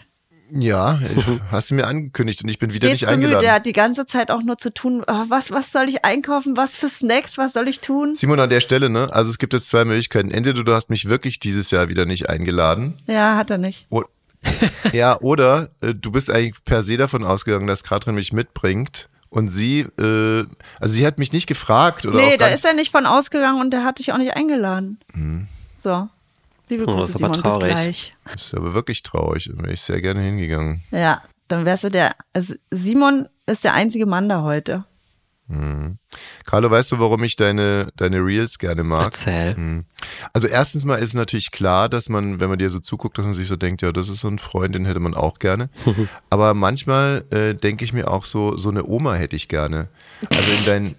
Ja, 0.50 1.00
hast 1.50 1.70
du 1.70 1.74
mir 1.74 1.86
angekündigt 1.86 2.42
und 2.42 2.48
ich 2.48 2.58
bin 2.58 2.72
wieder 2.72 2.88
Stets 2.88 3.02
nicht 3.02 3.10
bemüht, 3.10 3.24
eingeladen. 3.24 3.44
der 3.44 3.54
hat 3.54 3.66
die 3.66 3.72
ganze 3.72 4.06
Zeit 4.06 4.30
auch 4.30 4.42
nur 4.42 4.58
zu 4.58 4.72
tun, 4.72 5.02
ah, 5.06 5.24
was, 5.28 5.50
was 5.50 5.72
soll 5.72 5.88
ich 5.88 6.04
einkaufen, 6.04 6.56
was 6.56 6.76
für 6.76 6.88
Snacks, 6.88 7.38
was 7.38 7.52
soll 7.52 7.68
ich 7.68 7.80
tun? 7.80 8.14
Simon, 8.14 8.40
an 8.40 8.50
der 8.50 8.60
Stelle, 8.60 8.88
ne? 8.88 9.08
Also 9.12 9.30
es 9.30 9.38
gibt 9.38 9.52
jetzt 9.52 9.68
zwei 9.68 9.84
Möglichkeiten. 9.84 10.30
Entweder 10.30 10.62
du 10.64 10.72
hast 10.72 10.90
mich 10.90 11.08
wirklich 11.08 11.40
dieses 11.40 11.70
Jahr 11.70 11.88
wieder 11.88 12.06
nicht 12.06 12.28
eingeladen. 12.28 12.94
Ja, 13.06 13.36
hat 13.36 13.50
er 13.50 13.58
nicht. 13.58 13.86
O 13.90 14.02
ja, 14.92 15.18
oder 15.20 15.70
äh, 15.80 15.94
du 15.94 16.12
bist 16.12 16.30
eigentlich 16.30 16.62
per 16.64 16.82
se 16.82 16.96
davon 16.96 17.24
ausgegangen, 17.24 17.66
dass 17.66 17.82
Katrin 17.82 18.14
mich 18.14 18.32
mitbringt. 18.32 19.08
Und 19.28 19.48
sie, 19.48 19.80
äh, 19.98 20.44
also 20.78 20.94
sie 20.94 21.06
hat 21.06 21.18
mich 21.18 21.32
nicht 21.32 21.46
gefragt 21.46 22.06
oder 22.06 22.16
Nee, 22.16 22.34
auch 22.34 22.38
da 22.38 22.46
ist 22.46 22.64
er 22.64 22.72
nicht 22.74 22.92
von 22.92 23.06
ausgegangen 23.06 23.60
und 23.60 23.70
der 23.72 23.84
hat 23.84 23.98
dich 23.98 24.12
auch 24.12 24.18
nicht 24.18 24.34
eingeladen. 24.34 25.00
Mhm. 25.14 25.48
So. 25.82 26.08
Liebe 26.68 26.84
Oh, 26.86 26.94
Grüße, 26.96 27.00
das 27.00 27.10
ist 27.10 27.22
aber 27.22 27.34
Simon, 27.34 27.42
bis 27.42 27.52
traurig. 27.52 27.68
gleich. 27.70 28.16
Das 28.32 28.42
ist 28.46 28.54
aber 28.54 28.74
wirklich 28.74 29.02
traurig. 29.02 29.50
Da 29.54 29.62
wäre 29.62 29.72
ich 29.72 29.80
sehr 29.82 30.00
gerne 30.00 30.20
hingegangen. 30.20 30.82
Ja, 30.90 31.22
dann 31.48 31.64
wärst 31.64 31.84
du 31.84 31.90
der. 31.90 32.16
Also 32.32 32.54
Simon 32.70 33.28
ist 33.46 33.64
der 33.64 33.74
einzige 33.74 34.06
Mann 34.06 34.28
da 34.28 34.42
heute. 34.42 34.84
Carlo, 36.44 36.70
weißt 36.72 36.90
du, 36.90 36.98
warum 36.98 37.22
ich 37.22 37.36
deine, 37.36 37.86
deine 37.94 38.18
Reels 38.18 38.58
gerne 38.58 38.82
mag? 38.82 39.04
Erzähl. 39.12 39.54
Mhm. 39.54 39.84
Also 40.32 40.48
erstens 40.48 40.84
mal 40.84 40.96
ist 40.96 41.14
natürlich 41.14 41.52
klar, 41.52 41.88
dass 41.88 42.08
man, 42.08 42.40
wenn 42.40 42.48
man 42.48 42.58
dir 42.58 42.68
so 42.68 42.80
zuguckt, 42.80 43.16
dass 43.16 43.26
man 43.26 43.34
sich 43.34 43.46
so 43.46 43.54
denkt, 43.54 43.80
ja, 43.80 43.92
das 43.92 44.08
ist 44.08 44.20
so 44.22 44.28
ein 44.28 44.40
Freund, 44.40 44.74
den 44.74 44.86
hätte 44.86 44.98
man 44.98 45.14
auch 45.14 45.38
gerne. 45.38 45.70
Aber 46.30 46.52
manchmal 46.54 47.24
äh, 47.30 47.54
denke 47.54 47.84
ich 47.84 47.92
mir 47.92 48.10
auch 48.10 48.24
so, 48.24 48.56
so 48.56 48.70
eine 48.70 48.84
Oma 48.86 49.14
hätte 49.14 49.36
ich 49.36 49.46
gerne. 49.46 49.86
Also 50.30 50.50
in 50.50 50.64
dein, 50.66 50.96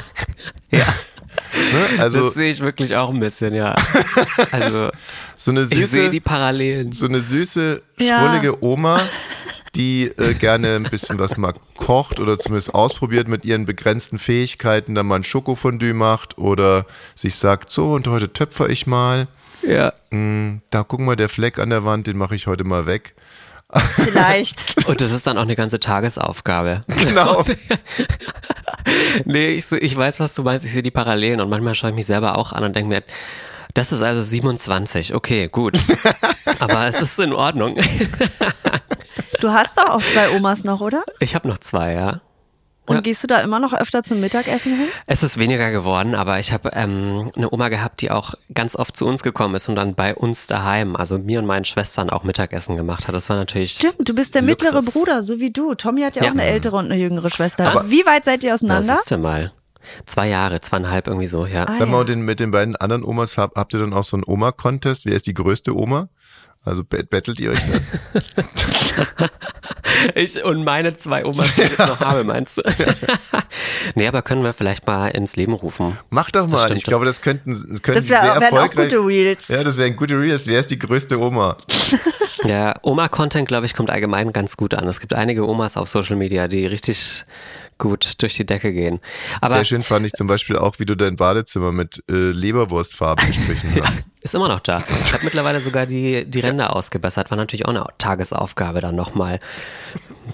Ja, 0.72 0.86
ne? 1.58 2.00
also 2.02 2.26
das 2.26 2.34
sehe 2.34 2.50
ich 2.50 2.60
wirklich 2.60 2.94
auch 2.96 3.10
ein 3.10 3.20
bisschen, 3.20 3.54
ja. 3.54 3.74
Also, 4.50 4.90
so 5.36 5.50
eine 5.50 5.62
ich 5.62 5.68
sehe 5.68 5.86
süße, 5.86 6.10
die 6.10 6.20
Parallelen. 6.20 6.92
so 6.92 7.06
eine 7.06 7.20
süße, 7.20 7.82
Ja. 8.00 8.18
schrullige 8.20 8.62
Oma, 8.64 9.00
die 9.74 10.04
äh, 10.16 10.34
gerne 10.34 10.76
ein 10.76 10.84
bisschen 10.84 11.18
was 11.18 11.36
mal 11.36 11.54
kocht 11.76 12.20
oder 12.20 12.38
zumindest 12.38 12.74
ausprobiert 12.74 13.28
mit 13.28 13.44
ihren 13.44 13.64
begrenzten 13.66 14.18
Fähigkeiten, 14.18 14.94
dann 14.94 15.06
mal 15.06 15.16
ein 15.16 15.24
Schokofondue 15.24 15.94
macht 15.94 16.38
oder 16.38 16.86
sich 17.14 17.34
sagt, 17.36 17.70
so 17.70 17.92
und 17.92 18.06
heute 18.08 18.32
töpfer 18.32 18.68
ich 18.68 18.86
mal. 18.86 19.28
Ja. 19.62 19.92
Mm, 20.10 20.58
Da 20.70 20.84
guck 20.84 21.00
mal, 21.00 21.16
der 21.16 21.28
Fleck 21.28 21.58
an 21.58 21.70
der 21.70 21.84
Wand, 21.84 22.06
den 22.06 22.16
mache 22.16 22.34
ich 22.34 22.46
heute 22.46 22.64
mal 22.64 22.86
weg. 22.86 23.14
Vielleicht. 23.72 24.86
Und 24.86 25.00
das 25.00 25.10
ist 25.10 25.26
dann 25.26 25.36
auch 25.36 25.42
eine 25.42 25.56
ganze 25.56 25.78
Tagesaufgabe. 25.78 26.82
Genau. 26.86 27.44
nee, 29.24 29.48
ich, 29.50 29.70
ich 29.72 29.96
weiß, 29.96 30.20
was 30.20 30.34
du 30.34 30.42
meinst. 30.42 30.64
Ich 30.64 30.72
sehe 30.72 30.82
die 30.82 30.90
Parallelen 30.90 31.40
und 31.40 31.50
manchmal 31.50 31.74
schaue 31.74 31.90
ich 31.90 31.96
mich 31.96 32.06
selber 32.06 32.38
auch 32.38 32.52
an 32.52 32.64
und 32.64 32.74
denke 32.74 32.88
mir, 32.88 33.02
das 33.74 33.92
ist 33.92 34.00
also 34.00 34.22
27. 34.22 35.14
Okay, 35.14 35.48
gut. 35.48 35.78
Aber 36.58 36.86
es 36.86 37.00
ist 37.02 37.18
in 37.18 37.32
Ordnung. 37.34 37.76
du 39.40 39.50
hast 39.50 39.76
doch 39.76 39.90
auch 39.90 40.00
zwei 40.00 40.30
Omas 40.30 40.64
noch, 40.64 40.80
oder? 40.80 41.04
Ich 41.20 41.34
habe 41.34 41.46
noch 41.46 41.58
zwei, 41.58 41.92
ja. 41.92 42.20
Und 42.88 42.96
Ja. 42.96 43.00
gehst 43.02 43.22
du 43.22 43.26
da 43.26 43.40
immer 43.40 43.60
noch 43.60 43.72
öfter 43.74 44.02
zum 44.02 44.20
Mittagessen 44.20 44.76
hin? 44.76 44.88
Es 45.06 45.22
ist 45.22 45.38
weniger 45.38 45.70
geworden, 45.70 46.14
aber 46.14 46.38
ich 46.40 46.52
habe 46.52 46.70
ähm, 46.72 47.30
eine 47.36 47.52
Oma 47.52 47.68
gehabt, 47.68 48.00
die 48.00 48.10
auch 48.10 48.34
ganz 48.54 48.74
oft 48.74 48.96
zu 48.96 49.06
uns 49.06 49.22
gekommen 49.22 49.54
ist 49.54 49.68
und 49.68 49.76
dann 49.76 49.94
bei 49.94 50.14
uns 50.14 50.46
daheim, 50.46 50.96
also 50.96 51.18
mir 51.18 51.38
und 51.38 51.46
meinen 51.46 51.64
Schwestern 51.64 52.10
auch 52.10 52.24
Mittagessen 52.24 52.76
gemacht 52.76 53.06
hat. 53.06 53.14
Das 53.14 53.28
war 53.28 53.36
natürlich. 53.36 53.72
Stimmt, 53.74 54.08
du 54.08 54.14
bist 54.14 54.34
der 54.34 54.42
Luxus. 54.42 54.64
mittlere 54.72 54.82
Bruder, 54.82 55.22
so 55.22 55.38
wie 55.38 55.52
du. 55.52 55.74
Tommy 55.74 56.02
hat 56.02 56.16
ja, 56.16 56.22
Ja. 56.24 56.28
auch 56.30 56.32
eine 56.32 56.44
ältere 56.44 56.76
und 56.76 56.86
eine 56.86 56.96
jüngere 56.96 57.30
Schwester. 57.30 57.68
Aber- 57.70 57.90
wie 57.90 58.04
weit 58.06 58.24
seid 58.24 58.42
ihr 58.42 58.50
Das 58.50 58.62
auseinander? 58.62 58.98
ist 59.04 59.16
mal. 59.18 59.52
Zwei 60.06 60.28
Jahre, 60.28 60.60
zweieinhalb 60.60 61.06
irgendwie 61.06 61.26
so, 61.28 61.46
ja. 61.46 61.64
Ah, 61.66 61.74
Sag 61.76 61.88
mal, 61.88 61.98
ja. 61.98 62.04
den, 62.04 62.22
mit 62.22 62.40
den 62.40 62.50
beiden 62.50 62.74
anderen 62.76 63.04
Omas 63.04 63.38
habt, 63.38 63.56
habt 63.56 63.72
ihr 63.72 63.78
dann 63.78 63.92
auch 63.92 64.02
so 64.04 64.16
einen 64.16 64.24
Oma-Contest? 64.26 65.06
Wer 65.06 65.14
ist 65.14 65.26
die 65.26 65.34
größte 65.34 65.74
Oma? 65.74 66.08
Also 66.64 66.84
bet- 66.84 67.08
bettelt 67.10 67.40
ihr 67.40 67.50
euch 67.52 67.58
dann? 67.60 69.28
Ich 70.14 70.42
und 70.44 70.64
meine 70.64 70.96
zwei 70.96 71.24
Omas, 71.24 71.54
die 71.56 71.62
ich 71.62 71.78
noch 71.78 71.98
habe, 72.00 72.22
meinst 72.22 72.58
du? 72.58 72.62
nee, 73.94 74.06
aber 74.06 74.22
können 74.22 74.42
wir 74.44 74.52
vielleicht 74.52 74.86
mal 74.86 75.08
ins 75.08 75.34
Leben 75.34 75.54
rufen. 75.54 75.98
Mach 76.10 76.30
doch 76.30 76.46
mal. 76.48 76.64
stimmt, 76.64 76.78
ich 76.78 76.84
glaube, 76.84 77.04
das 77.04 77.20
könnten, 77.22 77.50
das 77.50 77.82
könnten 77.82 78.00
Das 78.00 78.08
wär- 78.08 78.20
sehr 78.20 78.28
wären 78.40 78.52
auch 78.54 78.62
erfolgreich. 78.62 78.90
gute 78.90 79.04
Reels. 79.06 79.48
Ja, 79.48 79.64
das 79.64 79.76
wären 79.76 79.96
gute 79.96 80.14
Reels. 80.18 80.46
Wer 80.46 80.60
ist 80.60 80.70
die 80.70 80.78
größte 80.78 81.18
Oma? 81.18 81.56
Ja, 82.44 82.74
Oma-Content, 82.82 83.48
glaube 83.48 83.66
ich, 83.66 83.74
kommt 83.74 83.90
allgemein 83.90 84.32
ganz 84.32 84.56
gut 84.56 84.74
an. 84.74 84.86
Es 84.86 85.00
gibt 85.00 85.14
einige 85.14 85.46
Omas 85.48 85.76
auf 85.76 85.88
Social 85.88 86.16
Media, 86.16 86.48
die 86.48 86.66
richtig 86.66 87.24
gut 87.78 88.20
durch 88.20 88.34
die 88.34 88.44
Decke 88.44 88.72
gehen. 88.72 89.00
Aber 89.40 89.56
Sehr 89.56 89.64
schön 89.64 89.80
fand 89.80 90.04
ich 90.04 90.12
zum 90.12 90.26
Beispiel 90.26 90.56
auch, 90.56 90.78
wie 90.78 90.84
du 90.84 90.96
dein 90.96 91.16
Badezimmer 91.16 91.72
mit 91.72 92.02
äh, 92.10 92.12
Leberwurstfarben 92.32 93.26
gestrichen 93.26 93.72
ja, 93.74 93.84
hast. 93.84 93.98
ist 94.20 94.34
immer 94.34 94.48
noch 94.48 94.60
da. 94.60 94.82
Ich 95.04 95.12
habe 95.12 95.24
mittlerweile 95.24 95.60
sogar 95.60 95.86
die, 95.86 96.24
die 96.24 96.40
Ränder 96.40 96.74
ausgebessert. 96.74 97.30
War 97.30 97.38
natürlich 97.38 97.66
auch 97.66 97.70
eine 97.70 97.84
Tagesaufgabe 97.98 98.80
dann 98.80 98.96
nochmal. 98.96 99.40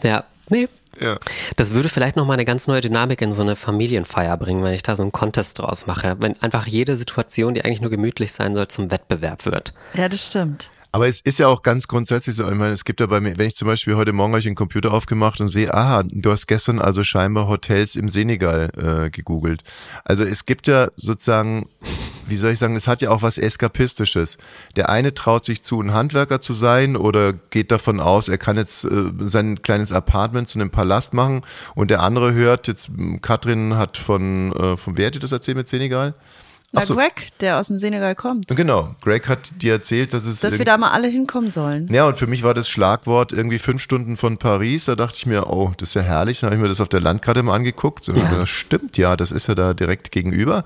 Ja, 0.02 0.24
nee. 0.48 0.68
Ja. 1.00 1.18
Das 1.56 1.72
würde 1.72 1.88
vielleicht 1.88 2.16
nochmal 2.16 2.34
eine 2.34 2.44
ganz 2.44 2.68
neue 2.68 2.80
Dynamik 2.80 3.20
in 3.20 3.32
so 3.32 3.42
eine 3.42 3.56
Familienfeier 3.56 4.36
bringen, 4.36 4.62
wenn 4.62 4.74
ich 4.74 4.84
da 4.84 4.94
so 4.94 5.02
einen 5.02 5.10
Contest 5.10 5.58
draus 5.58 5.86
mache. 5.86 6.16
Wenn 6.20 6.40
einfach 6.40 6.66
jede 6.66 6.96
Situation, 6.96 7.54
die 7.54 7.64
eigentlich 7.64 7.80
nur 7.80 7.90
gemütlich 7.90 8.32
sein 8.32 8.54
soll, 8.54 8.68
zum 8.68 8.90
Wettbewerb 8.90 9.44
wird. 9.44 9.74
Ja, 9.94 10.08
das 10.08 10.24
stimmt. 10.24 10.70
Aber 10.94 11.08
es 11.08 11.18
ist 11.18 11.40
ja 11.40 11.48
auch 11.48 11.62
ganz 11.62 11.88
grundsätzlich 11.88 12.36
so, 12.36 12.48
ich 12.48 12.54
meine, 12.54 12.72
es 12.72 12.84
gibt 12.84 13.00
ja 13.00 13.06
bei 13.06 13.18
mir, 13.18 13.36
wenn 13.36 13.48
ich 13.48 13.56
zum 13.56 13.66
Beispiel 13.66 13.96
heute 13.96 14.12
Morgen 14.12 14.32
euch 14.32 14.44
den 14.44 14.54
Computer 14.54 14.92
aufgemacht 14.92 15.40
und 15.40 15.48
sehe, 15.48 15.74
aha, 15.74 16.04
du 16.06 16.30
hast 16.30 16.46
gestern 16.46 16.78
also 16.78 17.02
scheinbar 17.02 17.48
Hotels 17.48 17.96
im 17.96 18.08
Senegal 18.08 18.70
äh, 18.76 19.10
gegoogelt. 19.10 19.64
Also 20.04 20.22
es 20.22 20.46
gibt 20.46 20.68
ja 20.68 20.86
sozusagen, 20.94 21.68
wie 22.28 22.36
soll 22.36 22.52
ich 22.52 22.60
sagen, 22.60 22.76
es 22.76 22.86
hat 22.86 23.02
ja 23.02 23.10
auch 23.10 23.22
was 23.22 23.38
Eskapistisches. 23.38 24.38
Der 24.76 24.88
eine 24.88 25.12
traut 25.12 25.44
sich 25.44 25.62
zu, 25.62 25.80
ein 25.80 25.92
Handwerker 25.92 26.40
zu 26.40 26.52
sein 26.52 26.94
oder 26.94 27.32
geht 27.32 27.72
davon 27.72 27.98
aus, 27.98 28.28
er 28.28 28.38
kann 28.38 28.56
jetzt 28.56 28.84
äh, 28.84 29.10
sein 29.24 29.62
kleines 29.62 29.90
Apartment 29.90 30.46
zu 30.46 30.60
einem 30.60 30.70
Palast 30.70 31.12
machen 31.12 31.40
und 31.74 31.90
der 31.90 32.04
andere 32.04 32.34
hört, 32.34 32.68
jetzt 32.68 32.90
Katrin 33.20 33.76
hat 33.76 33.96
von, 33.96 34.52
äh, 34.52 34.76
von 34.76 34.96
wer 34.96 35.08
hat 35.08 35.20
das 35.20 35.32
erzählt 35.32 35.56
mit 35.56 35.66
Senegal? 35.66 36.14
Na, 36.74 36.82
so. 36.82 36.94
Greg, 36.96 37.28
der 37.40 37.58
aus 37.58 37.68
dem 37.68 37.78
Senegal 37.78 38.14
kommt. 38.14 38.48
Genau, 38.48 38.94
Greg 39.00 39.28
hat 39.28 39.62
dir 39.62 39.72
erzählt, 39.74 40.12
dass 40.12 40.26
es 40.26 40.40
Dass 40.40 40.58
wir 40.58 40.64
da 40.64 40.76
mal 40.76 40.90
alle 40.90 41.06
hinkommen 41.08 41.50
sollen. 41.50 41.88
ja, 41.92 42.06
und 42.06 42.16
für 42.18 42.26
mich 42.26 42.42
war 42.42 42.52
das 42.52 42.68
Schlagwort 42.68 43.32
irgendwie 43.32 43.58
fünf 43.60 43.80
Stunden 43.80 44.16
von 44.16 44.38
Paris. 44.38 44.86
Da 44.86 44.96
dachte 44.96 45.14
ich 45.16 45.26
mir, 45.26 45.48
oh, 45.48 45.70
das 45.76 45.90
ist 45.90 45.94
ja 45.94 46.02
herrlich. 46.02 46.40
Dann 46.40 46.48
habe 46.48 46.56
ich 46.56 46.62
mir 46.62 46.68
das 46.68 46.80
auf 46.80 46.88
der 46.88 47.00
Landkarte 47.00 47.42
mal 47.42 47.54
angeguckt. 47.54 48.08
Und 48.08 48.16
Ja. 48.16 48.28
Das 48.34 48.48
stimmt, 48.48 48.96
ja, 48.98 49.16
das 49.16 49.30
ist 49.30 49.46
ja 49.46 49.54
da 49.54 49.72
direkt 49.72 50.10
gegenüber. 50.10 50.64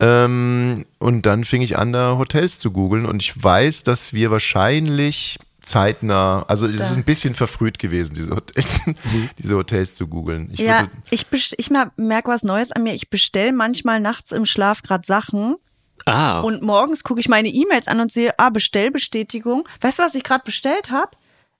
Ähm, 0.00 0.84
und 0.98 1.26
dann 1.26 1.44
fing 1.44 1.62
ich 1.62 1.76
an, 1.78 1.92
da 1.92 2.16
Hotels 2.18 2.58
zu 2.58 2.70
googeln. 2.70 3.04
Und 3.06 3.22
ich 3.22 3.42
weiß, 3.42 3.82
dass 3.82 4.12
wir 4.12 4.30
wahrscheinlich 4.30 5.38
zeitnah, 5.62 6.44
also 6.48 6.66
es 6.66 6.76
ist 6.76 6.96
ein 6.96 7.04
bisschen 7.04 7.34
verfrüht 7.34 7.78
gewesen, 7.78 8.14
diese 8.14 8.34
Hotels, 8.34 8.80
diese 9.38 9.56
Hotels 9.56 9.94
zu 9.94 10.08
googeln. 10.08 10.50
Ich 10.52 10.60
ja, 10.60 10.88
ich, 11.10 11.26
ich 11.30 11.70
merke 11.96 12.30
was 12.30 12.42
Neues 12.42 12.72
an 12.72 12.82
mir. 12.82 12.94
Ich 12.94 13.10
bestelle 13.10 13.52
manchmal 13.52 14.00
nachts 14.00 14.32
im 14.32 14.44
Schlaf 14.44 14.82
gerade 14.82 15.06
Sachen 15.06 15.56
Ah, 16.06 16.40
und 16.40 16.62
morgens 16.62 17.04
gucke 17.04 17.20
ich 17.20 17.28
meine 17.28 17.48
E-Mails 17.48 17.88
an 17.88 18.00
und 18.00 18.10
sehe, 18.10 18.34
ah, 18.38 18.50
Bestellbestätigung. 18.50 19.68
Weißt 19.80 19.98
du, 19.98 20.02
was 20.02 20.14
ich 20.14 20.24
gerade 20.24 20.44
bestellt 20.44 20.90
habe? 20.90 21.10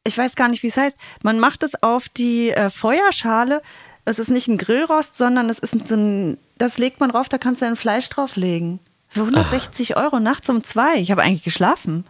Ich 0.05 0.19
weiß 0.19 0.35
gar 0.35 0.49
nicht, 0.49 0.63
wie 0.63 0.69
es 0.69 0.77
heißt. 0.77 0.97
Man 1.23 1.39
macht 1.39 1.63
es 1.63 1.81
auf 1.83 2.09
die 2.09 2.51
äh, 2.51 2.71
Feuerschale. 2.71 3.63
Es 4.05 4.19
ist 4.19 4.31
nicht 4.31 4.49
ein 4.49 4.59
Grillrost, 4.59 5.17
sondern 5.17 5.49
es 5.49 5.61
ist 5.61 5.87
so 5.87 5.95
ein, 5.95 6.39
das 6.59 6.79
legt 6.79 6.99
man 6.99 7.11
drauf, 7.11 7.29
da 7.29 7.39
kannst 7.39 7.63
du 7.63 7.67
ein 7.67 7.77
Fleisch 7.77 8.09
drauflegen. 8.09 8.81
Für 9.09 9.21
160 9.21 9.97
Euro 9.97 10.19
nachts 10.19 10.49
um 10.49 10.65
zwei. 10.65 10.97
Ich 10.97 11.11
habe 11.11 11.23
eigentlich 11.23 11.45
geschlafen. 11.45 12.05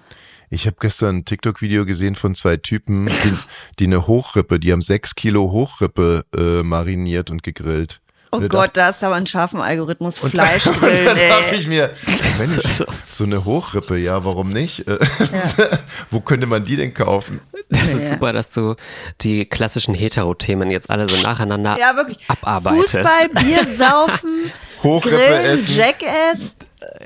Ich 0.55 0.67
habe 0.67 0.77
gestern 0.81 1.17
ein 1.19 1.25
TikTok-Video 1.25 1.85
gesehen 1.87 2.15
von 2.15 2.35
zwei 2.35 2.57
Typen, 2.59 3.07
die, 3.07 3.33
die 3.79 3.85
eine 3.87 4.07
Hochrippe, 4.07 4.61
die 4.61 4.71
haben 4.73 4.83
sechs 4.83 5.15
Kilo 5.15 5.51
Hochrippe 5.51 6.25
äh, 6.37 6.63
mariniert 6.63 7.31
und 7.31 7.43
gegrillt. 7.43 8.01
Oh 8.31 8.37
Und 8.37 8.45
da 8.45 8.49
Gott, 8.49 8.71
da 8.77 8.89
ist 8.91 9.03
aber 9.05 9.15
ein 9.17 9.27
scharfen 9.27 9.61
Algorithmus. 9.61 10.19
Fleisch 10.19 10.65
grillen, 10.81 11.07
dann 11.07 11.17
dachte 11.29 11.55
ich 11.55 11.67
mir, 11.67 11.91
Mensch, 12.39 12.83
so 13.09 13.25
eine 13.25 13.45
Hochrippe, 13.45 13.99
ja, 13.99 14.25
warum 14.25 14.51
nicht? 14.51 14.87
Äh, 14.89 14.99
Wo 16.11 16.21
könnte 16.21 16.47
man 16.47 16.65
die 16.65 16.77
denn 16.77 16.95
kaufen? 16.95 17.41
das 17.69 17.95
ist 17.95 18.05
Ja. 18.05 18.11
super, 18.11 18.33
dass 18.35 18.51
du 18.51 18.75
die 19.23 19.45
klassischen 19.47 19.95
Hetero-Themen 19.95 20.71
jetzt 20.71 20.91
alle 20.91 21.09
so 21.09 21.17
nacheinander 21.23 21.79
Ja, 21.79 21.97
wirklich. 21.97 22.19
abarbeitest. 22.29 22.97
Fußball, 22.97 23.29
Bier 23.43 23.67
saufen, 23.67 24.51
Hochrippe 24.83 25.17
Grillen, 25.17 25.45
essen. 25.45 25.77
Jackass, 25.77 26.57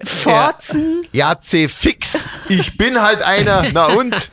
Forzen. 0.04 1.06
Ja, 1.12 1.38
C 1.40 1.68
fix. 1.68 2.26
Ich 2.48 2.76
bin 2.76 3.00
halt 3.00 3.22
einer. 3.22 3.66
Na 3.72 3.86
und? 3.86 4.30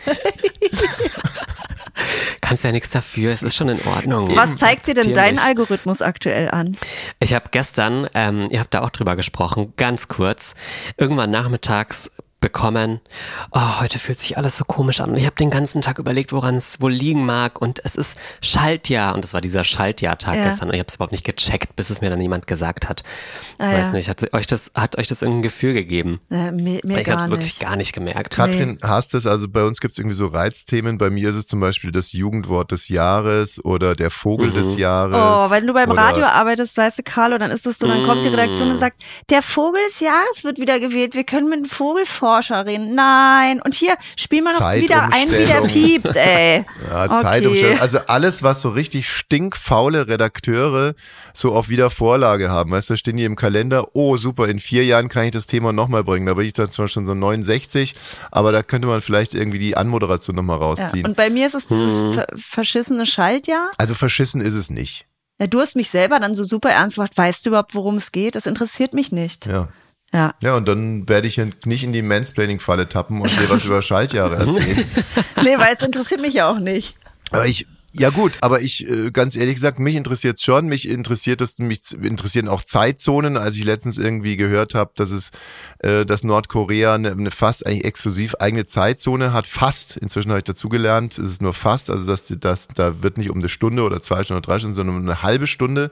Kannst 2.42 2.64
ja 2.64 2.72
nichts 2.72 2.90
dafür, 2.90 3.32
es 3.32 3.44
ist 3.44 3.56
schon 3.56 3.70
in 3.70 3.80
Ordnung. 3.88 4.36
Was 4.36 4.58
zeigt 4.58 4.88
dir 4.88 4.94
denn 4.94 5.14
dein. 5.14 5.40
Algorithmus 5.40 6.02
aktuell 6.02 6.50
an? 6.50 6.78
Ich 7.20 7.34
habe 7.34 7.46
gestern, 7.52 8.08
ähm, 8.14 8.48
ihr 8.52 8.60
habt 8.60 8.74
da 8.74 8.82
auch 8.82 8.90
drüber 8.90 9.16
gesprochen, 9.16 9.74
ganz 9.78 10.08
kurz, 10.08 10.54
irgendwann 10.98 11.32
nachmittags 11.32 12.10
bekommen, 12.44 13.00
oh, 13.52 13.80
heute 13.80 14.00
fühlt 14.00 14.20
sich 14.20 14.38
alles 14.38 14.58
so 14.58 14.66
komisch 14.66 15.00
an. 15.00 15.12
Und 15.12 15.16
ich 15.16 15.26
habe 15.26 15.36
den 15.38 15.50
ganzen 15.50 15.82
Tag 15.82 15.98
überlegt, 15.98 16.34
woran 16.34 16.56
es 16.56 16.82
wohl 16.82 16.92
liegen 16.92 17.26
mag. 17.26 17.62
Und 17.62 17.80
es 17.86 17.96
ist 17.96 18.16
Schaltjahr. 18.42 19.16
Und 19.16 19.24
es 19.24 19.34
war 19.34 19.40
dieser 19.40 19.64
Schaltjahr-Tag 19.64 20.36
Ja. 20.36 20.44
gestern. 20.50 20.68
Und 20.68 20.74
ich 20.76 20.80
habe 20.80 20.90
es 20.90 20.96
überhaupt 20.96 21.14
nicht 21.14 21.24
gecheckt, 21.24 21.76
bis 21.78 21.90
es 21.90 22.02
mir 22.02 22.10
dann 22.10 22.20
jemand 22.20 22.46
gesagt 22.46 22.90
hat. 22.90 23.04
Ah, 23.60 23.72
Weiß 23.72 23.86
ja. 23.88 23.92
nicht, 23.94 24.10
hat 24.10 24.34
euch 24.34 24.46
das, 24.46 24.72
hat 24.76 24.98
euch 24.98 25.08
das 25.08 25.22
irgendein 25.22 25.44
Gefühl 25.44 25.74
gegeben? 25.74 26.20
Äh, 26.30 26.52
mir 26.52 26.82
mir 26.84 27.00
ich 27.00 27.10
habe 27.10 27.22
es 27.24 27.30
wirklich 27.30 27.60
gar 27.60 27.78
nicht 27.78 27.94
gemerkt. 27.94 28.36
Katrin, 28.36 28.78
hast 28.84 29.14
es, 29.14 29.26
also 29.26 29.48
bei 29.48 29.64
uns 29.64 29.80
gibt 29.80 29.94
es 29.94 29.98
irgendwie 29.98 30.16
so 30.18 30.28
Reizthemen. 30.28 30.98
Bei 30.98 31.10
mir 31.10 31.30
ist 31.30 31.36
es 31.38 31.48
zum 31.48 31.62
Beispiel 31.62 31.92
das 31.94 32.12
Jugendwort 32.12 32.72
des 32.74 32.90
Jahres 32.90 33.64
oder 33.64 33.96
der 33.96 34.12
Vogel 34.12 34.52
des 34.52 34.76
Jahres. 34.76 35.16
Oh, 35.18 35.50
wenn 35.50 35.66
du 35.66 35.74
beim 35.74 35.92
Radio 35.92 36.26
arbeitest, 36.26 36.76
weißt 36.78 37.00
du, 37.00 37.04
Carlo, 37.04 37.38
dann 37.38 37.52
ist 37.52 37.66
das 37.66 37.80
so, 37.80 37.88
dann 37.88 38.04
kommt 38.04 38.26
die 38.26 38.30
Redaktion 38.30 38.70
und 38.70 38.78
sagt, 38.78 39.02
der 39.30 39.42
Vogel 39.42 39.80
des 39.88 40.02
Jahres 40.02 40.44
wird 40.44 40.60
wieder 40.60 40.82
gewählt. 40.82 41.16
Wir 41.16 41.24
können 41.24 41.48
mit 41.48 41.60
einem 41.60 41.66
Vogelforscher 41.66 42.33
reden. 42.66 42.96
Nein. 42.96 43.62
Und 43.62 43.74
hier 43.76 43.96
spielen 44.16 44.44
wir 44.46 44.54
noch 44.54 44.74
wieder 44.76 45.04
ein, 45.12 45.30
wie 45.32 45.46
der 45.46 45.62
piept, 45.62 46.16
ey. 46.16 46.66
Ja, 46.90 47.06
Okay. 47.06 47.16
Zeitumstellung. 47.22 47.80
Also 47.80 48.00
alles, 48.08 48.44
was 48.44 48.62
so 48.62 48.70
richtig 48.70 49.10
stinkfaule 49.10 50.08
Redakteure 50.08 50.94
so 51.34 51.54
auf 51.54 51.70
Wiedervorlage 51.70 52.50
haben. 52.50 52.72
Weißt 52.72 52.90
du, 52.90 52.94
da 52.94 52.98
stehen 52.98 53.18
die 53.18 53.24
im 53.26 53.36
Kalender, 53.36 53.88
oh 53.94 54.18
super, 54.18 54.48
in 54.48 54.60
vier 54.60 54.84
Jahren 54.86 55.10
kann 55.10 55.26
ich 55.26 55.32
das 55.32 55.48
Thema 55.48 55.74
nochmal 55.74 56.04
bringen. 56.04 56.26
Da 56.26 56.34
bin 56.36 56.46
ich 56.46 56.54
dann 56.54 56.72
zwar 56.72 56.88
schon 56.88 57.06
so 57.06 57.14
69, 57.14 57.94
aber 58.32 58.52
da 58.52 58.64
könnte 58.64 58.88
man 58.88 59.02
vielleicht 59.02 59.34
irgendwie 59.34 59.60
die 59.60 59.76
Anmoderation 59.78 60.36
nochmal 60.36 60.60
Ja. 60.60 60.66
rausziehen. 60.66 61.06
Und 61.06 61.16
bei 61.18 61.30
mir 61.30 61.48
ist 61.48 61.56
es 61.56 61.68
dieses 61.68 62.16
ver- 62.16 62.28
verschissene 62.36 63.06
Schaltjahr. 63.06 63.70
also 63.78 63.94
verschissen 63.94 64.42
ist 64.42 64.54
es 64.56 64.70
nicht. 64.70 65.06
Ja, 65.40 65.48
du 65.48 65.60
hast 65.60 65.76
mich 65.76 65.90
selber 65.90 66.20
dann 66.20 66.36
so 66.36 66.44
super 66.44 66.70
ernst 66.70 66.96
gemacht. 66.96 67.12
Weißt 67.16 67.46
du 67.46 67.50
überhaupt, 67.50 67.74
worum 67.76 67.96
es 67.96 68.12
geht? 68.12 68.36
Das 68.36 68.46
interessiert 68.46 68.94
mich 68.94 69.12
nicht. 69.12 69.46
Ja. 69.48 69.68
Ja. 70.14 70.36
Ja, 70.42 70.56
und 70.56 70.68
dann 70.68 71.10
werde 71.10 71.28
ich 71.28 71.42
nicht 71.66 71.84
in 71.84 71.92
die 71.92 72.04
Mansplaining-Falle 72.04 72.88
tappen 72.88 73.20
und 73.20 73.32
dir 73.32 73.50
was 73.50 73.66
über 73.66 73.82
Schaltjahre 73.82 74.36
erzählen. 74.36 74.86
Nee, 75.44 75.58
weil 75.58 75.74
es 75.74 75.82
interessiert 75.82 76.22
mich 76.22 76.36
ja 76.36 76.50
auch 76.50 76.60
nicht. 76.60 76.96
Aber 77.32 77.48
ich, 77.48 77.68
ja 77.96 78.10
gut, 78.10 78.34
aber 78.42 78.62
ich, 78.62 78.90
äh, 78.90 79.12
ganz 79.12 79.36
ehrlich 79.36 79.54
gesagt, 79.54 79.78
mich 79.78 79.96
interessiert 79.96 80.42
schon, 80.42 80.66
mich 80.66 80.90
interessiert 80.90 81.42
es, 81.42 81.60
mich 81.60 81.80
interessieren 81.92 82.48
auch 82.48 82.64
Zeitzonen, 82.64 83.38
als 83.38 83.56
ich 83.56 83.64
letztens 83.64 84.00
irgendwie 84.00 84.36
gehört 84.36 84.74
habe, 84.74 84.92
dass 84.96 85.12
es, 85.12 85.32
äh, 85.80 86.04
dass 86.04 86.24
Nordkorea 86.24 86.96
eine, 86.96 87.12
eine 87.12 87.30
fast 87.30 87.66
eigentlich 87.68 87.86
exklusiv 87.86 88.34
eigene 88.40 88.66
Zeitzone 88.66 89.32
hat, 89.32 89.46
fast, 89.46 89.98
inzwischen 89.98 90.30
habe 90.30 90.40
ich 90.40 90.44
dazugelernt, 90.44 91.20
es 91.20 91.34
ist 91.34 91.42
nur 91.44 91.54
fast, 91.54 91.92
also 91.92 92.08
dass, 92.08 92.28
dass 92.40 92.68
da 92.70 93.04
wird 93.04 93.20
nicht 93.20 93.30
um 93.30 93.38
eine 93.38 93.50
Stunde 93.50 93.84
oder 93.84 94.02
zwei 94.02 94.24
Stunden 94.24 94.40
oder 94.40 94.54
drei 94.54 94.58
Stunden, 94.58 94.76
sondern 94.76 94.96
um 94.96 95.02
eine 95.04 95.22
halbe 95.22 95.46
Stunde 95.46 95.92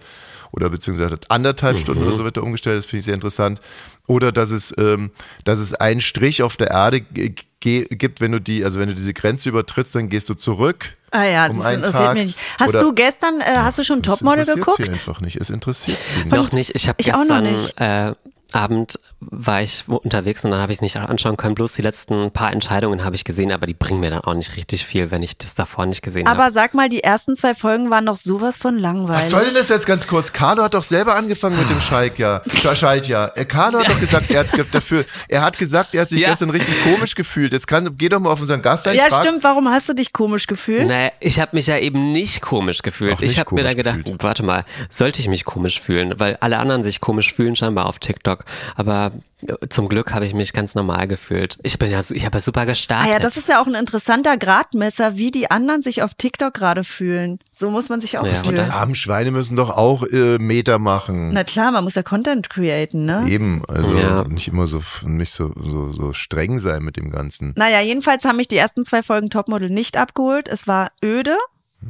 oder 0.51 0.71
beziehungsweise 0.71 1.19
anderthalb 1.29 1.77
Stunden 1.77 2.03
oder 2.03 2.15
so 2.15 2.23
wird 2.23 2.37
da 2.37 2.41
umgestellt, 2.41 2.79
das 2.79 2.85
finde 2.85 2.99
ich 3.01 3.05
sehr 3.05 3.13
interessant. 3.13 3.61
Oder 4.07 4.31
dass 4.31 4.51
es, 4.51 4.73
ähm, 4.77 5.11
dass 5.43 5.59
es 5.59 5.73
einen 5.75 6.01
Strich 6.01 6.41
auf 6.43 6.57
der 6.57 6.71
Erde 6.71 7.01
gibt, 7.01 8.21
wenn 8.21 8.31
du 8.31 8.41
die, 8.41 8.65
also 8.65 8.79
wenn 8.79 8.89
du 8.89 8.95
diese 8.95 9.13
Grenze 9.13 9.49
übertrittst, 9.49 9.95
dann 9.95 10.09
gehst 10.09 10.29
du 10.29 10.33
zurück. 10.33 10.93
Ah 11.12 11.24
ja, 11.26 11.47
um 11.47 11.58
das 11.58 11.65
einen 11.65 11.78
interessiert 11.84 12.04
Tag. 12.06 12.13
mich 12.13 12.26
nicht. 12.28 12.38
Hast 12.60 12.69
Oder- 12.69 12.80
du 12.80 12.93
gestern, 12.93 13.41
äh, 13.41 13.45
hast 13.58 13.78
du 13.78 13.84
schon 13.84 14.02
Das 14.02 14.13
Topmodel 14.19 14.39
interessiert 14.47 14.65
geguckt? 14.65 14.86
Sie 14.86 14.91
einfach 14.91 15.21
nicht. 15.21 15.36
Es 15.36 15.50
interessiert 15.50 15.97
sie 16.04 16.19
nicht. 16.19 16.32
Noch 16.32 16.52
nicht. 16.54 16.71
Ich 16.74 16.88
habe 16.88 16.95
Ich 17.02 17.13
auch 17.13 17.26
noch 17.26 17.41
gestern 17.41 17.43
nicht. 17.43 17.82
Äh, 17.82 18.13
Abend 18.53 18.99
war 19.19 19.61
ich 19.61 19.83
unterwegs 19.87 20.43
und 20.45 20.51
dann 20.51 20.61
habe 20.61 20.71
ich 20.71 20.77
es 20.77 20.81
nicht 20.81 20.97
anschauen 20.97 21.37
können. 21.37 21.55
Bloß 21.55 21.73
die 21.73 21.81
letzten 21.81 22.31
paar 22.31 22.51
Entscheidungen 22.51 23.03
habe 23.03 23.15
ich 23.15 23.23
gesehen, 23.23 23.51
aber 23.51 23.67
die 23.67 23.73
bringen 23.73 23.99
mir 23.99 24.09
dann 24.09 24.21
auch 24.21 24.33
nicht 24.33 24.55
richtig 24.57 24.85
viel, 24.85 25.11
wenn 25.11 25.21
ich 25.23 25.37
das 25.37 25.53
davor 25.53 25.85
nicht 25.85 26.01
gesehen 26.01 26.27
habe. 26.27 26.39
Aber 26.41 26.51
sag 26.51 26.73
mal, 26.73 26.89
die 26.89 27.03
ersten 27.03 27.35
zwei 27.35 27.53
Folgen 27.53 27.89
waren 27.91 28.05
doch 28.05 28.15
sowas 28.15 28.57
von 28.57 28.77
langweilig. 28.77 29.23
Was 29.23 29.29
soll 29.29 29.45
denn 29.45 29.53
das 29.53 29.69
jetzt 29.69 29.85
ganz 29.85 30.07
kurz? 30.07 30.33
Carlo 30.33 30.63
hat 30.63 30.73
doch 30.73 30.83
selber 30.83 31.15
angefangen 31.15 31.57
mit 31.59 31.69
dem 31.69 31.79
Schaltjahr. 31.79 32.43
Sch- 32.47 32.75
Schaltjahr. 32.75 33.37
Äh, 33.37 33.45
Carlo 33.45 33.79
hat 33.79 33.89
doch 33.89 33.99
gesagt, 33.99 34.31
er 34.31 34.39
hat 34.41 34.47
dafür, 34.73 35.05
er 35.27 35.41
hat 35.41 35.57
gesagt, 35.57 35.93
er 35.95 36.01
hat 36.01 36.09
sich 36.09 36.19
Ja. 36.19 36.29
gestern 36.29 36.49
richtig 36.49 36.81
komisch 36.83 37.15
gefühlt. 37.15 37.53
Jetzt 37.53 37.67
kann, 37.67 37.95
geh 37.97 38.09
doch 38.09 38.19
mal 38.19 38.31
auf 38.31 38.41
unseren 38.41 38.61
Gast 38.61 38.87
ein. 38.87 38.95
Ja, 38.95 39.05
frag- 39.09 39.21
stimmt. 39.23 39.43
Warum 39.43 39.69
hast 39.69 39.87
du 39.89 39.93
dich 39.93 40.13
komisch 40.13 40.47
gefühlt? 40.47 40.87
Naja, 40.87 41.11
ich 41.19 41.39
habe 41.39 41.55
mich 41.55 41.67
ja 41.67 41.77
eben 41.77 42.11
nicht 42.11 42.41
komisch 42.41 42.81
gefühlt. 42.81 43.21
Nicht 43.21 43.31
ich 43.33 43.39
habe 43.39 43.53
mir 43.55 43.61
da 43.63 43.69
komisch 43.69 43.77
gedacht, 43.77 43.97
gefühlt. 43.99 44.23
warte 44.23 44.43
mal, 44.43 44.65
sollte 44.89 45.19
ich 45.19 45.27
mich 45.27 45.45
komisch 45.45 45.79
fühlen? 45.79 46.19
Weil 46.19 46.37
alle 46.41 46.57
anderen 46.57 46.83
sich 46.83 47.01
komisch 47.01 47.33
fühlen 47.33 47.55
scheinbar 47.55 47.85
auf 47.85 47.99
TikTok. 47.99 48.40
Aber 48.75 49.12
äh, 49.45 49.67
zum 49.69 49.89
Glück 49.89 50.13
habe 50.13 50.25
ich 50.25 50.34
mich 50.34 50.54
ganz 50.54 50.75
normal 50.75 51.08
gefühlt. 51.08 51.58
Ich 51.63 51.77
bin 51.80 51.91
ja, 51.91 51.99
ich 52.10 52.25
habe 52.25 52.38
ja 52.38 52.41
super 52.41 52.65
gestartet. 52.65 53.10
Ah 53.10 53.13
ja, 53.13 53.19
das 53.19 53.38
ist 53.38 53.47
ja 53.49 53.62
auch 53.62 53.67
ein 53.67 53.75
interessanter 53.75 54.38
Gradmesser, 54.38 55.17
wie 55.17 55.32
die 55.32 55.49
anderen 55.51 55.82
sich 55.82 56.01
auf 56.04 56.13
TikTok 56.13 56.54
gerade 56.54 56.84
fühlen. 56.84 57.39
So 57.54 57.71
muss 57.71 57.89
man 57.89 58.01
sich 58.01 58.17
auch 58.17 58.25
Ja, 58.25 58.43
fühlen. 58.43 58.71
Armen 58.71 58.95
Schweine 58.95 59.32
müssen 59.32 59.56
doch 59.56 59.69
auch 59.69 60.04
äh, 60.04 60.38
Meter 60.39 60.80
machen. 60.80 61.32
Na 61.34 61.43
klar, 61.43 61.71
man 61.71 61.84
muss 61.84 61.95
ja 61.95 62.04
Content 62.04 62.49
createn, 62.49 63.06
ne? 63.06 63.25
Eben, 63.27 63.63
also 63.67 63.97
Ja. 63.97 64.23
nicht 64.25 64.47
immer 64.47 64.67
so 64.67 64.82
nicht 65.06 65.32
so, 65.32 65.51
so, 65.56 65.91
so 65.91 66.13
streng 66.13 66.60
sein 66.60 66.84
mit 66.84 66.98
dem 66.98 67.10
Ganzen. 67.12 67.54
Naja, 67.56 67.81
jedenfalls 67.81 68.25
haben 68.25 68.37
mich 68.37 68.48
die 68.48 68.58
ersten 68.58 68.83
zwei 68.83 69.02
Folgen 69.04 69.29
Topmodel 69.29 69.69
nicht 69.69 69.98
abgeholt. 69.98 70.48
Es 70.48 70.67
war 70.67 70.92
öde, 71.04 71.37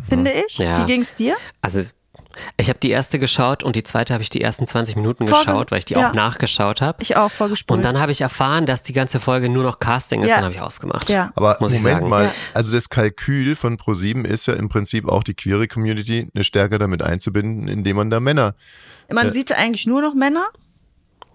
finde 0.08 0.32
ich. 0.32 0.58
Ja. 0.58 0.82
Wie 0.82 0.86
ging's 0.92 1.16
dir? 1.16 1.36
Also 1.62 1.84
ich 2.58 2.70
habe 2.70 2.80
die 2.80 2.90
erste 2.90 3.20
geschaut 3.20 3.64
und 3.64 3.76
die 3.76 3.84
zweite 3.84 4.14
habe 4.14 4.24
ich 4.24 4.30
die 4.30 4.42
ersten 4.42 4.68
20 4.68 4.96
Minuten 4.96 5.28
Vorge- 5.28 5.46
geschaut, 5.46 5.72
weil 5.72 5.80
ich 5.80 5.86
die 5.86 5.94
ja. 5.96 6.10
auch 6.10 6.14
nachgeschaut 6.14 6.82
habe. 6.82 7.02
Ich 7.02 7.16
auch 7.18 7.32
vorgespult. 7.32 7.78
Und 7.78 7.84
dann 7.84 8.00
habe 8.00 8.12
ich 8.12 8.22
erfahren, 8.22 8.66
dass 8.66 8.84
die 8.84 8.94
ganze 8.94 9.20
Folge 9.20 9.50
nur 9.50 9.64
noch 9.64 9.80
Casting 9.80 10.22
ist, 10.24 10.30
Ja. 10.30 10.36
dann 10.36 10.46
habe 10.46 10.54
ich 10.56 10.62
ausgemacht. 10.62 11.10
Ja. 11.10 11.32
Aber 11.36 11.58
Muss 11.60 11.72
ich 11.72 11.80
Moment 11.80 11.98
sagen. 12.00 12.10
mal, 12.10 12.24
Ja. 12.26 12.32
also 12.54 12.72
das 12.74 12.90
Kalkül 12.90 13.56
von 13.56 13.78
ProSieben 13.78 14.26
ist 14.26 14.46
ja 14.48 14.54
im 14.54 14.70
Prinzip 14.70 15.08
auch 15.08 15.24
die 15.24 15.34
queere 15.34 15.68
Community 15.68 16.28
eine 16.34 16.44
stärker 16.44 16.80
damit 16.80 17.02
einzubinden, 17.02 17.68
indem 17.68 17.96
man 17.98 18.10
da 18.10 18.20
Männer. 18.20 18.56
man 19.12 19.32
sieht 19.32 19.52
eigentlich 19.52 19.86
nur 19.86 20.02
noch 20.02 20.14
Männer. 20.14 20.46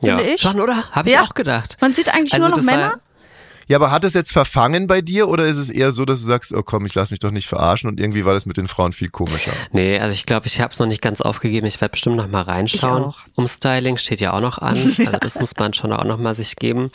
ja. 0.02 0.16
finde 0.18 0.32
ich. 0.34 0.40
Schon, 0.42 0.60
oder? 0.60 0.90
Habe 0.92 1.08
ich 1.08 1.14
Ja. 1.14 1.22
auch 1.22 1.34
gedacht. 1.34 1.78
Man 1.80 1.92
sieht 1.94 2.08
eigentlich 2.12 2.34
Also 2.34 2.48
nur 2.48 2.56
noch 2.56 2.62
Männer. 2.64 2.94
Ja, 3.68 3.78
aber 3.78 3.90
hat 3.90 4.04
es 4.04 4.14
jetzt 4.14 4.32
verfangen 4.32 4.86
bei 4.86 5.00
dir 5.00 5.28
oder 5.28 5.46
ist 5.46 5.56
es 5.56 5.70
eher 5.70 5.90
so, 5.92 6.04
dass 6.04 6.20
du 6.20 6.26
sagst, 6.26 6.52
oh 6.52 6.62
komm, 6.62 6.86
ich 6.86 6.94
lass 6.94 7.10
mich 7.10 7.20
doch 7.20 7.32
nicht 7.32 7.48
verarschen 7.48 7.90
und 7.90 7.98
irgendwie 7.98 8.24
war 8.24 8.32
das 8.32 8.46
mit 8.46 8.56
den 8.56 8.68
Frauen 8.68 8.92
viel 8.92 9.08
komischer? 9.08 9.50
Nee, 9.72 9.98
also 9.98 10.14
ich 10.14 10.24
glaube, 10.24 10.46
ich 10.46 10.60
habe 10.60 10.72
es 10.72 10.78
noch 10.78 10.86
nicht 10.86 11.02
ganz 11.02 11.20
aufgegeben. 11.20 11.66
Ich 11.66 11.80
werde 11.80 11.92
bestimmt 11.92 12.16
noch 12.16 12.28
mal 12.28 12.42
reinschauen. 12.42 13.02
Ich 13.02 13.08
auch. 13.08 13.18
Umstyling 13.34 13.96
steht 13.96 14.20
ja 14.20 14.32
auch 14.32 14.40
noch 14.40 14.58
an. 14.58 14.76
Also 15.06 15.18
das 15.18 15.38
muss 15.38 15.56
man 15.56 15.72
schon 15.72 15.92
auch 15.92 16.04
noch 16.04 16.18
mal 16.18 16.34
sich 16.34 16.56
geben. 16.56 16.90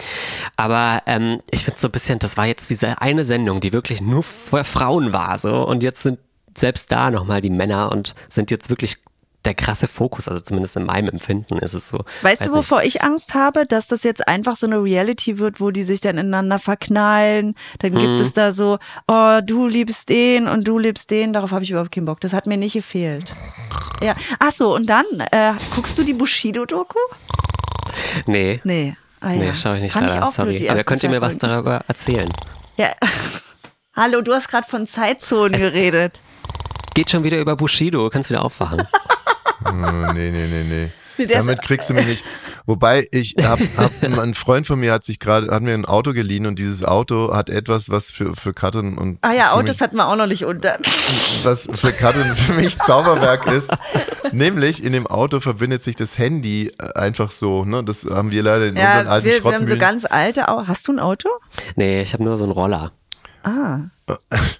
Aber 0.58 1.04
ähm, 1.06 1.40
ich 1.50 1.64
finde 1.64 1.80
so 1.80 1.88
ein 1.88 1.92
bisschen, 1.92 2.20
das 2.20 2.36
war 2.36 2.46
jetzt 2.46 2.70
diese 2.70 3.02
eine 3.02 3.24
Sendung, 3.24 3.62
die 3.62 3.74
wirklich 3.74 4.02
nur 4.02 4.24
für 4.24 4.64
Frauen 4.64 5.14
war. 5.14 5.38
So 5.40 5.66
und 5.66 5.82
jetzt 5.84 6.04
sind 6.04 6.20
selbst 6.58 6.92
da 6.92 7.12
noch 7.12 7.26
mal 7.26 7.42
die 7.42 7.50
Männer 7.50 7.92
und 7.92 8.16
sind 8.28 8.52
jetzt 8.52 8.70
wirklich 8.70 8.98
der 9.46 9.54
krasse 9.56 9.88
Fokus. 9.88 10.28
Also 10.28 10.42
zumindest 10.42 10.76
in 10.78 10.86
meinem 10.86 11.10
Empfinden 11.10 11.58
ist 11.58 11.74
es 11.74 11.90
so. 11.90 11.98
Weißt 11.98 12.24
Weiß 12.24 12.38
du, 12.40 12.44
nicht. 12.46 12.54
wovor 12.54 12.84
ich 12.84 13.02
Angst 13.02 13.34
habe? 13.34 13.66
Dass 13.66 13.88
das 13.88 14.04
jetzt 14.04 14.28
einfach 14.28 14.56
so 14.56 14.68
eine 14.68 14.84
Reality 14.84 15.40
wird, 15.40 15.60
wo 15.60 15.72
die 15.72 15.84
sich 15.84 16.00
dann 16.02 16.18
ineinander 16.18 16.60
verknallen. 16.60 17.56
Dann 17.80 17.92
gibt 17.94 18.04
Mhm. 18.20 18.26
es 18.26 18.34
da 18.34 18.52
so, 18.52 18.78
oh, 19.08 19.40
du 19.44 19.68
liebst 19.68 20.10
den 20.10 20.48
und 20.48 20.68
du 20.68 20.78
liebst 20.78 21.10
den. 21.12 21.34
Darauf 21.34 21.52
habe 21.52 21.64
ich 21.64 21.72
überhaupt 21.72 21.92
keinen 21.92 22.06
Bock. 22.06 22.20
Das 22.22 22.34
hat 22.34 22.46
mir 22.48 22.58
nicht 22.58 22.74
gefehlt. 22.74 23.34
Ja. 24.04 24.16
Ach 24.40 24.52
so, 24.52 24.76
und 24.76 24.88
dann, 24.88 25.06
äh, 25.32 25.54
guckst 25.76 25.98
du 25.98 26.04
die 26.04 26.14
Bushido-Doku? 26.14 27.00
Nee. 28.26 28.62
Nee. 28.64 28.96
Ah, 29.22 29.32
ja. 29.32 29.38
Nee, 29.44 29.54
schaue 29.54 29.76
ich 29.76 29.82
nicht 29.84 29.92
Fand 29.94 30.08
leider, 30.08 30.22
blöd, 30.22 30.34
sorry. 30.34 30.70
Aber 30.70 30.84
könnt 30.84 31.04
ihr 31.04 31.10
mir 31.10 31.22
was 31.22 31.38
darüber 31.38 31.82
erzählen? 31.88 32.32
Ja. 32.78 32.90
Hallo, 33.96 34.22
du 34.22 34.34
hast 34.34 34.48
gerade 34.48 34.68
von 34.68 34.88
Zeitzonen 34.88 35.60
geredet. 35.60 36.22
Geht 36.94 37.10
schon 37.12 37.24
wieder 37.24 37.40
über 37.40 37.56
Bushido, 37.56 38.10
kannst 38.10 38.30
wieder 38.30 38.44
aufwachen. 38.44 38.82
Oh, 39.66 40.12
nee, 40.14 40.32
nee, 40.32 40.48
nee, 40.48 40.64
nee. 40.68 40.90
Nee, 41.18 41.26
Damit 41.26 41.62
kriegst 41.62 41.90
du 41.90 41.94
mich 41.94 42.08
nicht. 42.08 42.24
Wobei 42.66 43.08
ich 43.12 43.36
hab, 43.42 43.60
hab 43.78 43.92
ein 44.20 44.34
Freund 44.34 44.66
von 44.66 44.80
mir 44.80 44.94
hat 44.94 45.04
sich 45.04 45.20
gerade 45.20 45.54
hat 45.54 45.62
mir 45.62 45.74
ein 45.74 45.86
Auto 45.86 46.14
geliehen 46.14 46.46
und 46.46 46.58
dieses 46.58 46.84
Auto 46.84 47.34
hat 47.34 47.50
etwas, 47.50 47.90
was 47.90 48.12
für 48.12 48.36
für 48.36 48.54
Katrin 48.54 48.98
und 48.98 49.20
Ah 49.22 49.34
ja, 49.34 49.52
Autos 49.52 49.76
mich, 49.76 49.82
hatten 49.82 49.98
wir 49.98 50.08
auch 50.08 50.16
noch 50.16 50.26
nicht 50.26 50.46
unter. 50.46 50.78
was 51.44 51.70
für 51.74 51.92
Katrin 51.92 52.30
und 52.30 52.38
für 52.38 52.54
mich 52.54 52.78
Zauberwerk 52.80 53.46
ist. 53.48 53.74
Nämlich 54.32 54.84
in 54.84 54.94
dem 54.94 55.06
Auto 55.06 55.40
verbindet 55.40 55.84
sich 55.84 55.96
das 55.96 56.18
Handy 56.18 56.72
äh, 56.80 56.94
einfach 56.98 57.32
so. 57.32 57.66
Ne, 57.66 57.84
das 57.84 58.06
haben 58.06 58.32
wir 58.32 58.42
leider 58.42 58.66
in 58.68 58.72
unseren 58.72 59.06
Ja, 59.06 59.12
alten 59.12 59.26
wir, 59.26 59.44
wir 59.44 59.54
haben 59.54 59.68
so 59.68 59.78
ganz 59.78 60.06
alte 60.06 60.48
Autos. 60.48 60.68
Hast 60.68 60.88
du 60.88 60.94
ein 60.94 61.00
Auto? 61.00 61.30
Nee, 61.76 62.02
ich 62.02 62.14
habe 62.14 62.24
nur 62.24 62.38
so 62.38 62.46
einen 62.46 62.54
Roller. 62.54 62.94
Ah. 63.44 63.80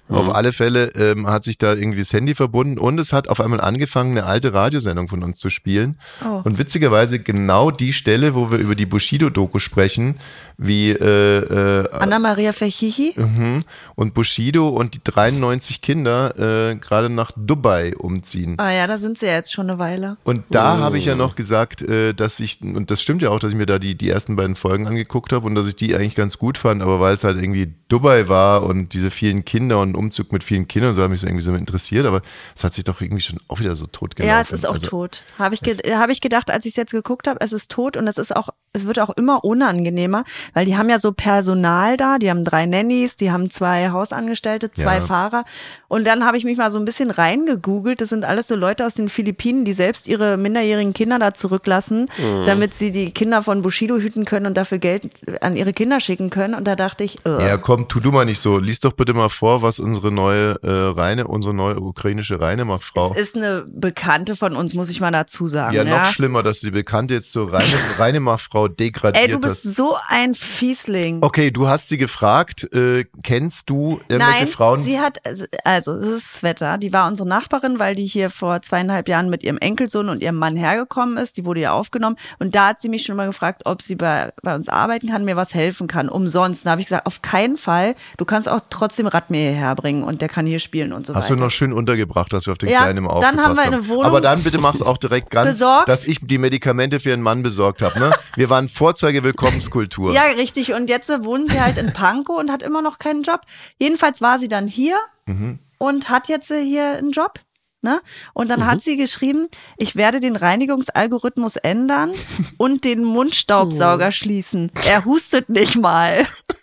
Auf 0.08 0.34
alle 0.34 0.52
Fälle 0.52 0.88
ähm, 0.94 1.26
hat 1.26 1.44
sich 1.44 1.58
da 1.58 1.74
irgendwie 1.74 1.98
das 1.98 2.12
Handy 2.12 2.34
verbunden 2.34 2.78
und 2.78 2.98
es 2.98 3.12
hat 3.12 3.28
auf 3.28 3.40
einmal 3.40 3.60
angefangen, 3.60 4.12
eine 4.12 4.26
alte 4.26 4.52
Radiosendung 4.52 5.08
von 5.08 5.22
uns 5.22 5.38
zu 5.38 5.50
spielen. 5.50 5.96
Oh. 6.24 6.42
Und 6.44 6.58
witzigerweise 6.58 7.18
genau 7.18 7.70
die 7.70 7.92
Stelle, 7.92 8.34
wo 8.34 8.50
wir 8.50 8.58
über 8.58 8.74
die 8.74 8.86
Bushido-Doku 8.86 9.58
sprechen, 9.58 10.16
wie 10.62 10.90
äh, 10.90 11.82
äh, 11.82 11.88
Anna-Maria 11.92 12.52
Verhihi? 12.52 13.14
mhm, 13.16 13.64
und 13.94 14.14
Bushido 14.14 14.68
und 14.68 14.94
die 14.94 15.00
93 15.04 15.80
Kinder 15.80 16.70
äh, 16.70 16.76
gerade 16.76 17.08
nach 17.08 17.32
Dubai 17.36 17.94
umziehen. 17.96 18.54
Ah 18.58 18.70
ja, 18.70 18.86
da 18.86 18.98
sind 18.98 19.18
sie 19.18 19.26
ja 19.26 19.32
jetzt 19.32 19.52
schon 19.52 19.68
eine 19.68 19.78
Weile. 19.78 20.16
Und 20.24 20.44
da 20.50 20.78
habe 20.78 20.98
ich 20.98 21.04
ja 21.06 21.14
noch 21.14 21.36
gesagt, 21.36 21.82
äh, 21.82 22.12
dass 22.14 22.40
ich, 22.40 22.60
und 22.62 22.90
das 22.90 23.02
stimmt 23.02 23.22
ja 23.22 23.30
auch, 23.30 23.38
dass 23.38 23.52
ich 23.52 23.58
mir 23.58 23.66
da 23.66 23.78
die, 23.78 23.94
die 23.94 24.08
ersten 24.08 24.36
beiden 24.36 24.56
Folgen 24.56 24.86
angeguckt 24.86 25.32
habe 25.32 25.46
und 25.46 25.54
dass 25.54 25.66
ich 25.66 25.76
die 25.76 25.94
eigentlich 25.94 26.14
ganz 26.14 26.38
gut 26.38 26.58
fand, 26.58 26.82
aber 26.82 27.00
weil 27.00 27.14
es 27.14 27.24
halt 27.24 27.36
irgendwie 27.40 27.74
Dubai 27.88 28.28
war 28.28 28.62
und 28.62 28.92
diese 28.94 29.10
vielen 29.10 29.44
Kinder 29.44 29.80
und 29.80 29.94
Umzug 29.96 30.32
mit 30.32 30.44
vielen 30.44 30.68
Kindern, 30.68 30.94
so 30.94 31.02
hat 31.02 31.10
mich 31.10 31.20
das 31.20 31.28
irgendwie 31.28 31.44
so 31.44 31.52
interessiert, 31.54 32.06
aber 32.06 32.22
es 32.56 32.64
hat 32.64 32.72
sich 32.74 32.84
doch 32.84 33.00
irgendwie 33.00 33.22
schon 33.22 33.38
auch 33.48 33.60
wieder 33.60 33.74
so 33.76 33.86
tot 33.86 34.16
gelaufen. 34.16 34.30
Ja, 34.34 34.40
es 34.40 34.50
ist 34.50 34.66
auch 34.66 34.74
Also, 34.74 34.86
tot. 34.86 35.22
Habe 35.38 35.54
ich, 35.54 35.60
ge 35.60 35.74
hab 35.94 36.08
ich 36.10 36.20
gedacht, 36.20 36.50
als 36.50 36.64
ich 36.64 36.70
es 36.70 36.76
jetzt 36.76 36.92
geguckt 36.92 37.26
habe, 37.28 37.40
es 37.40 37.52
ist 37.52 37.70
tot 37.70 37.96
und 37.96 38.06
es 38.06 38.16
ist 38.18 38.34
auch, 38.34 38.48
es 38.72 38.86
wird 38.86 38.98
auch 38.98 39.10
immer 39.10 39.44
unangenehmer, 39.44 40.24
weil 40.54 40.64
die 40.66 40.76
haben 40.76 40.88
ja 40.90 40.98
so 40.98 41.12
Personal 41.12 41.96
da, 41.96 42.18
die 42.18 42.30
haben 42.30 42.44
drei 42.44 42.66
Nannies, 42.66 43.16
die 43.16 43.30
haben 43.30 43.50
zwei 43.50 43.90
Hausangestellte, 43.90 44.70
zwei 44.70 44.96
Ja. 44.96 45.00
Fahrer. 45.00 45.44
Und 45.88 46.06
dann 46.06 46.24
habe 46.24 46.36
ich 46.36 46.44
mich 46.44 46.56
mal 46.58 46.70
so 46.70 46.78
ein 46.78 46.84
bisschen 46.84 47.10
reingegoogelt. 47.10 48.00
Das 48.00 48.08
sind 48.08 48.24
alles 48.24 48.48
so 48.48 48.56
Leute 48.56 48.84
aus 48.86 48.94
den 48.94 49.08
Philippinen, 49.08 49.64
die 49.64 49.72
selbst 49.72 50.08
ihre 50.08 50.36
minderjährigen 50.36 50.92
Kinder 50.94 51.18
da 51.18 51.34
zurücklassen, 51.34 52.06
Mhm. 52.18 52.44
damit 52.44 52.74
sie 52.74 52.90
die 52.92 53.10
Kinder 53.12 53.42
von 53.42 53.62
Bushido 53.62 53.96
hüten 53.98 54.24
können 54.24 54.46
und 54.46 54.56
dafür 54.56 54.78
Geld 54.78 55.08
an 55.40 55.56
ihre 55.56 55.72
Kinder 55.72 56.00
schicken 56.00 56.30
können. 56.30 56.54
Und 56.54 56.64
da 56.66 56.76
dachte 56.76 57.04
ich, 57.04 57.18
äh, 57.26 57.46
Ja, 57.48 57.56
komm, 57.58 57.88
tu 57.88 58.00
du 58.00 58.10
mal 58.12 58.24
nicht 58.24 58.40
so. 58.40 58.58
Lies 58.58 58.80
doch 58.80 58.92
bitte 58.92 59.14
mal 59.14 59.28
vor, 59.28 59.62
was 59.62 59.80
unsere 59.80 60.10
neue 60.12 60.56
äh, 60.62 60.70
Reine, 60.98 61.26
unsere 61.26 61.54
neue 61.54 61.78
ukrainische 61.80 62.40
Reinemacht-Frau. 62.40 63.12
es 63.14 63.28
ist 63.28 63.36
eine 63.36 63.64
Bekannte 63.68 64.36
von 64.36 64.56
uns, 64.56 64.74
muss 64.74 64.88
ich 64.90 65.00
mal 65.00 65.10
dazu 65.10 65.46
sagen. 65.48 65.74
Ja, 65.76 65.82
Ja, 65.84 65.98
noch 66.04 66.12
schlimmer, 66.12 66.42
dass 66.42 66.60
du 66.60 66.66
die 66.68 66.70
Bekannte 66.72 67.14
jetzt 67.14 67.32
zur 67.32 67.52
Reine, 67.52 67.64
Reinemacht-Frau 67.98 68.68
degradiert 68.68 69.24
Ey, 69.24 69.30
du 69.30 69.38
bist 69.38 69.64
hast. 69.64 69.74
so 69.76 69.96
ein 70.08 70.34
Fiesling. 70.42 71.18
Okay, 71.22 71.50
du 71.50 71.68
hast 71.68 71.88
sie 71.88 71.98
gefragt, 71.98 72.68
äh, 72.72 73.04
kennst 73.22 73.70
du 73.70 74.00
irgendwelche 74.08 74.44
Nein, 74.44 74.46
Frauen? 74.48 74.82
sie 74.84 75.00
hat, 75.00 75.18
also 75.64 75.92
es 75.94 76.06
ist 76.06 76.34
Sveta, 76.34 76.76
die 76.76 76.92
war 76.92 77.06
unsere 77.08 77.28
Nachbarin, 77.28 77.78
weil 77.78 77.94
die 77.94 78.04
hier 78.04 78.30
vor 78.30 78.62
zweieinhalb 78.62 79.08
Jahren 79.08 79.30
mit 79.30 79.42
ihrem 79.42 79.58
Enkelsohn 79.58 80.08
und 80.08 80.22
ihrem 80.22 80.36
Mann 80.36 80.56
hergekommen 80.56 81.16
ist. 81.16 81.36
Die 81.36 81.44
wurde 81.44 81.60
ja 81.60 81.72
aufgenommen 81.72 82.16
und 82.38 82.54
da 82.54 82.68
hat 82.68 82.80
sie 82.80 82.88
mich 82.88 83.04
schon 83.04 83.16
mal 83.16 83.26
gefragt, 83.26 83.62
ob 83.64 83.82
sie 83.82 83.94
bei, 83.96 84.32
bei 84.42 84.54
uns 84.54 84.68
arbeiten 84.68 85.08
kann, 85.08 85.24
mir 85.24 85.36
was 85.36 85.54
helfen 85.54 85.86
kann, 85.86 86.08
umsonst. 86.08 86.66
Da 86.66 86.70
habe 86.72 86.80
ich 86.80 86.86
gesagt, 86.88 87.06
auf 87.06 87.22
keinen 87.22 87.56
Fall, 87.56 87.94
du 88.16 88.24
kannst 88.24 88.48
auch 88.48 88.60
trotzdem 88.70 89.06
Radmir 89.06 89.50
hierher 89.50 89.74
bringen 89.74 90.02
und 90.02 90.20
der 90.20 90.28
kann 90.28 90.46
hier 90.46 90.58
spielen 90.58 90.92
und 90.92 91.06
so 91.06 91.14
Hast 91.14 91.28
du 91.30 91.34
weiter. 91.34 91.44
noch 91.44 91.50
schön 91.50 91.72
untergebracht, 91.72 92.32
dass 92.32 92.46
wir 92.46 92.52
auf 92.52 92.58
den 92.58 92.68
Ja, 92.68 92.80
Kleinen 92.82 93.04
dann 93.04 93.06
aufgepasst 93.06 93.38
haben 93.38 93.56
wir 93.56 93.62
eine 93.64 93.88
Wohnung 93.88 94.04
Aber 94.04 94.20
dann 94.20 94.42
bitte 94.42 94.58
mach's 94.58 94.82
auch 94.82 94.98
direkt 94.98 95.30
ganz, 95.30 95.48
besorgt. 95.50 95.88
dass 95.88 96.04
ich 96.04 96.18
die 96.22 96.38
Medikamente 96.38 97.00
für 97.00 97.12
einen 97.12 97.22
Mann 97.22 97.42
besorgt 97.42 97.82
habe. 97.82 97.98
Ne? 97.98 98.10
Wir 98.36 98.50
waren 98.50 98.68
Vorzeige-Willkommenskultur. 98.68 100.12
Ja, 100.12 100.21
richtig. 100.30 100.72
Und 100.72 100.88
jetzt 100.88 101.08
wohnen 101.24 101.48
sie 101.48 101.60
halt 101.60 101.78
in 101.78 101.92
Pankow 101.92 102.38
und 102.38 102.50
hat 102.50 102.62
immer 102.62 102.82
noch 102.82 102.98
keinen 102.98 103.22
Job. 103.22 103.42
Jedenfalls 103.78 104.20
war 104.20 104.38
sie 104.38 104.48
dann 104.48 104.66
hier 104.66 104.98
Mhm. 105.26 105.58
und 105.78 106.08
hat 106.08 106.28
jetzt 106.28 106.48
hier 106.52 106.84
einen 106.98 107.12
Job. 107.12 107.40
Ne? 107.84 108.00
Und 108.32 108.48
dann 108.48 108.60
Mhm. 108.60 108.66
hat 108.66 108.80
sie 108.80 108.96
geschrieben, 108.96 109.48
ich 109.76 109.96
werde 109.96 110.20
den 110.20 110.36
Reinigungsalgorithmus 110.36 111.56
ändern 111.56 112.12
und 112.56 112.84
den 112.84 113.02
Mundstaubsauger 113.04 114.08
Oh. 114.08 114.12
schließen. 114.12 114.70
Er 114.86 115.04
hustet 115.04 115.48
nicht 115.48 115.76
mal. 115.80 116.24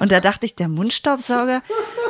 Und 0.00 0.12
da 0.12 0.20
dachte 0.20 0.46
ich, 0.46 0.56
der 0.56 0.68
Mundstaubsauger 0.68 1.62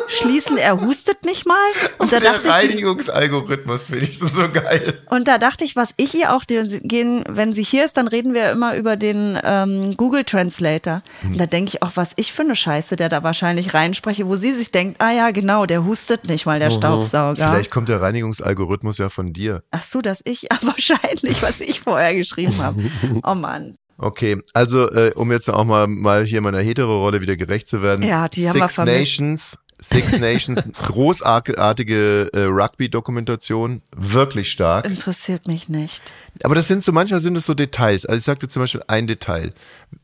schließen, 0.09 0.57
er 0.57 0.81
hustet 0.81 1.25
nicht 1.25 1.47
mal. 1.47 1.57
Und 1.99 2.13
da 2.13 2.21
Der 2.21 2.33
dachte 2.33 2.49
ich, 2.49 2.55
Reinigungsalgorithmus 2.55 3.87
finde 3.89 4.05
ich 4.05 4.19
so, 4.19 4.27
so 4.27 4.49
geil. 4.51 5.01
und 5.11 5.29
da 5.29 5.39
dachte 5.39 5.65
ich, 5.65 5.77
was 5.77 5.91
ich 5.97 6.15
ihr 6.15 6.33
auch 6.35 6.45
gehen, 6.47 7.25
wenn 7.29 7.53
sie 7.53 7.63
hier 7.63 7.85
ist, 7.85 7.97
dann 7.97 8.09
reden 8.09 8.35
wir 8.35 8.51
immer 8.51 8.77
über 8.77 8.97
den 8.97 9.39
ähm, 9.43 9.97
Google 9.97 10.25
Translator. 10.25 11.03
Und 11.25 11.39
da 11.41 11.47
denke 11.47 11.69
ich 11.69 11.83
auch, 11.83 11.93
was 11.95 12.11
ich 12.17 12.33
für 12.33 12.43
eine 12.43 12.57
Scheiße, 12.57 12.97
der 12.97 13.09
da 13.09 13.23
wahrscheinlich 13.23 13.75
reinspreche, 13.75 14.27
wo 14.27 14.37
sie 14.37 14.53
sich 14.53 14.71
denkt, 14.71 15.01
ah 15.01 15.13
ja, 15.13 15.31
genau, 15.31 15.67
der 15.67 15.85
hustet 15.85 16.29
nicht 16.29 16.47
mal, 16.47 16.59
der 16.59 16.71
Staubsauger. 16.71 17.37
Vielleicht 17.51 17.71
kommt 17.71 17.89
der 17.89 18.01
Reinigungsalgorithmus 18.01 18.99
ja 18.99 19.09
von 19.09 19.33
dir. 19.33 19.63
Ach 19.71 19.83
so, 19.83 20.01
dass 20.01 20.21
ich, 20.25 20.43
ja, 20.43 20.59
wahrscheinlich, 20.63 21.43
was 21.43 21.61
ich 21.61 21.81
vorher 21.81 22.15
geschrieben 22.15 22.59
habe. 22.63 22.83
Oh 23.23 23.35
Mann. 23.35 23.77
Okay, 23.99 24.39
also 24.53 24.91
äh, 24.91 25.13
um 25.15 25.33
jetzt 25.33 25.49
auch 25.49 25.65
mal, 25.65 25.87
mal 25.87 26.25
hier 26.27 26.41
meiner 26.41 26.61
Hetero-Rolle 26.61 27.21
wieder 27.21 27.37
gerecht 27.37 27.69
zu 27.69 27.83
werden. 27.83 28.05
Ja, 28.05 28.29
die 28.29 28.49
haben 28.49 28.57
wir 28.57 28.63
Six 28.69 28.75
vermisst. 28.75 29.21
Nations, 29.21 29.59
Six 29.79 30.13
Nations, 30.19 30.69
großartige 30.75 32.31
äh, 32.33 32.41
Rugby-Dokumentation, 32.45 33.83
wirklich 33.97 34.51
stark. 34.51 34.85
Interessiert 34.85 35.47
mich 35.47 35.69
nicht. 35.69 36.13
Aber 36.43 36.55
das 36.55 36.69
sind 36.69 36.83
so, 36.83 36.93
manchmal 36.93 37.21
sind 37.21 37.37
es 37.37 37.47
so 37.47 37.55
Details. 37.55 38.05
Also 38.05 38.19
ich 38.19 38.25
sagte 38.25 38.49
zum 38.49 38.63
Beispiel 38.63 38.83
ein 38.87 39.07
Detail. 39.07 39.53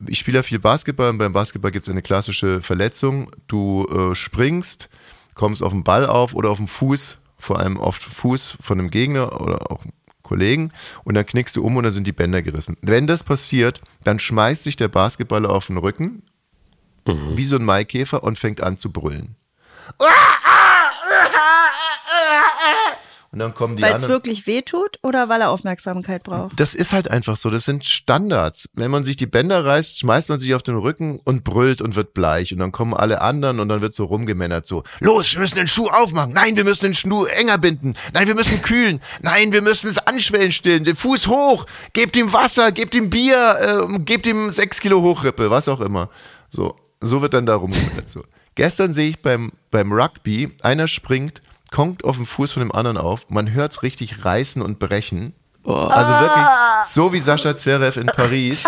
Ich 0.07 0.19
spiele 0.19 0.39
ja 0.39 0.43
viel 0.43 0.59
Basketball 0.59 1.11
und 1.11 1.19
beim 1.19 1.33
Basketball 1.33 1.71
gibt 1.71 1.83
es 1.83 1.89
eine 1.89 2.03
klassische 2.03 2.63
Verletzung. 2.63 3.31
Du 3.47 3.87
äh, 3.87 4.15
springst, 4.15 4.89
kommst 5.35 5.63
auf 5.63 5.73
den 5.73 5.85
Ball 5.85 6.07
auf 6.07 6.35
oder 6.35 6.49
auf 6.49 6.59
den 6.59 6.69
Fuß, 6.69 7.19
vor 7.39 7.59
allem 7.59 7.79
auf 7.79 7.99
den 7.99 8.13
Fuß 8.13 8.57
von 8.61 8.79
einem 8.79 8.91
Gegner 8.91 9.39
oder 9.41 9.71
auch 9.71 9.85
Kollegen 10.33 10.73
und 11.05 11.15
dann 11.15 11.27
knickst 11.27 11.57
du 11.57 11.63
um 11.63 11.77
und 11.77 11.85
dann 11.85 11.93
sind 11.93 12.07
die 12.07 12.13
Bänder 12.13 12.41
gerissen. 12.41 12.79
Wenn 12.81 13.07
das 13.07 13.23
passiert, 13.23 13.83
dann 14.03 14.19
schmeißt 14.19 14.63
sich 14.63 14.77
der 14.77 14.89
Basketballer 14.89 15.51
auf 15.51 15.67
den 15.67 15.77
Rücken, 15.77 16.23
wie 17.05 17.45
so 17.45 17.57
ein 17.57 17.67
Maikäfer 17.67 18.23
und 18.23 18.39
fängt 18.39 18.63
an 18.63 18.79
zu 18.79 18.91
brüllen. 18.91 19.37
Und 23.33 23.39
dann 23.39 23.55
kommen 23.55 23.77
die 23.77 23.83
Weil 23.83 23.97
es 23.97 24.09
wirklich 24.09 24.47
wehtut 24.47 24.99
oder 25.03 25.31
weil 25.31 25.41
er 25.41 25.49
Aufmerksamkeit 25.49 26.23
braucht? 26.23 26.61
Das 26.61 26.75
ist 26.75 26.93
halt 26.93 27.11
einfach 27.11 27.39
so. 27.39 27.49
Das 27.49 27.65
sind 27.65 27.87
Standards. 27.87 28.69
Wenn 28.75 28.91
man 28.91 29.05
sich 29.05 29.17
die 29.17 29.27
Bänder 29.27 29.65
reißt, 29.65 30.01
schmeißt 30.01 30.29
man 30.29 30.39
sich 30.39 30.55
auf 30.55 30.63
den 30.63 30.77
Rücken 30.77 31.19
und 31.25 31.43
brüllt 31.43 31.81
und 31.81 31.97
wird 31.97 32.13
bleich. 32.13 32.53
Und 32.53 32.59
dann 32.59 32.73
kommen 32.73 32.93
alle 32.93 33.23
anderen 33.23 33.59
und 33.59 33.71
dann 33.71 33.81
wird 33.81 33.95
so 33.95 34.05
rumgemännert 34.05 34.67
so. 34.67 34.85
Los, 35.01 35.33
wir 35.33 35.41
müssen 35.41 35.55
den 35.55 35.67
Schuh 35.67 35.89
aufmachen. 35.89 36.35
Nein, 36.35 36.57
wir 36.57 36.65
müssen 36.65 36.85
den 36.85 36.95
Schuh 36.95 37.25
enger 37.25 37.57
binden. 37.57 37.95
Nein, 38.13 38.27
wir 38.27 38.35
müssen 38.35 38.61
kühlen. 38.61 39.01
Nein, 39.23 39.53
wir 39.53 39.63
müssen 39.63 39.89
es 39.89 39.97
anschwellen 39.97 40.53
stillen. 40.53 40.85
Den 40.85 40.95
Fuß 40.97 41.27
hoch. 41.29 41.65
Gebt 41.95 42.15
ihm 42.17 42.35
Wasser, 42.35 42.71
gebt 42.71 42.95
ihm 42.95 43.09
Bier, 43.09 43.87
äh, 43.89 43.99
gebt 44.01 44.27
ihm 44.27 44.51
sechs 44.51 44.79
Kilo 44.79 45.01
Hochrippe, 45.01 45.51
was 45.51 45.69
auch 45.69 45.81
immer. 45.81 46.11
So, 46.51 46.77
so 47.01 47.23
wird 47.23 47.33
dann 47.33 47.47
da 47.47 47.57
rumgemännert 47.57 48.11
so. 48.11 48.23
Gestern 48.55 48.93
sehe 48.93 49.09
ich 49.09 49.23
beim, 49.23 49.53
beim 49.71 49.91
Rugby, 49.91 50.51
einer 50.61 50.87
springt, 50.87 51.41
kommt 51.73 52.05
auf 52.05 52.17
den 52.17 52.27
Fuß 52.27 52.53
von 52.53 52.61
dem 52.61 52.71
anderen 52.71 52.97
auf. 52.99 53.29
Man 53.31 53.53
hört 53.53 53.73
es 53.73 53.83
richtig 53.83 54.25
reißen 54.25 54.63
und 54.63 54.79
brechen. 54.79 55.35
Also 55.65 56.13
wirklich 56.13 56.47
so 56.87 57.13
wie 57.13 57.21
Sascha 57.21 57.57
Zverev 57.57 57.99
in 57.99 58.07
Paris. 58.07 58.65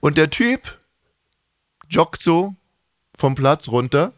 Und 0.00 0.16
der 0.16 0.30
Typ 0.30 0.78
joggt 1.90 2.22
so 2.22 2.54
vom 3.16 3.34
Platz 3.34 3.68
runter 3.68 4.12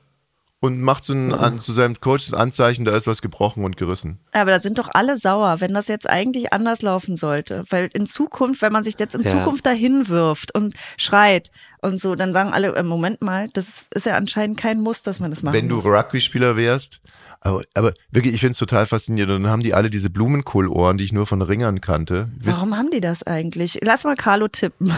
und 0.60 0.80
macht 0.80 1.04
so 1.04 1.12
ein, 1.12 1.34
an, 1.34 1.60
zu 1.60 1.72
seinem 1.74 2.00
Coach 2.00 2.24
das 2.30 2.32
Anzeichen, 2.32 2.86
da 2.86 2.96
ist 2.96 3.06
was 3.06 3.20
gebrochen 3.20 3.64
und 3.64 3.76
gerissen. 3.76 4.18
Aber 4.32 4.50
da 4.50 4.60
sind 4.60 4.78
doch 4.78 4.88
alle 4.94 5.18
sauer, 5.18 5.60
wenn 5.60 5.74
das 5.74 5.88
jetzt 5.88 6.08
eigentlich 6.08 6.54
anders 6.54 6.80
laufen 6.80 7.16
sollte. 7.16 7.64
Weil 7.68 7.90
in 7.92 8.06
Zukunft, 8.06 8.62
wenn 8.62 8.72
man 8.72 8.82
sich 8.82 8.98
jetzt 8.98 9.14
in 9.14 9.22
Ja. 9.22 9.32
Zukunft 9.32 9.66
dahin 9.66 10.08
wirft 10.08 10.54
und 10.54 10.74
schreit 10.96 11.50
und 11.82 12.00
so, 12.00 12.14
dann 12.14 12.32
sagen 12.32 12.52
alle, 12.54 12.74
äh, 12.76 12.82
Moment 12.82 13.20
mal, 13.20 13.48
das 13.52 13.88
ist 13.94 14.06
ja 14.06 14.14
anscheinend 14.14 14.56
kein 14.58 14.80
Muss, 14.80 15.02
dass 15.02 15.20
man 15.20 15.30
das 15.30 15.42
machen 15.42 15.54
Wenn 15.54 15.68
du. 15.68 15.78
Rugby-Spieler 15.80 16.56
wärst, 16.56 17.00
aber, 17.44 17.62
aber 17.74 17.92
wirklich, 18.10 18.34
ich 18.34 18.40
finde 18.40 18.52
es 18.52 18.58
total 18.58 18.86
faszinierend. 18.86 19.34
Und 19.36 19.42
dann 19.44 19.52
haben 19.52 19.62
die 19.62 19.74
alle 19.74 19.90
diese 19.90 20.10
Blumenkohlohren, 20.10 20.98
die 20.98 21.04
ich 21.04 21.12
nur 21.12 21.26
von 21.26 21.40
Ringern 21.42 21.80
kannte. 21.80 22.28
Wisst- 22.38 22.58
Warum 22.58 22.76
haben 22.76 22.90
die 22.90 23.00
das 23.00 23.22
eigentlich? 23.22 23.78
Lass 23.82 24.04
mal 24.04 24.16
Carlo 24.16 24.48
tippen. 24.48 24.92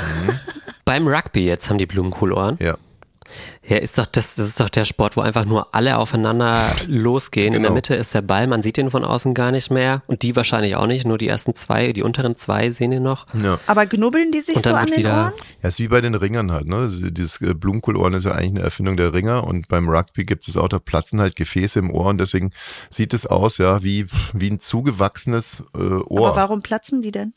Beim 0.84 1.06
Rugby 1.08 1.44
jetzt 1.44 1.68
haben 1.68 1.78
die 1.78 1.86
Blumenkohlohren. 1.86 2.56
Ja. 2.60 2.76
Ja, 3.66 3.78
ist 3.78 3.98
doch 3.98 4.06
das, 4.06 4.34
das 4.36 4.46
ist 4.48 4.60
doch 4.60 4.68
der 4.68 4.84
Sport, 4.84 5.16
wo 5.16 5.20
einfach 5.20 5.44
nur 5.44 5.74
alle 5.74 5.98
aufeinander 5.98 6.70
losgehen. 6.86 7.48
In 7.54 7.62
der 7.62 7.70
Genau. 7.70 7.74
Mitte 7.74 7.94
ist 7.94 8.14
der 8.14 8.22
Ball, 8.22 8.46
man 8.46 8.62
sieht 8.62 8.78
ihn 8.78 8.90
von 8.90 9.04
außen 9.04 9.34
gar 9.34 9.50
nicht 9.50 9.70
mehr. 9.70 10.02
Und 10.06 10.22
die 10.22 10.36
wahrscheinlich 10.36 10.76
auch 10.76 10.86
nicht, 10.86 11.04
nur 11.06 11.18
die 11.18 11.26
ersten 11.28 11.54
zwei, 11.54 11.92
die 11.92 12.02
unteren 12.02 12.36
zwei 12.36 12.70
sehen 12.70 12.92
ihn 12.92 13.02
noch. 13.02 13.26
ja. 13.34 13.58
Aber 13.66 13.86
knubbeln 13.86 14.30
die 14.32 14.40
sich 14.40 14.56
so 14.56 14.60
dann 14.62 14.76
an 14.76 14.86
den 14.86 14.96
wieder. 14.98 15.24
Ohren? 15.26 15.32
Ja, 15.62 15.68
ist 15.68 15.80
wie 15.80 15.88
bei 15.88 16.00
den 16.00 16.14
Ringern 16.14 16.52
halt, 16.52 16.66
ne? 16.66 16.82
Das- 16.82 17.02
Dieses 17.02 17.40
äh, 17.40 17.54
Blumenkohlohren 17.54 18.14
ist 18.14 18.24
ja 18.24 18.32
eigentlich 18.32 18.52
eine 18.52 18.60
Erfindung 18.62 18.96
der 18.96 19.12
Ringer 19.14 19.44
und 19.44 19.68
beim 19.68 19.88
Rugby 19.88 20.22
gibt 20.24 20.46
es 20.48 20.56
auch, 20.56 20.68
da 20.68 20.78
platzen 20.78 21.20
halt 21.20 21.34
Gefäße 21.36 21.78
im 21.78 21.90
Ohr 21.90 22.06
und 22.06 22.18
deswegen 22.18 22.52
sieht 22.90 23.12
es 23.14 23.26
aus, 23.26 23.58
ja, 23.58 23.82
wie, 23.82 24.06
wie 24.32 24.50
ein 24.50 24.60
zugewachsenes 24.60 25.62
äh, 25.74 25.78
Ohr. 25.78 26.28
Aber 26.28 26.36
warum 26.36 26.62
platzen 26.62 27.02
die 27.02 27.10
denn? 27.12 27.32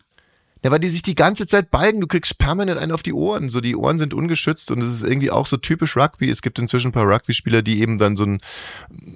Ja, 0.62 0.72
weil 0.72 0.80
die 0.80 0.90
sich 0.90 1.02
die 1.02 1.16
ganze 1.16 1.48
Zeit 1.48 1.72
balgen. 1.72 2.02
Du 2.02 2.08
kriegst 2.08 2.38
permanent 2.38 2.80
einen 2.80 2.92
auf 2.92 3.02
die 3.02 3.14
Ohren. 3.14 3.48
So, 3.48 3.62
die 3.62 3.78
Ohren 3.78 3.98
sind 3.98 4.14
ungeschützt 4.14 4.72
und 4.72 4.84
es 4.84 4.92
ist 4.94 5.04
irgendwie 5.04 5.32
auch 5.32 5.46
so 5.48 5.56
typisch 5.56 5.96
Rugby. 5.96 6.30
Es 6.30 6.42
gibt 6.42 6.60
inzwischen 6.60 6.90
ein 6.90 6.92
paar 6.92 7.08
Rugby-Spieler, 7.08 7.62
die 7.62 7.80
eben 7.82 7.98
dann 7.98 8.18
so 8.18 8.26
ein, 8.26 8.42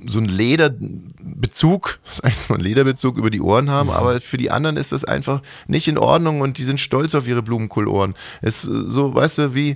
so 0.05 0.19
ein 0.19 0.25
Lederbezug, 0.25 1.99
das 2.21 2.49
ein 2.49 2.61
Lederbezug 2.61 3.17
über 3.17 3.29
die 3.29 3.41
Ohren 3.41 3.69
haben, 3.69 3.89
aber 3.89 4.21
für 4.21 4.37
die 4.37 4.51
anderen 4.51 4.77
ist 4.77 4.93
das 4.93 5.03
einfach 5.03 5.41
nicht 5.67 5.89
in 5.89 5.97
Ordnung 5.97 6.39
und 6.39 6.57
die 6.57 6.63
sind 6.63 6.79
stolz 6.79 7.13
auf 7.13 7.27
ihre 7.27 7.43
Blumenkohlohren. 7.43 8.15
Es 8.41 8.63
ist 8.63 8.91
so, 8.91 9.13
weißt 9.13 9.37
du, 9.39 9.55
wie, 9.55 9.75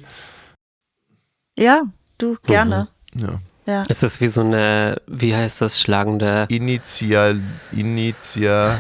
Ja, 1.60 1.82
du, 2.18 2.38
gerne. 2.44 2.88
ja, 3.14 3.40
Ja. 3.66 3.84
Ist 3.84 4.04
das 4.04 4.22
wie 4.22 4.28
so 4.30 4.40
eine, 4.40 5.02
wie 5.08 5.36
heißt 5.36 5.60
das, 5.60 5.82
schlagende. 5.82 6.46
Initial, 6.50 7.42
Initial, 7.74 8.80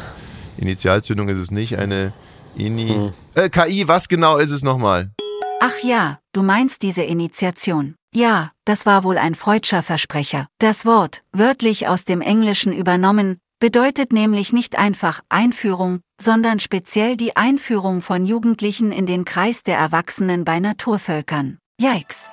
Initialzündung 0.58 1.28
ist 1.28 1.40
es 1.40 1.52
nicht, 1.52 1.78
eine 1.78 2.14
Ini, 2.58 3.12
äh, 3.36 3.50
KI, 3.50 3.88
was 3.88 4.08
genau 4.08 4.38
ist 4.38 4.52
es 4.52 4.64
nochmal? 4.64 5.12
Ach 5.60 5.84
ja, 5.84 6.20
du 6.34 6.42
meinst 6.42 6.82
diese 6.82 7.04
Initiation. 7.04 7.96
Ja, 8.14 8.52
das 8.66 8.86
war 8.86 9.04
wohl 9.04 9.18
ein 9.18 9.36
freudscher 9.36 9.84
Versprecher. 9.84 10.48
Das 10.60 10.86
Wort, 10.86 11.24
wörtlich 11.32 11.88
aus 11.88 12.04
dem 12.04 12.22
Englischen 12.22 12.74
übernommen, 12.74 13.38
bedeutet 13.60 14.12
nämlich 14.12 14.54
nicht 14.54 14.78
einfach 14.78 15.22
Einführung, 15.30 16.02
sondern 16.20 16.60
speziell 16.60 17.16
die 17.16 17.36
Einführung 17.36 18.02
von 18.02 18.26
Jugendlichen 18.26 18.92
in 18.92 19.06
den 19.06 19.26
Kreis 19.26 19.62
der 19.62 19.78
Erwachsenen 19.78 20.44
bei 20.44 20.60
Naturvölkern. 20.60 21.60
Yikes. 21.80 22.30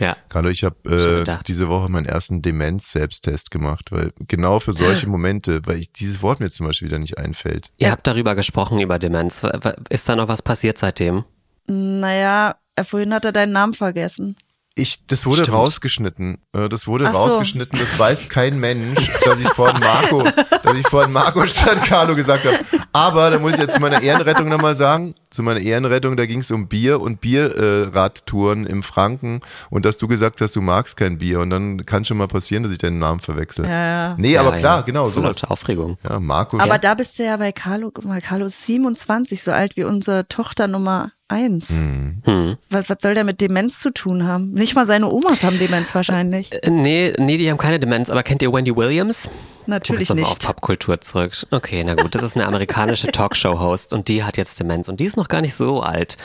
Ja. 0.00 0.16
Carlo, 0.28 0.48
ich 0.48 0.64
habe 0.64 1.24
äh, 1.28 1.38
diese 1.46 1.68
Woche 1.68 1.90
meinen 1.90 2.06
ersten 2.06 2.42
Demenz-Selbsttest 2.42 3.50
gemacht, 3.50 3.92
weil 3.92 4.12
genau 4.26 4.58
für 4.58 4.72
solche 4.72 5.08
Momente, 5.08 5.60
weil 5.66 5.76
ich 5.76 5.92
dieses 5.92 6.22
Wort 6.22 6.40
mir 6.40 6.50
zum 6.50 6.66
Beispiel 6.66 6.88
wieder 6.88 6.98
nicht 6.98 7.18
einfällt. 7.18 7.70
Ihr 7.76 7.90
habt 7.90 8.06
darüber 8.06 8.34
gesprochen, 8.34 8.80
über 8.80 8.98
Demenz. 8.98 9.46
Ist 9.90 10.08
da 10.08 10.16
noch 10.16 10.28
was 10.28 10.42
passiert 10.42 10.78
seitdem? 10.78 11.24
Naja, 11.66 12.56
vorhin 12.82 13.14
hat 13.14 13.24
er 13.24 13.32
deinen 13.32 13.52
Namen 13.52 13.74
vergessen. 13.74 14.36
Ich, 14.76 15.04
das 15.08 15.26
wurde 15.26 15.42
Stimmt. 15.42 15.56
rausgeschnitten. 15.56 16.38
Äh, 16.52 16.68
Das 16.68 16.86
wurde 16.86 17.08
Ach 17.08 17.12
so. 17.12 17.18
rausgeschnitten. 17.18 17.78
Das 17.78 17.98
weiß 17.98 18.28
kein 18.28 18.58
Mensch, 18.60 19.10
dass 19.24 19.40
ich 19.40 19.48
vorhin 19.48 19.80
Marco, 19.80 20.22
dass 20.22 20.74
ich 20.74 20.86
vorhin 20.88 21.12
Marco 21.12 21.44
statt 21.46 21.82
Carlo 21.84 22.14
gesagt 22.14 22.44
habe. 22.44 22.58
Aber 22.92 23.30
da 23.30 23.38
muss 23.38 23.54
ich 23.54 23.58
jetzt 23.58 23.74
zu 23.74 23.80
meiner 23.80 24.00
Ehrenrettung 24.00 24.48
nochmal 24.48 24.74
sagen. 24.76 25.14
Zu 25.30 25.42
meiner 25.42 25.60
Ehrenrettung, 25.60 26.16
da 26.16 26.24
ging 26.26 26.38
es 26.40 26.50
um 26.50 26.68
Bier 26.68 27.00
und 27.00 27.20
Bierradtouren 27.20 28.66
äh, 28.66 28.70
im 28.70 28.82
Franken 28.82 29.40
und 29.70 29.84
dass 29.84 29.96
du 29.98 30.08
gesagt 30.08 30.40
hast, 30.40 30.56
du 30.56 30.60
magst 30.60 30.96
kein 30.96 31.18
Bier 31.18 31.40
und 31.40 31.50
dann 31.50 31.84
kann 31.86 32.04
schon 32.04 32.16
mal 32.16 32.28
passieren, 32.28 32.62
dass 32.62 32.72
ich 32.72 32.78
deinen 32.78 32.98
Namen 32.98 33.20
verwechsel. 33.20 33.64
Ja, 33.64 33.70
ja. 34.08 34.14
Nee, 34.18 34.36
aber 34.38 34.52
Ja, 34.54 34.58
klar, 34.58 34.76
ja. 34.78 34.82
genau, 34.82 35.08
sowas. 35.10 35.44
Aufregung. 35.44 35.98
Ja, 36.08 36.18
Marco. 36.20 36.58
Aber 36.58 36.78
da 36.78 36.94
bist 36.94 37.18
du 37.18 37.24
ja 37.24 37.36
bei 37.36 37.52
Carlo, 37.52 37.90
guck 37.92 38.04
mal, 38.04 38.20
Carlo 38.20 38.46
ist 38.46 38.64
27, 38.66 39.42
so 39.42 39.52
alt 39.52 39.76
wie 39.76 39.84
unsere 39.84 40.26
Tochter 40.28 40.66
Nummer 40.68 41.12
1. 41.30 41.68
Hm. 41.68 42.56
Was, 42.70 42.88
was 42.90 42.98
soll 43.00 43.14
der 43.14 43.24
mit 43.24 43.40
Demenz 43.40 43.80
zu 43.80 43.90
tun 43.90 44.26
haben? 44.26 44.52
Nicht 44.52 44.74
mal 44.74 44.86
seine 44.86 45.08
Omas 45.10 45.42
haben 45.42 45.58
Demenz 45.58 45.94
wahrscheinlich. 45.94 46.52
Äh, 46.52 46.70
Nee, 46.70 47.12
nee, 47.18 47.36
die 47.36 47.50
haben 47.50 47.58
keine 47.58 47.78
Demenz, 47.80 48.10
aber 48.10 48.22
kennt 48.22 48.42
ihr 48.42 48.52
Wendy 48.52 48.74
Williams? 48.74 49.28
Natürlich 49.66 50.08
nochmal 50.08 50.24
auf 50.24 50.30
nicht. 50.30 50.46
Popkultur 50.46 51.00
zurück. 51.00 51.32
Okay, 51.50 51.82
na 51.84 51.94
gut, 51.94 52.14
das 52.14 52.22
ist 52.22 52.36
eine 52.36 52.46
amerikanische 52.46 53.06
Talkshow-Host 53.12 53.92
und 53.92 54.08
die 54.08 54.24
hat 54.24 54.36
jetzt 54.36 54.58
Demenz 54.58 54.88
und 54.88 54.98
die 55.00 55.04
ist 55.04 55.16
noch 55.16 55.28
gar 55.28 55.40
nicht 55.40 55.54
so 55.54 55.80
alt. 55.80 56.16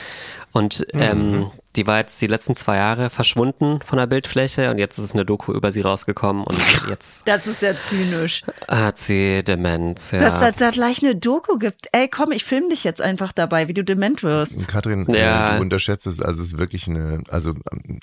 Und 0.52 0.86
ähm, 0.94 1.50
die 1.76 1.86
war 1.86 1.98
jetzt 1.98 2.20
die 2.20 2.26
letzten 2.26 2.56
zwei 2.56 2.76
Jahre 2.76 3.10
verschwunden 3.10 3.80
von 3.82 3.98
der 3.98 4.06
Bildfläche 4.06 4.70
und 4.70 4.78
jetzt 4.78 4.98
ist 4.98 5.12
eine 5.14 5.24
Doku 5.24 5.52
über 5.52 5.72
sie 5.72 5.80
rausgekommen 5.82 6.44
und 6.44 6.58
jetzt 6.88 7.22
Das 7.26 7.46
ist 7.46 7.62
ja 7.62 7.72
zynisch. 7.78 8.42
hat 8.68 8.98
sie 8.98 9.42
Demenz. 9.44 10.10
Ja. 10.10 10.18
Dass 10.18 10.42
es 10.50 10.56
da 10.56 10.70
gleich 10.70 11.02
eine 11.02 11.14
Doku 11.16 11.58
gibt. 11.58 11.88
Ey, 11.92 12.08
komm, 12.08 12.32
ich 12.32 12.44
film 12.44 12.68
dich 12.70 12.84
jetzt 12.84 13.00
einfach 13.00 13.32
dabei, 13.32 13.68
wie 13.68 13.74
du 13.74 13.84
dement 13.84 14.22
wirst. 14.22 14.68
Katrin, 14.68 15.06
Ja. 15.08 15.54
äh, 15.54 15.56
du 15.56 15.62
unterschätzt 15.62 16.06
es, 16.06 16.20
also 16.20 16.42
es 16.42 16.48
ist 16.48 16.58
wirklich 16.58 16.88
eine, 16.88 17.22
also 17.28 17.50
ähm, 17.72 17.98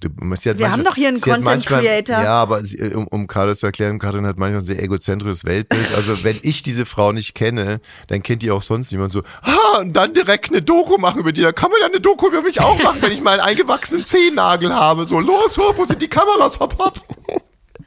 du, 0.00 0.08
sie 0.36 0.50
hat 0.50 0.58
Wir 0.58 0.70
haben 0.70 0.84
doch 0.84 0.94
hier 0.94 1.08
einen 1.08 1.20
Content 1.20 1.44
manchmal, 1.44 1.80
Creator. 1.80 2.22
Ja, 2.22 2.34
aber 2.34 2.64
sie, 2.64 2.80
um, 2.94 3.06
um 3.08 3.26
Carlos 3.26 3.60
zu 3.60 3.66
erklären, 3.66 3.98
Katrin 3.98 4.26
hat 4.26 4.38
manchmal 4.38 4.60
ein 4.60 4.64
sehr 4.64 4.82
egozentrisches 4.82 5.44
Weltbild. 5.44 5.94
Also 5.96 6.24
wenn 6.24 6.38
ich 6.42 6.62
diese 6.62 6.86
Frau 6.86 7.12
nicht 7.12 7.34
kenne, 7.34 7.80
dann 8.08 8.22
kennt 8.22 8.42
die 8.42 8.50
auch 8.50 8.62
sonst 8.62 8.92
niemand 8.92 9.12
so, 9.12 9.22
ah, 9.42 9.80
und 9.80 9.94
dann 9.94 10.12
direkt 10.14 10.50
eine 10.50 10.62
Doku 10.62 10.98
machen 10.98 11.20
über 11.20 11.32
die. 11.32 11.42
Da 11.42 11.52
kann 11.52 11.70
man 11.70 11.80
ja 11.80 11.86
eine 11.86 12.00
Doku 12.00 12.28
über 12.28 12.42
mich 12.42 12.60
auch 12.60 12.82
machen, 12.82 12.91
wenn 13.00 13.12
ich 13.12 13.20
mal 13.20 13.32
einen 13.32 13.48
eingewachsenen 13.48 14.04
Zehennagel 14.04 14.74
habe. 14.74 15.06
So, 15.06 15.20
los, 15.20 15.56
hopp, 15.58 15.78
wo 15.78 15.84
sind 15.84 16.02
die 16.02 16.08
Kameras? 16.08 16.60
Hopp, 16.60 16.78
hopp. 16.78 17.00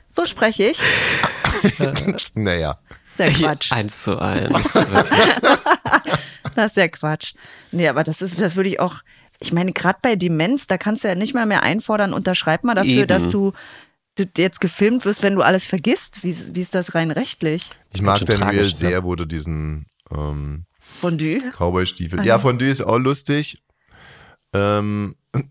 So 0.07 0.25
spreche 0.25 0.69
ich. 0.69 0.79
Naja. 2.35 2.79
Sehr 3.17 3.31
Quatsch. 3.31 3.71
Eins 3.71 4.03
zu 4.03 4.19
eins. 4.19 4.73
Das 6.55 6.67
ist 6.67 6.77
ja 6.77 6.87
Quatsch. 6.87 7.33
Nee, 7.73 7.89
aber 7.89 8.05
das 8.05 8.21
ist, 8.21 8.39
das 8.39 8.55
würde 8.55 8.69
ich 8.69 8.79
auch, 8.79 9.01
ich 9.39 9.51
meine, 9.51 9.73
gerade 9.73 9.99
bei 10.01 10.15
Demenz, 10.15 10.67
da 10.67 10.77
kannst 10.77 11.03
du 11.03 11.09
ja 11.09 11.15
nicht 11.15 11.33
mal 11.33 11.45
mehr 11.45 11.63
einfordern, 11.63 12.13
unterschreib 12.13 12.63
mal 12.63 12.75
dafür, 12.75 12.91
Eben. 12.91 13.07
dass 13.07 13.29
du, 13.29 13.51
du 14.15 14.23
jetzt 14.37 14.61
gefilmt 14.61 15.03
wirst, 15.03 15.21
wenn 15.21 15.35
du 15.35 15.41
alles 15.41 15.65
vergisst. 15.65 16.23
Wie, 16.23 16.33
wie 16.55 16.61
ist 16.61 16.73
das 16.73 16.95
rein 16.95 17.11
rechtlich? 17.11 17.71
Ich 17.93 18.01
mag 18.01 18.21
Reel 18.21 18.37
tragisch, 18.37 18.71
ne? 18.71 18.75
sehr, 18.77 19.03
wo 19.03 19.15
du 19.15 19.25
diesen 19.25 19.85
ähm, 20.11 20.65
Fondue? 20.79 21.41
Cowboy-Stiefel. 21.51 22.25
Ja, 22.25 22.39
Fondue 22.39 22.69
ist 22.69 22.81
auch 22.81 22.97
lustig. 22.99 23.57
Ähm, 24.55 25.15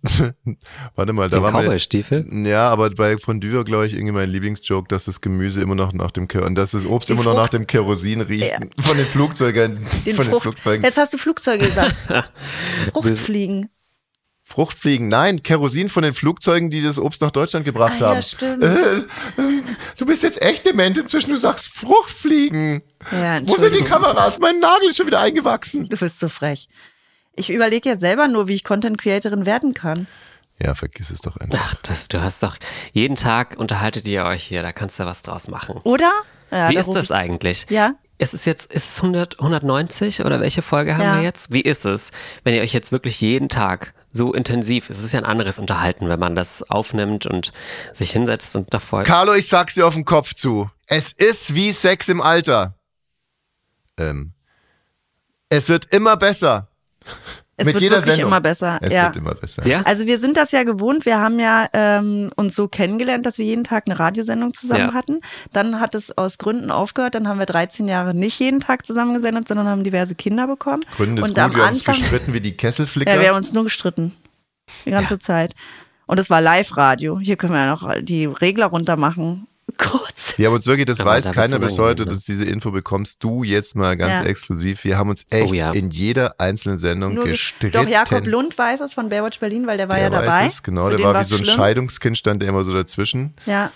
warte 0.94 1.12
mal, 1.12 1.28
da 1.28 1.36
Den 1.36 1.42
war 1.42 1.50
mal, 1.52 1.64
Cowboy-Stiefel? 1.64 2.26
Ja, 2.46 2.70
aber 2.70 2.90
bei 2.90 3.18
Fondue 3.18 3.52
war, 3.52 3.64
glaube 3.64 3.86
ich, 3.86 3.92
irgendwie 3.94 4.12
mein 4.12 4.30
Lieblingsjoke, 4.30 4.88
dass 4.88 5.04
das 5.04 5.20
Gemüse 5.20 5.60
immer 5.60 5.74
noch 5.74 5.92
nach 5.92 6.10
dem 6.10 6.26
und 6.26 6.54
dass 6.54 6.70
das 6.70 6.86
Obst 6.86 7.08
Die 7.08 7.12
immer 7.12 7.22
noch 7.24 7.32
Frucht. 7.32 7.42
nach 7.42 7.48
dem 7.50 7.66
Kerosin 7.66 8.20
riecht. 8.22 8.50
Ja. 8.52 8.58
Von 8.82 8.96
den 8.96 9.06
Flugzeugern. 9.06 9.78
Den 10.06 10.16
von 10.16 10.24
den. 10.30 10.40
Flugzeugen. 10.40 10.84
Jetzt 10.84 10.96
hast 10.96 11.12
du 11.12 11.18
Flugzeuge 11.18 11.66
gesagt. 11.66 11.94
Fruchtfliegen. 12.92 13.68
Fruchtfliegen. 14.46 15.08
Nein, 15.08 15.42
Kerosin 15.42 15.88
von 15.88 16.02
den 16.02 16.12
Flugzeugen, 16.12 16.68
die 16.68 16.82
das 16.82 16.98
Obst 16.98 17.22
nach 17.22 17.30
Deutschland 17.30 17.64
gebracht 17.64 17.94
Ah, 18.02 18.06
haben. 18.08 18.14
ja, 18.16 18.22
stimmt. 18.22 18.62
Äh, 18.62 18.96
äh, 18.98 19.02
du 19.96 20.04
bist 20.04 20.22
jetzt 20.22 20.40
echt 20.42 20.66
dement 20.66 20.98
inzwischen, 20.98 21.30
du 21.30 21.36
sagst 21.36 21.68
Fruchtfliegen. 21.68 22.82
Ja, 23.10 23.40
Wo 23.46 23.56
sind 23.56 23.74
die. 23.74 23.82
Kameras? 23.82 24.38
Mein 24.38 24.60
Nagel 24.60 24.90
ist 24.90 24.98
schon 24.98 25.06
wieder 25.06 25.20
eingewachsen. 25.20 25.88
Du 25.88 25.96
bist 25.96 26.20
so 26.20 26.28
frech. 26.28 26.68
Ich 27.36 27.50
überlege 27.50 27.88
ja 27.90 27.96
selber 27.96 28.28
nur, 28.28 28.48
wie 28.48 28.54
ich 28.54 28.64
Content 28.64 28.98
Creatorin 28.98 29.46
werden 29.46 29.74
kann. 29.74 30.06
Ja, 30.62 30.74
vergiss 30.74 31.10
es 31.10 31.20
doch 31.20 31.36
einfach. 31.36 31.58
Ach, 31.60 31.74
das, 31.82 32.06
du 32.08 32.22
hast 32.22 32.42
doch, 32.44 32.56
jeden 32.92 33.16
Tag 33.16 33.56
unterhaltet 33.58 34.06
ihr 34.06 34.24
euch 34.24 34.44
hier, 34.44 34.62
da 34.62 34.72
kannst 34.72 35.00
du 35.00 35.04
was 35.04 35.22
draus 35.22 35.48
machen. 35.48 35.78
Oder? 35.82 36.12
Ja, 36.52 36.68
Wie 36.70 36.74
da 36.74 36.80
ist 36.80 36.92
das 36.92 37.06
ich- 37.06 37.12
eigentlich? 37.12 37.66
Ja. 37.70 37.94
Ist 38.16 38.32
es 38.32 38.44
jetzt, 38.44 38.72
ist 38.72 38.88
es 38.88 39.02
100, 39.02 39.40
190 39.40 40.20
oder 40.24 40.38
welche 40.38 40.62
Folge 40.62 40.94
haben 40.94 41.02
Ja. 41.02 41.16
wir 41.16 41.22
jetzt? 41.22 41.52
Wie 41.52 41.60
ist 41.62 41.84
es, 41.84 42.12
wenn 42.44 42.54
ihr 42.54 42.62
euch 42.62 42.72
jetzt 42.72 42.92
wirklich 42.92 43.20
jeden 43.20 43.48
Tag 43.48 43.92
so 44.12 44.32
intensiv, 44.32 44.88
es 44.88 45.02
ist 45.02 45.10
ja 45.12 45.18
ein 45.18 45.24
anderes 45.24 45.58
Unterhalten, 45.58 46.08
wenn 46.08 46.20
man 46.20 46.36
das 46.36 46.62
aufnimmt 46.62 47.26
und 47.26 47.52
sich 47.92 48.12
hinsetzt 48.12 48.54
und 48.54 48.72
davor. 48.72 49.02
Carlo, 49.02 49.34
ich 49.34 49.48
sag's 49.48 49.74
dir 49.74 49.84
auf 49.88 49.94
den 49.94 50.04
Kopf 50.04 50.32
zu. 50.34 50.70
Es 50.86 51.10
ist 51.10 51.56
wie 51.56 51.72
Sex 51.72 52.08
im 52.08 52.20
Alter. 52.20 52.74
Ähm, 53.98 54.32
es 55.48 55.68
wird 55.68 55.86
immer 55.92 56.16
besser. 56.16 56.68
Es 57.56 57.66
Mit 57.66 57.74
wird 57.74 57.82
jeder 57.82 57.96
wirklich 57.98 58.16
Sendung. 58.16 58.30
immer 58.32 58.40
besser. 58.40 58.78
Es 58.82 58.94
ja. 58.94 59.04
wird 59.04 59.16
immer 59.16 59.34
besser. 59.34 59.64
ja? 59.64 59.82
Also 59.82 60.06
wir 60.06 60.18
sind 60.18 60.36
das 60.36 60.50
ja 60.50 60.64
gewohnt. 60.64 61.06
Wir 61.06 61.20
haben 61.20 61.38
ja 61.38 61.68
ähm, 61.72 62.32
uns 62.34 62.56
so 62.56 62.66
kennengelernt, 62.66 63.24
dass 63.26 63.38
wir 63.38 63.46
jeden 63.46 63.62
Tag 63.62 63.84
eine 63.86 63.96
Radiosendung 63.96 64.54
zusammen 64.54 64.88
Ja. 64.88 64.92
hatten. 64.94 65.20
Dann 65.52 65.78
hat 65.78 65.94
es 65.94 66.18
aus 66.18 66.38
Gründen 66.38 66.72
aufgehört. 66.72 67.14
Dann 67.14 67.28
haben 67.28 67.38
wir 67.38 67.46
13 67.46 67.86
Jahre 67.86 68.12
nicht 68.12 68.40
jeden 68.40 68.58
Tag 68.58 68.84
zusammen 68.84 69.14
gesendet, 69.14 69.46
sondern 69.46 69.68
haben 69.68 69.84
diverse 69.84 70.16
Kinder 70.16 70.48
bekommen. 70.48 70.82
Gründe 70.96 71.22
ist 71.22 71.28
Und 71.28 71.34
gut, 71.36 71.44
am 71.44 71.54
wir 71.54 71.62
haben 71.62 71.68
uns 71.70 71.84
gestritten 71.84 72.32
wie 72.34 72.40
die 72.40 72.56
Kesselflicker. 72.56 73.14
Ja, 73.14 73.20
wir 73.20 73.28
haben 73.28 73.36
uns 73.36 73.52
nur 73.52 73.62
gestritten. 73.62 74.16
Die 74.84 74.90
ganze 74.90 75.20
Zeit. 75.20 75.54
Und 76.06 76.18
es 76.18 76.30
war 76.30 76.40
Live-Radio. 76.40 77.20
Hier 77.20 77.36
können 77.36 77.52
wir 77.52 77.60
ja 77.64 77.70
noch 77.70 77.94
die 78.02 78.24
Regler 78.26 78.66
runter 78.66 78.96
machen. 78.96 79.46
Kurz. 79.78 80.34
Wir 80.36 80.46
haben 80.48 80.54
uns 80.54 80.66
wirklich, 80.66 80.86
das 80.86 81.00
Aber 81.00 81.10
weiß 81.10 81.32
keiner 81.32 81.58
bis 81.58 81.78
heute, 81.78 82.04
ne? 82.04 82.10
dass 82.10 82.24
diese 82.24 82.44
Info 82.44 82.70
bekommst 82.70 83.22
du 83.22 83.42
jetzt 83.44 83.76
mal 83.76 83.96
ganz 83.96 84.20
Ja. 84.20 84.24
exklusiv. 84.24 84.84
Wir 84.84 84.98
haben 84.98 85.10
uns 85.10 85.26
echt 85.30 85.50
Oh 85.50 85.54
ja. 85.54 85.72
in 85.72 85.90
jeder 85.90 86.34
einzelnen 86.38 86.78
Sendung 86.78 87.14
Nur 87.14 87.24
ge- 87.24 87.32
gestritten. 87.32 87.72
Doch, 87.82 87.88
Jakob 87.88 88.26
Lund 88.26 88.56
weiß 88.56 88.80
es 88.80 88.94
von 88.94 89.08
Baywatch 89.08 89.38
Berlin, 89.40 89.66
weil 89.66 89.76
der 89.76 89.88
war 89.88 89.96
der 89.96 90.04
ja 90.04 90.10
dabei. 90.10 90.26
weiß 90.44 90.54
es, 90.54 90.62
genau, 90.62 90.88
Für 90.88 90.96
der 90.96 91.06
war 91.06 91.20
wie 91.20 91.24
so 91.24 91.36
ein 91.36 91.44
schlimm. 91.44 91.56
Scheidungskind, 91.56 92.18
stand 92.18 92.42
der 92.42 92.48
immer 92.48 92.64
so 92.64 92.72
dazwischen. 92.74 93.34
Ja. 93.46 93.70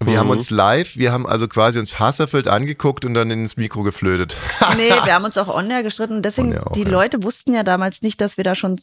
Und 0.00 0.06
wir 0.06 0.14
Mhm. 0.14 0.18
haben 0.18 0.30
uns 0.30 0.50
live, 0.50 0.96
wir 0.96 1.10
haben 1.12 1.26
also 1.26 1.48
quasi 1.48 1.78
uns 1.80 1.98
hasserfüllt 1.98 2.46
angeguckt 2.46 3.04
und 3.04 3.14
dann 3.14 3.30
ins 3.32 3.56
Mikro 3.56 3.82
geflötet. 3.82 4.36
Nee, 4.76 4.90
wir 4.90 5.12
haben 5.14 5.24
uns 5.24 5.36
auch 5.36 5.48
on-air 5.48 5.82
gestritten. 5.82 6.14
Und 6.16 6.22
deswegen, 6.22 6.56
auch, 6.56 6.72
die 6.72 6.82
ja. 6.84 6.88
Leute 6.88 7.22
wussten 7.24 7.52
ja 7.52 7.64
damals 7.64 8.00
nicht, 8.02 8.20
dass 8.20 8.36
wir 8.36 8.44
da 8.44 8.54
schon 8.54 8.78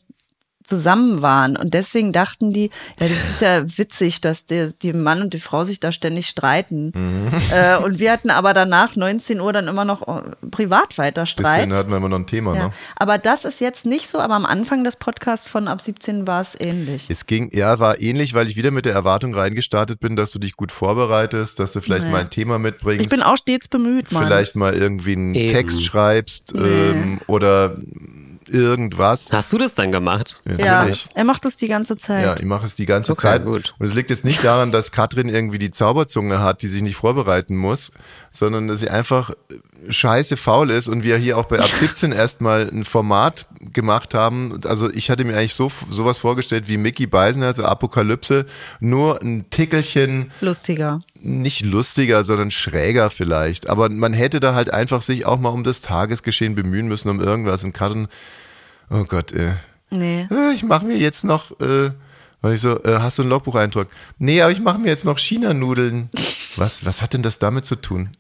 zusammen 0.66 1.22
waren. 1.22 1.56
Und 1.58 1.74
deswegen 1.74 2.12
dachten 2.12 2.52
die, 2.52 2.70
ja, 3.00 3.08
das 3.08 3.30
ist 3.30 3.42
ja 3.42 3.64
witzig, 3.78 4.22
dass 4.22 4.46
der, 4.46 4.68
die 4.72 4.94
Mann 4.94 5.22
und 5.22 5.34
die 5.34 5.40
Frau 5.40 5.64
sich 5.64 5.80
da 5.80 5.92
ständig 5.92 6.28
streiten. 6.28 6.92
Mhm. 6.96 7.28
Äh, 7.52 7.78
und 7.78 8.00
wir 8.00 8.12
hatten 8.12 8.30
aber 8.32 8.54
danach 8.54 8.96
19 8.96 9.40
Uhr 9.40 9.54
dann 9.54 9.68
immer 9.68 9.86
noch 9.86 10.08
äh, 10.08 10.22
privat 10.52 10.98
weiter 10.98 11.26
Streit. 11.26 11.58
Bisschen 11.62 11.74
hatten 11.76 11.90
wir 11.92 11.98
immer 11.98 12.10
noch 12.10 12.20
ein 12.20 12.28
Thema, 12.28 12.56
Ja. 12.56 12.64
ne? 12.68 12.74
Aber 12.96 13.18
das 13.18 13.46
ist 13.46 13.62
jetzt 13.62 13.86
nicht 13.86 14.10
so, 14.10 14.20
aber 14.20 14.34
am 14.36 14.46
Anfang 14.46 14.84
des 14.84 14.96
Podcasts 14.96 15.48
von 15.48 15.68
ab 15.68 15.82
17 15.82 16.28
war 16.28 16.42
es 16.42 16.58
ähnlich. 16.60 17.06
Es 17.10 17.26
ging, 17.26 17.50
ja, 17.54 17.80
war 17.80 18.02
ähnlich, 18.02 18.34
weil 18.34 18.48
ich 18.48 18.56
wieder 18.56 18.72
mit 18.72 18.86
der 18.86 18.94
Erwartung 18.94 19.34
reingestartet 19.36 20.00
bin, 20.00 20.16
dass 20.16 20.32
du 20.32 20.40
dich 20.40 20.56
gut 20.58 20.72
vorbereitest, 20.72 21.60
dass 21.60 21.74
du 21.74 21.82
vielleicht 21.82 22.06
Nee. 22.06 22.12
mal 22.12 22.22
ein 22.22 22.30
Thema 22.30 22.56
Ich 22.56 22.62
mitbringst, 22.64 23.10
bin 23.10 23.22
auch 23.22 23.38
stets 23.38 23.68
bemüht, 23.68 24.12
Mann. 24.12 24.26
vielleicht 24.26 24.56
mal 24.56 24.74
irgendwie 24.74 25.14
einen 25.14 25.36
Eben. 25.36 25.54
Text 25.54 25.84
schreibst 25.84 26.54
ähm, 26.56 27.20
oder 27.28 27.76
irgendwas. 28.50 29.32
Hast 29.32 29.52
du 29.54 29.58
das 29.58 29.74
dann 29.74 29.92
gemacht? 29.92 30.42
ja, 30.46 30.80
natürlich. 30.80 31.08
er 31.14 31.24
macht 31.24 31.46
das 31.46 31.58
die 31.58 31.68
ganze 31.68 31.98
Zeit. 31.98 32.24
Ja, 32.26 32.36
ich 32.38 32.46
mache 32.46 32.66
es 32.66 32.76
die 32.76 32.86
ganze 32.86 33.12
Okay, 33.14 33.22
Zeit. 33.22 33.46
gut. 33.46 33.74
Und 33.80 33.86
es 33.86 33.94
liegt 33.94 34.10
jetzt 34.10 34.26
nicht 34.26 34.44
daran, 34.44 34.72
dass 34.72 34.92
Katrin 34.92 35.30
irgendwie 35.30 35.58
die 35.58 35.72
Zauberzunge 35.72 36.40
hat, 36.42 36.62
die 36.62 36.68
sich 36.68 36.82
nicht 36.82 36.96
vorbereiten 36.96 37.56
muss, 37.56 37.92
sondern 38.32 38.68
dass 38.68 38.80
sie 38.80 38.90
einfach 38.90 39.32
scheiße 39.88 40.38
faul 40.38 40.72
ist 40.72 40.88
und 40.88 41.04
wir 41.04 41.18
hier 41.18 41.38
auch 41.38 41.46
bei 41.46 41.60
Ab 41.60 41.68
17 41.80 42.12
erstmal 42.12 42.68
ein 42.70 42.84
Format 42.84 43.48
gemacht 43.74 44.14
haben. 44.14 44.60
Also 44.66 44.90
ich 44.92 45.10
hatte 45.10 45.26
mir 45.26 45.38
eigentlich 45.38 45.54
so 45.56 45.72
sowas 45.90 46.18
vorgestellt 46.18 46.68
wie 46.68 46.78
Mickey 46.78 47.08
Beisenherz, 47.08 47.60
also 47.60 47.70
Apokalypse, 47.70 48.46
nur 48.80 49.22
ein 49.22 49.50
Tickelchen 49.50 50.32
Lustiger. 50.42 51.00
Nicht 51.26 51.62
lustiger, 51.62 52.24
sondern 52.24 52.52
schräger 52.52 53.10
vielleicht. 53.10 53.70
Aber 53.70 53.90
man 53.90 54.14
hätte 54.14 54.40
da 54.40 54.54
halt 54.54 54.72
einfach 54.74 55.02
sich 55.02 55.26
auch 55.26 55.40
mal 55.40 55.50
um 55.50 55.64
das 55.64 55.82
Tagesgeschehen 55.82 56.56
bemühen 56.56 56.88
müssen, 56.88 57.10
um 57.10 57.20
irgendwas. 57.20 57.64
Und 57.64 57.74
Katrin, 57.74 58.08
oh 58.90 59.04
Gott, 59.06 59.32
äh, 59.32 59.54
Nee. 59.90 60.28
äh, 60.32 60.54
ich 60.54 60.64
mache 60.64 60.86
mir 60.86 60.98
jetzt 60.98 61.24
noch, 61.24 61.52
äh, 61.60 61.92
weil 62.42 62.54
ich 62.54 62.62
so, 62.62 62.82
äh, 62.84 63.00
hast 63.00 63.18
du 63.18 63.24
einen 63.24 63.30
Logbucheintrag? 63.32 63.88
Nee, 64.20 64.42
aber 64.42 64.52
ich 64.52 64.62
mache 64.62 64.80
mir 64.80 64.88
jetzt 64.90 65.06
noch 65.06 65.18
China-Nudeln. 65.20 66.10
Was, 66.58 66.86
was 66.86 67.02
hat 67.02 67.14
denn 67.14 67.22
das 67.22 67.38
damit 67.38 67.66
zu 67.66 67.76
tun? 67.76 68.12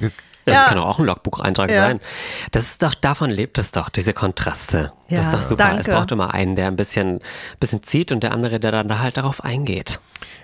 Das 0.00 0.10
Ja. 0.56 0.64
kann 0.64 0.78
auch 0.78 0.98
ein 0.98 1.04
Logbucheintrag 1.04 1.70
Ja. 1.70 1.82
sein. 1.82 2.00
Das 2.50 2.64
ist 2.64 2.82
doch, 2.82 2.94
davon 2.94 3.30
lebt 3.30 3.56
es 3.58 3.70
doch, 3.70 3.88
diese 3.88 4.12
Kontraste. 4.14 4.92
das 5.08 5.12
Ja, 5.12 5.20
ist 5.20 5.32
doch 5.32 5.42
super. 5.42 5.64
danke. 5.64 5.80
Es 5.82 5.86
braucht 5.86 6.10
immer 6.10 6.34
einen, 6.34 6.56
der 6.56 6.66
ein 6.68 6.74
bisschen, 6.76 7.20
bisschen 7.60 7.82
zieht 7.84 8.10
und 8.10 8.22
der 8.24 8.32
andere, 8.32 8.58
der 8.58 8.72
dann 8.72 8.88
da 8.88 8.98
halt 8.98 9.16
darauf 9.16 9.44
eingeht. 9.44 10.00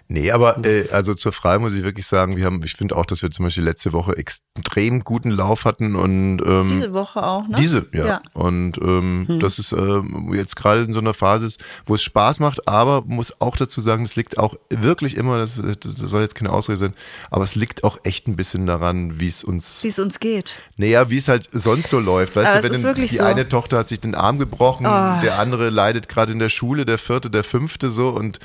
Nee, 0.07 0.31
aber 0.33 0.59
äh, 0.67 0.89
also 0.93 1.15
zur 1.15 1.33
Frage 1.33 1.61
muss 1.61 1.73
ich 1.73 1.83
wirklich 1.83 2.07
sagen, 2.07 2.37
wir 2.37 2.45
haben, 2.45 2.61
ich 2.63 2.75
finde 2.75 2.95
auch, 2.95 3.07
dass 3.07 3.23
wir 3.23 3.31
zum 3.31 3.47
Beispiel 3.47 3.65
letzte 3.65 3.93
Woche 3.95 4.17
extrem 4.17 5.03
guten 5.03 5.31
Lauf 5.31 5.65
hatten 5.65 5.97
und 5.97 6.41
ähm, 6.47 6.69
Diese 6.69 6.93
Woche 6.93 7.23
auch, 7.27 7.49
ne? 7.49 7.57
Diese, 7.59 7.87
ja. 7.93 8.07
Ja. 8.07 8.23
Und 8.35 8.77
ähm, 8.79 9.39
das 9.41 9.59
ist 9.59 9.73
ähm, 9.73 10.31
jetzt 10.35 10.57
gerade 10.57 10.83
in 10.83 10.93
so 10.93 10.99
einer 11.01 11.15
Phase 11.15 11.47
ist, 11.47 11.59
wo 11.87 11.95
es 11.95 12.03
Spaß 12.03 12.41
macht, 12.41 12.69
aber 12.69 13.03
muss 13.07 13.41
auch 13.41 13.57
dazu 13.57 13.81
sagen, 13.81 14.05
es 14.05 14.15
liegt 14.15 14.37
auch 14.39 14.57
wirklich 14.69 15.17
immer, 15.17 15.39
das, 15.39 15.63
das 15.81 15.95
soll 15.97 16.21
jetzt 16.21 16.35
keine 16.35 16.53
Ausrede 16.53 16.77
sein, 16.77 16.95
aber 17.31 17.45
es 17.45 17.55
liegt 17.55 17.83
auch 17.83 17.99
echt 18.05 18.29
ein 18.29 18.37
bisschen 18.37 18.67
daran, 18.67 19.21
wie 19.21 19.29
es 19.29 19.43
uns, 19.43 19.83
Wie 19.83 19.89
es 19.89 19.99
uns 19.99 20.21
geht. 20.21 20.55
naja, 20.77 21.09
wie 21.09 21.17
es 21.17 21.29
halt 21.29 21.49
sonst 21.53 21.89
so 21.89 21.99
läuft. 21.99 22.37
Weißt 22.37 22.57
Aber 22.57 22.69
du, 22.69 22.83
wenn 22.83 22.95
die 22.95 23.07
so. 23.17 23.23
eine 23.25 23.49
Tochter 23.49 23.79
hat 23.79 23.89
sich 23.89 24.01
den 24.01 24.15
Arm 24.15 24.39
gebrochen, 24.39 24.85
Oh. 24.87 25.21
der 25.23 25.39
andere 25.39 25.71
leidet 25.71 26.09
gerade 26.09 26.31
in 26.33 26.39
der 26.39 26.51
Schule, 26.51 26.85
der 26.85 26.99
vierte, 26.99 27.31
der 27.31 27.43
fünfte 27.43 27.89
so 27.89 28.11
und. 28.11 28.39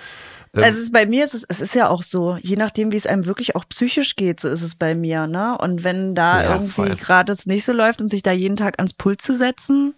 Also 0.53 0.77
es 0.77 0.85
ist 0.85 0.91
bei 0.91 1.05
mir, 1.05 1.23
es 1.23 1.33
ist, 1.33 1.45
es 1.47 1.61
ist 1.61 1.75
ja 1.75 1.89
auch 1.89 2.01
so, 2.01 2.37
je 2.41 2.55
nachdem, 2.55 2.91
wie 2.91 2.97
es 2.97 3.05
einem 3.05 3.25
wirklich 3.25 3.55
auch 3.55 3.65
psychisch 3.69 4.15
geht, 4.15 4.39
so 4.39 4.49
ist 4.49 4.61
es 4.63 4.75
bei 4.75 4.95
mir, 4.95 5.27
ne? 5.27 5.57
Und 5.57 5.83
wenn 5.83 6.15
da 6.15 6.43
Ja, 6.43 6.55
irgendwie 6.55 6.95
gerade 6.95 7.31
es 7.31 7.45
nicht 7.45 7.65
so 7.65 7.71
läuft 7.71 8.01
und 8.01 8.09
sich 8.09 8.23
da 8.23 8.31
jeden 8.31 8.55
Tag 8.55 8.79
ans 8.79 8.93
Pult 8.93 9.21
zu 9.21 9.35
setzen, 9.35 9.93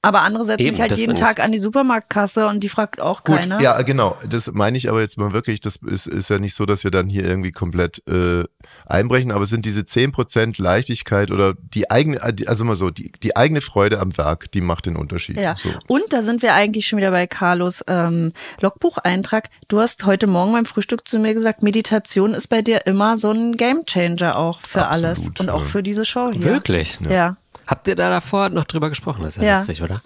aber 0.00 0.22
andere 0.22 0.44
setzen 0.44 0.62
Eben, 0.62 0.76
sich 0.76 0.80
halt 0.80 0.96
jeden. 0.96 1.16
Tag 1.16 1.40
an 1.40 1.50
die 1.50 1.58
Supermarktkasse 1.58 2.46
und 2.46 2.60
die 2.62 2.68
fragt 2.68 3.00
auch 3.00 3.24
Gut, 3.24 3.36
keiner. 3.36 3.60
ja, 3.60 3.82
genau. 3.82 4.16
Das 4.28 4.50
meine 4.52 4.78
ich 4.78 4.88
aber 4.88 5.00
jetzt 5.00 5.18
mal 5.18 5.32
wirklich. 5.32 5.58
Das 5.60 5.76
ist, 5.76 6.06
ist 6.06 6.30
ja 6.30 6.38
nicht 6.38 6.54
so, 6.54 6.66
dass 6.66 6.84
wir 6.84 6.92
dann 6.92 7.08
hier 7.08 7.24
irgendwie 7.24 7.50
komplett 7.50 8.06
äh, 8.08 8.44
einbrechen, 8.86 9.32
aber 9.32 9.42
es 9.42 9.50
sind 9.50 9.64
diese 9.64 9.80
10% 9.80 10.62
Leichtigkeit 10.62 11.32
oder 11.32 11.54
die 11.54 11.90
eigene, 11.90 12.22
also 12.22 12.64
mal 12.64 12.76
so, 12.76 12.90
die, 12.90 13.10
die 13.22 13.36
eigene 13.36 13.60
Freude 13.60 13.98
am 13.98 14.16
Werk, 14.16 14.52
die 14.52 14.60
macht 14.60 14.86
den 14.86 14.94
Unterschied. 14.94 15.36
Ja, 15.36 15.56
So. 15.56 15.70
und 15.88 16.04
da 16.10 16.22
sind 16.22 16.42
wir 16.42 16.54
eigentlich 16.54 16.86
schon 16.86 16.98
wieder 16.98 17.10
bei 17.10 17.26
Carlos 17.26 17.82
ähm, 17.88 18.32
Logbucheintrag. 18.60 19.50
Du 19.66 19.80
hast 19.80 20.06
heute 20.06 20.28
Morgen 20.28 20.52
beim 20.52 20.64
Frühstück 20.64 21.08
zu 21.08 21.18
mir 21.18 21.34
gesagt, 21.34 21.64
Meditation 21.64 22.34
ist 22.34 22.46
bei 22.46 22.62
dir 22.62 22.86
immer 22.86 23.18
so 23.18 23.32
ein 23.32 23.56
Gamechanger 23.56 24.36
auch 24.36 24.60
für 24.60 24.86
Absolut, 24.86 25.06
alles 25.08 25.28
und 25.40 25.50
auch 25.50 25.62
ja. 25.62 25.66
für 25.66 25.82
diese 25.82 26.04
Show 26.04 26.30
hier. 26.30 26.44
Wirklich? 26.44 26.98
Ja. 27.08 27.36
Habt 27.68 27.86
ihr 27.86 27.94
da 27.94 28.10
davor 28.10 28.48
noch 28.48 28.64
drüber 28.64 28.88
gesprochen? 28.88 29.22
Das 29.22 29.36
ist 29.36 29.42
ja, 29.42 29.48
Ja. 29.50 29.58
lustig, 29.58 29.82
oder? 29.82 30.02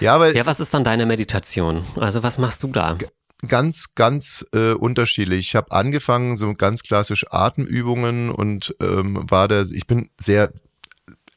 Ja, 0.00 0.20
weil 0.20 0.36
Ja, 0.36 0.44
was 0.44 0.60
ist 0.60 0.74
dann 0.74 0.84
deine 0.84 1.06
Meditation? 1.06 1.86
Also 1.96 2.22
was 2.22 2.36
machst 2.36 2.62
du 2.62 2.68
da? 2.68 2.98
ganz, 3.46 3.94
ganz 3.94 4.46
äh, 4.54 4.72
unterschiedlich. 4.72 5.40
Ich 5.48 5.56
habe 5.56 5.70
angefangen, 5.72 6.36
so 6.36 6.54
ganz 6.54 6.82
klassisch 6.82 7.26
Atemübungen 7.30 8.30
und 8.30 8.74
ähm, 8.80 9.18
war 9.30 9.46
da, 9.46 9.62
ich 9.62 9.86
bin 9.86 10.08
sehr 10.18 10.52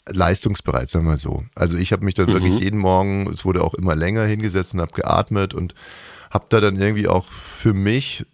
leistungsbereit, 0.07 0.89
sagen 0.89 1.05
wir 1.05 1.11
mal 1.11 1.17
so. 1.17 1.43
Also 1.55 1.77
ich 1.77 1.91
habe 1.91 2.05
mich 2.05 2.13
dann 2.13 2.27
wirklich 2.27 2.59
jeden 2.59 2.79
Morgen, 2.79 3.29
es 3.29 3.45
wurde 3.45 3.63
auch 3.63 3.73
immer 3.73 3.95
länger 3.95 4.23
hingesetzt 4.23 4.73
und 4.73 4.81
habe 4.81 4.93
geatmet 4.93 5.53
und 5.53 5.75
habe 6.31 6.45
da 6.49 6.59
dann 6.61 6.77
irgendwie 6.77 7.07
auch 7.07 7.25
für 7.31 7.73
mich 7.73 8.25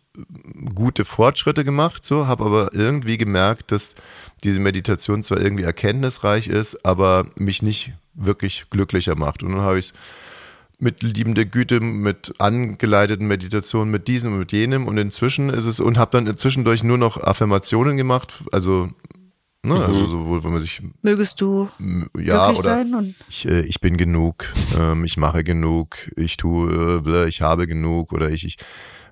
gute 0.74 1.04
Fortschritte 1.04 1.66
gemacht, 1.66 2.06
so, 2.06 2.28
habe 2.28 2.46
aber 2.46 2.70
irgendwie 2.74 3.18
gemerkt, 3.18 3.72
dass 3.74 3.96
diese 4.46 4.60
Meditation 4.60 5.24
zwar 5.24 5.42
irgendwie 5.42 5.64
erkenntnisreich 5.64 6.48
ist, 6.48 6.86
aber 6.86 7.26
mich 7.36 7.62
nicht 7.62 7.94
wirklich 8.14 8.66
glücklicher 8.70 9.16
macht. 9.16 9.44
Und 9.44 9.52
dann 9.52 9.62
habe 9.62 9.80
ich 9.80 9.88
es 9.88 9.94
mit 10.80 11.04
liebender 11.04 11.46
Güte, 11.46 11.80
mit 11.80 12.34
angeleiteten 12.40 13.28
Meditationen, 13.28 13.92
mit 13.92 14.08
diesem 14.08 14.34
und 14.34 14.40
mit 14.40 14.52
jenem 14.52 14.88
und 14.88 14.98
inzwischen 14.98 15.50
ist 15.50 15.66
es 15.66 15.80
und 15.80 15.98
habe 15.98 16.12
dann 16.12 16.38
zwischendurch 16.38 16.84
nur 16.84 16.98
noch 16.98 17.22
Affirmationen 17.22 17.98
gemacht, 17.98 18.44
also 18.52 18.90
ne, 19.64 19.84
also 19.84 20.06
so, 20.06 20.28
wo, 20.28 20.44
wo 20.44 20.50
man 20.50 20.60
sich 20.60 20.82
Mögest 21.02 21.40
du 21.40 21.70
ja 22.18 22.48
glücklich 22.48 22.60
oder 22.60 22.70
sein 22.76 22.94
und 22.94 23.16
ich, 23.30 23.48
äh, 23.48 23.62
ich 23.62 23.80
bin 23.80 23.98
genug, 23.98 24.54
ähm, 24.78 25.06
ich 25.06 25.18
mache 25.18 25.44
genug, 25.44 25.96
ich 26.18 26.36
tue, 26.38 27.02
äh, 27.06 27.28
ich 27.28 27.42
habe 27.42 27.68
genug 27.68 28.12
oder 28.12 28.30
ich, 28.30 28.44
ich 28.44 28.58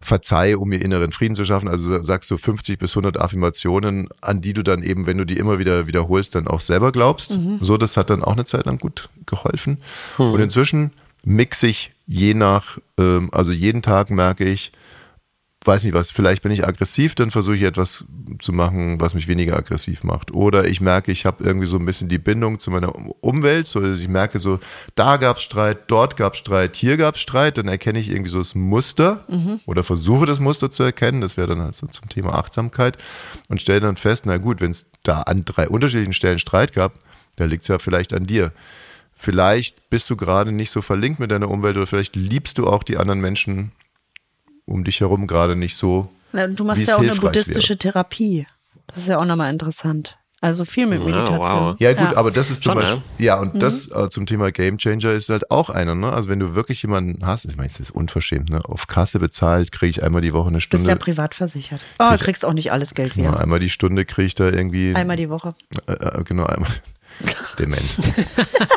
verzeihe, 0.03 0.59
um 0.59 0.69
mir 0.69 0.81
inneren 0.81 1.11
Frieden 1.11 1.35
zu 1.35 1.45
schaffen. 1.45 1.67
Also 1.67 2.01
sagst 2.03 2.29
du 2.31 2.37
50 2.37 2.77
bis 2.79 2.91
100 2.91 3.19
Affirmationen, 3.19 4.09
an 4.21 4.41
die 4.41 4.53
du 4.53 4.63
dann 4.63 4.83
eben, 4.83 5.05
wenn 5.05 5.17
du 5.17 5.25
die 5.25 5.37
immer 5.37 5.59
wieder 5.59 5.87
wiederholst, 5.87 6.35
dann 6.35 6.47
auch 6.47 6.61
selber 6.61 6.91
glaubst. 6.91 7.31
So, 7.61 7.77
das 7.77 7.97
hat 7.97 8.09
dann 8.09 8.23
auch 8.23 8.33
eine 8.33 8.45
Zeit 8.45 8.65
lang 8.65 8.77
gut 8.77 9.09
geholfen. 9.25 9.77
Und 10.33 10.39
inzwischen 10.41 10.91
mix 11.23 11.63
ich 11.63 11.93
je 12.05 12.33
nach, 12.33 12.77
ähm, 12.99 13.29
also 13.31 13.51
jeden 13.51 13.81
Tag 13.81 14.09
merke 14.09 14.43
ich, 14.43 14.71
weiß 15.65 15.83
nicht 15.83 15.93
was, 15.93 16.11
vielleicht 16.11 16.43
bin 16.43 16.51
ich 16.51 16.65
aggressiv, 16.65 17.15
dann 17.15 17.31
versuche 17.31 17.55
ich 17.55 17.63
etwas 17.63 18.05
zu 18.39 18.51
machen, 18.51 18.99
was 18.99 19.13
mich 19.13 19.27
weniger 19.27 19.55
aggressiv 19.55 20.03
macht. 20.03 20.33
Oder 20.33 20.67
ich 20.67 20.81
merke, 20.81 21.11
ich 21.11 21.25
habe 21.25 21.43
irgendwie 21.43 21.67
so 21.67 21.77
ein 21.77 21.85
bisschen 21.85 22.09
die 22.09 22.17
Bindung 22.17 22.59
zu 22.59 22.71
meiner 22.71 22.93
Umwelt. 23.21 23.67
So, 23.67 23.83
ich 23.93 24.07
merke 24.07 24.39
so, 24.39 24.59
da 24.95 25.17
gab 25.17 25.37
es 25.37 25.43
Streit, 25.43 25.79
dort 25.87 26.17
gab 26.17 26.33
es 26.33 26.39
Streit, 26.39 26.75
hier 26.75 26.97
gab 26.97 27.15
es 27.15 27.21
Streit. 27.21 27.57
Dann 27.57 27.67
erkenne 27.67 27.99
ich 27.99 28.09
irgendwie 28.09 28.31
so 28.31 28.39
das 28.39 28.55
Muster 28.55 29.25
oder 29.65 29.83
versuche 29.83 30.25
das 30.25 30.39
Muster 30.39 30.71
zu 30.71 30.83
erkennen. 30.83 31.21
Das 31.21 31.37
wäre 31.37 31.47
dann 31.47 31.61
also 31.61 31.87
zum 31.87 32.09
Thema 32.09 32.35
Achtsamkeit 32.35 32.97
und 33.47 33.61
stelle 33.61 33.81
dann 33.81 33.95
fest, 33.95 34.25
na 34.25 34.37
gut, 34.37 34.61
wenn 34.61 34.71
es 34.71 34.85
da 35.03 35.21
an 35.21 35.45
drei 35.45 35.69
unterschiedlichen 35.69 36.13
Stellen 36.13 36.39
Streit 36.39 36.73
gab, 36.73 36.93
dann 37.35 37.49
liegt 37.49 37.63
es 37.63 37.67
ja 37.67 37.79
vielleicht 37.79 38.13
an 38.13 38.25
dir. 38.25 38.51
Vielleicht 39.15 39.89
bist 39.89 40.09
du 40.09 40.15
gerade 40.15 40.51
nicht 40.51 40.71
so 40.71 40.81
verlinkt 40.81 41.19
mit 41.19 41.31
deiner 41.31 41.49
Umwelt 41.49 41.77
oder 41.77 41.87
vielleicht 41.87 42.15
liebst 42.15 42.57
du 42.57 42.67
auch 42.67 42.83
die 42.83 42.97
anderen 42.97 43.21
Menschen 43.21 43.71
um 44.65 44.83
dich 44.83 44.99
herum 45.01 45.27
gerade 45.27 45.55
nicht 45.55 45.75
so. 45.75 46.09
Na, 46.31 46.47
Du 46.47 46.63
wie 46.63 46.67
machst 46.67 46.81
es 46.83 46.89
ja 46.89 46.95
auch 46.97 47.01
eine 47.01 47.15
buddhistische 47.15 47.69
wäre. 47.69 47.79
Therapie. 47.79 48.47
Das 48.87 48.97
ist 48.97 49.07
ja 49.07 49.17
auch 49.19 49.25
nochmal 49.25 49.51
interessant. 49.51 50.17
Also 50.41 50.65
viel 50.65 50.87
mit 50.87 50.99
Ja, 50.99 51.05
Meditation. 51.05 51.39
wow. 51.67 51.75
Ja, 51.79 51.93
gut, 51.93 52.17
aber 52.17 52.29
das 52.29 52.49
ist 52.51 52.63
zum 52.63 52.73
Schon, 52.73 52.81
Beispiel, 52.81 52.97
ne? 52.97 53.03
ja, 53.25 53.39
und 53.39 53.63
das 53.63 53.89
äh, 53.91 54.09
zum 54.09 54.25
Thema 54.25 54.51
Game 54.51 54.77
Changer 54.77 55.13
ist 55.13 55.29
halt 55.29 55.49
auch 55.49 55.69
einer, 55.69 55.95
ne? 55.95 56.11
Also 56.11 56.27
wenn 56.27 56.39
du 56.39 56.53
wirklich 56.53 56.81
jemanden 56.81 57.25
hast, 57.25 57.45
ich 57.45 57.55
meine, 57.55 57.69
es 57.69 57.79
ist 57.79 57.91
unverschämt, 57.91 58.49
ne? 58.49 58.59
Auf 58.65 58.87
Kasse 58.87 59.19
bezahlt, 59.19 59.71
kriege 59.71 59.89
ich 59.89 60.03
einmal 60.03 60.21
die 60.21 60.33
Woche 60.33 60.49
eine 60.49 60.57
Du 60.57 60.67
bist 60.67 60.83
ja 60.83 60.89
Stunde. 60.89 60.95
privat 60.97 61.33
versichert. 61.33 61.79
Oh, 61.97 62.09
du 62.11 62.17
kriegst 62.17 62.43
auch 62.43 62.51
nicht 62.51 62.73
alles 62.73 62.93
Geld 62.93 63.15
Ja, 63.15 63.23
wieder. 63.29 63.39
einmal 63.39 63.59
die 63.59 63.69
Stunde 63.69 64.03
kriege 64.03 64.25
ich 64.27 64.35
da 64.35 64.49
irgendwie. 64.49 64.93
Einmal 64.93 65.15
die 65.15 65.29
Woche. 65.29 65.55
Äh, 65.87 65.93
äh, 65.93 66.23
genau, 66.25 66.45
einmal. 66.45 66.69
Dement. 67.59 67.81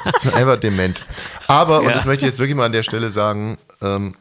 Das 0.04 0.24
ist 0.24 0.34
einfach 0.34 0.60
dement. 0.60 1.04
Aber, 1.48 1.80
und 1.80 1.86
Ja. 1.88 1.94
das 1.94 2.04
möchte 2.06 2.26
ich 2.26 2.30
jetzt 2.30 2.38
wirklich 2.38 2.54
mal 2.56 2.66
an 2.66 2.72
der 2.72 2.84
Stelle 2.84 3.10
sagen, 3.10 3.56
ähm, 3.80 4.14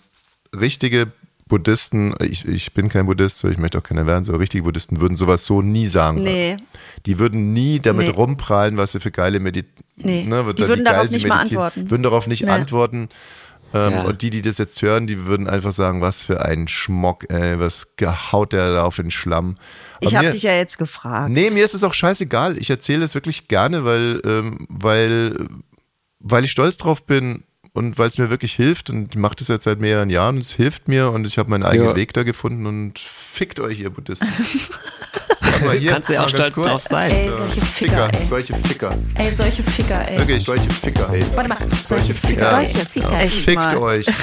richtige 0.57 1.11
Buddhisten, 1.48 2.16
ich, 2.22 2.46
ich 2.48 2.74
bin 2.74 2.89
kein 2.89 3.06
Buddhist, 3.06 3.38
so 3.39 3.48
ich 3.48 3.60
möchte 3.60 3.78
auch 3.78 3.84
keiner 3.84 4.08
werden, 4.08 4.24
so 4.24 4.36
richtige 4.36 4.64
Buddhisten 4.64 5.00
würden 5.00 5.16
sowas 5.16 5.46
so 5.46 5.62
nie 5.62 5.86
sagen. 5.86 6.24
Nee. 6.24 6.58
Die 7.06 7.20
würden 7.20 7.54
nie 7.54 7.80
damit 7.80 8.08
Nee. 8.08 8.14
rumprallen, 8.14 8.78
was 8.78 8.93
sie 8.93 9.00
für 9.00 9.12
geile 9.12 9.39
Medit 9.39 9.68
Nee. 9.96 10.24
ne, 10.24 10.43
Die 10.56 10.68
würden 10.68 10.84
geil 10.84 10.93
darauf 10.96 11.10
nicht 11.12 11.28
mal 11.28 11.38
meditieren. 11.38 11.64
antworten. 11.64 11.91
Würden 11.91 12.04
darauf 12.04 12.28
nicht 12.28 12.43
Nee. 12.43 12.50
antworten. 12.50 13.10
Ähm, 13.74 13.91
Ja. 13.93 14.02
Und 14.06 14.22
die, 14.24 14.30
die 14.32 14.41
das 14.41 14.58
jetzt 14.58 14.82
hören, 14.82 15.06
die 15.06 15.26
würden 15.28 15.48
einfach 15.48 15.72
sagen, 15.72 16.02
was 16.02 16.24
für 16.24 16.43
ein 16.43 16.68
Schmock, 16.68 17.30
ey, 17.32 17.60
was 17.60 17.88
haut 18.32 18.52
der 18.54 18.74
da 18.74 18.84
auf 18.84 18.96
den 18.96 19.12
Schlamm. 19.12 19.56
Ich 20.00 20.10
Aber 20.10 20.18
habe 20.18 20.28
mir- 20.28 20.34
dich 20.34 20.43
ja 20.43 20.54
jetzt 20.56 20.78
gefragt. 20.80 21.30
Nee, 21.30 21.52
mir 21.52 21.64
ist 21.64 21.76
es 21.76 21.84
auch 21.84 21.93
scheißegal. 21.93 22.58
Ich 22.58 22.70
erzähle 22.72 23.06
es 23.06 23.14
wirklich 23.16 23.48
gerne, 23.48 23.86
weil, 23.86 24.20
ähm, 24.26 24.66
weil, 24.70 25.48
weil 26.20 26.43
ich 26.43 26.52
stolz 26.52 26.78
drauf 26.78 27.06
bin 27.06 27.43
und 27.76 27.97
weil 27.99 28.07
es 28.07 28.17
mir 28.17 28.30
wirklich 28.30 28.53
hilft. 28.53 28.89
Und 28.89 29.11
ich 29.13 29.17
mache 29.19 29.36
das 29.36 29.49
jetzt 29.49 29.65
seit 29.65 29.80
mehreren 29.80 30.09
Jahren 30.09 30.36
und 30.38 30.41
es 30.41 30.53
hilft 30.53 30.88
mir 30.88 31.11
und 31.11 31.28
ich 31.28 31.38
habe 31.38 31.49
meinen 31.49 31.63
eigenen 31.63 31.89
Ja. 31.89 31.95
Weg 31.95 32.13
da 32.13 32.23
gefunden 32.23 32.65
und 32.65 32.97
fickt 32.97 33.59
euch, 33.59 33.80
ihr 33.82 33.89
Buddhisten. 33.91 34.28
Mal 35.65 35.78
hier, 35.78 35.91
Kannst 35.91 36.09
du 36.09 36.13
ja 36.13 36.23
auch 36.26 36.30
stolz 36.30 36.53
drauf 36.53 36.76
sein. 36.76 37.11
Ey, 37.11 37.30
solche 37.32 37.61
Ficker, 37.61 38.13
ey. 38.13 38.23
solche 38.26 38.55
Ficker. 38.55 38.97
Ey, 39.15 39.34
solche 39.36 39.63
Ficker, 39.63 40.09
ey. 40.09 40.17
Wirklich, 40.19 40.43
solche 40.43 40.69
Ficker, 40.69 41.09
ey. 41.13 41.26
Warte 41.34 41.49
mal. 41.49 41.57
Solche 41.86 42.13
Ficker. 42.13 42.49
Solche 42.49 42.86
Ficker. 42.86 43.21
Echt 43.21 43.41
Fickt 43.45 43.55
mal. 43.55 43.78
euch. 43.78 44.05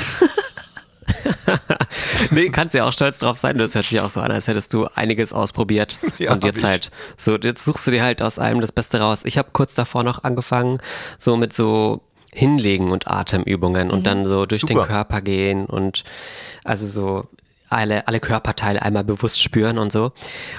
Nee, 2.31 2.49
kannst 2.49 2.75
ja 2.75 2.85
auch 2.85 2.93
stolz 2.93 3.19
drauf 3.19 3.37
sein. 3.39 3.59
Das 3.59 3.75
hört 3.75 3.87
sich 3.87 4.01
auch 4.01 4.09
so 4.11 4.21
an, 4.21 4.31
als 4.33 4.49
hättest 4.49 4.73
du 4.73 4.87
einiges 4.95 5.33
ausprobiert. 5.33 5.99
Ja, 6.19 6.33
und 6.33 6.45
jetzt 6.45 6.63
halt, 6.63 6.91
so, 7.17 7.37
jetzt 7.37 7.65
suchst 7.65 7.87
du 7.87 7.91
dir 7.91 8.03
halt 8.03 8.23
aus 8.23 8.39
allem 8.39 8.61
das 8.61 8.71
Beste 8.71 9.01
raus. 9.01 9.23
Ich 9.25 9.39
habe 9.39 9.49
kurz 9.53 9.75
davor 9.75 10.05
noch 10.05 10.23
angefangen, 10.25 10.79
so 11.19 11.37
mit 11.37 11.53
so 11.53 12.03
Hinlegen 12.35 12.91
und 12.91 13.09
Atemübungen 13.09 13.91
und 13.91 14.07
dann 14.07 14.25
so 14.27 14.47
durch 14.47 14.63
den 14.63 14.77
Super. 14.77 14.87
Körper 14.89 15.21
gehen 15.21 15.67
und 15.67 16.05
also 16.65 16.87
so 16.87 17.29
alle, 17.69 18.07
alle 18.07 18.21
Körperteile 18.21 18.83
einmal 18.83 19.05
bewusst 19.05 19.43
spüren 19.43 19.79
und 19.79 19.93
so. 19.93 20.13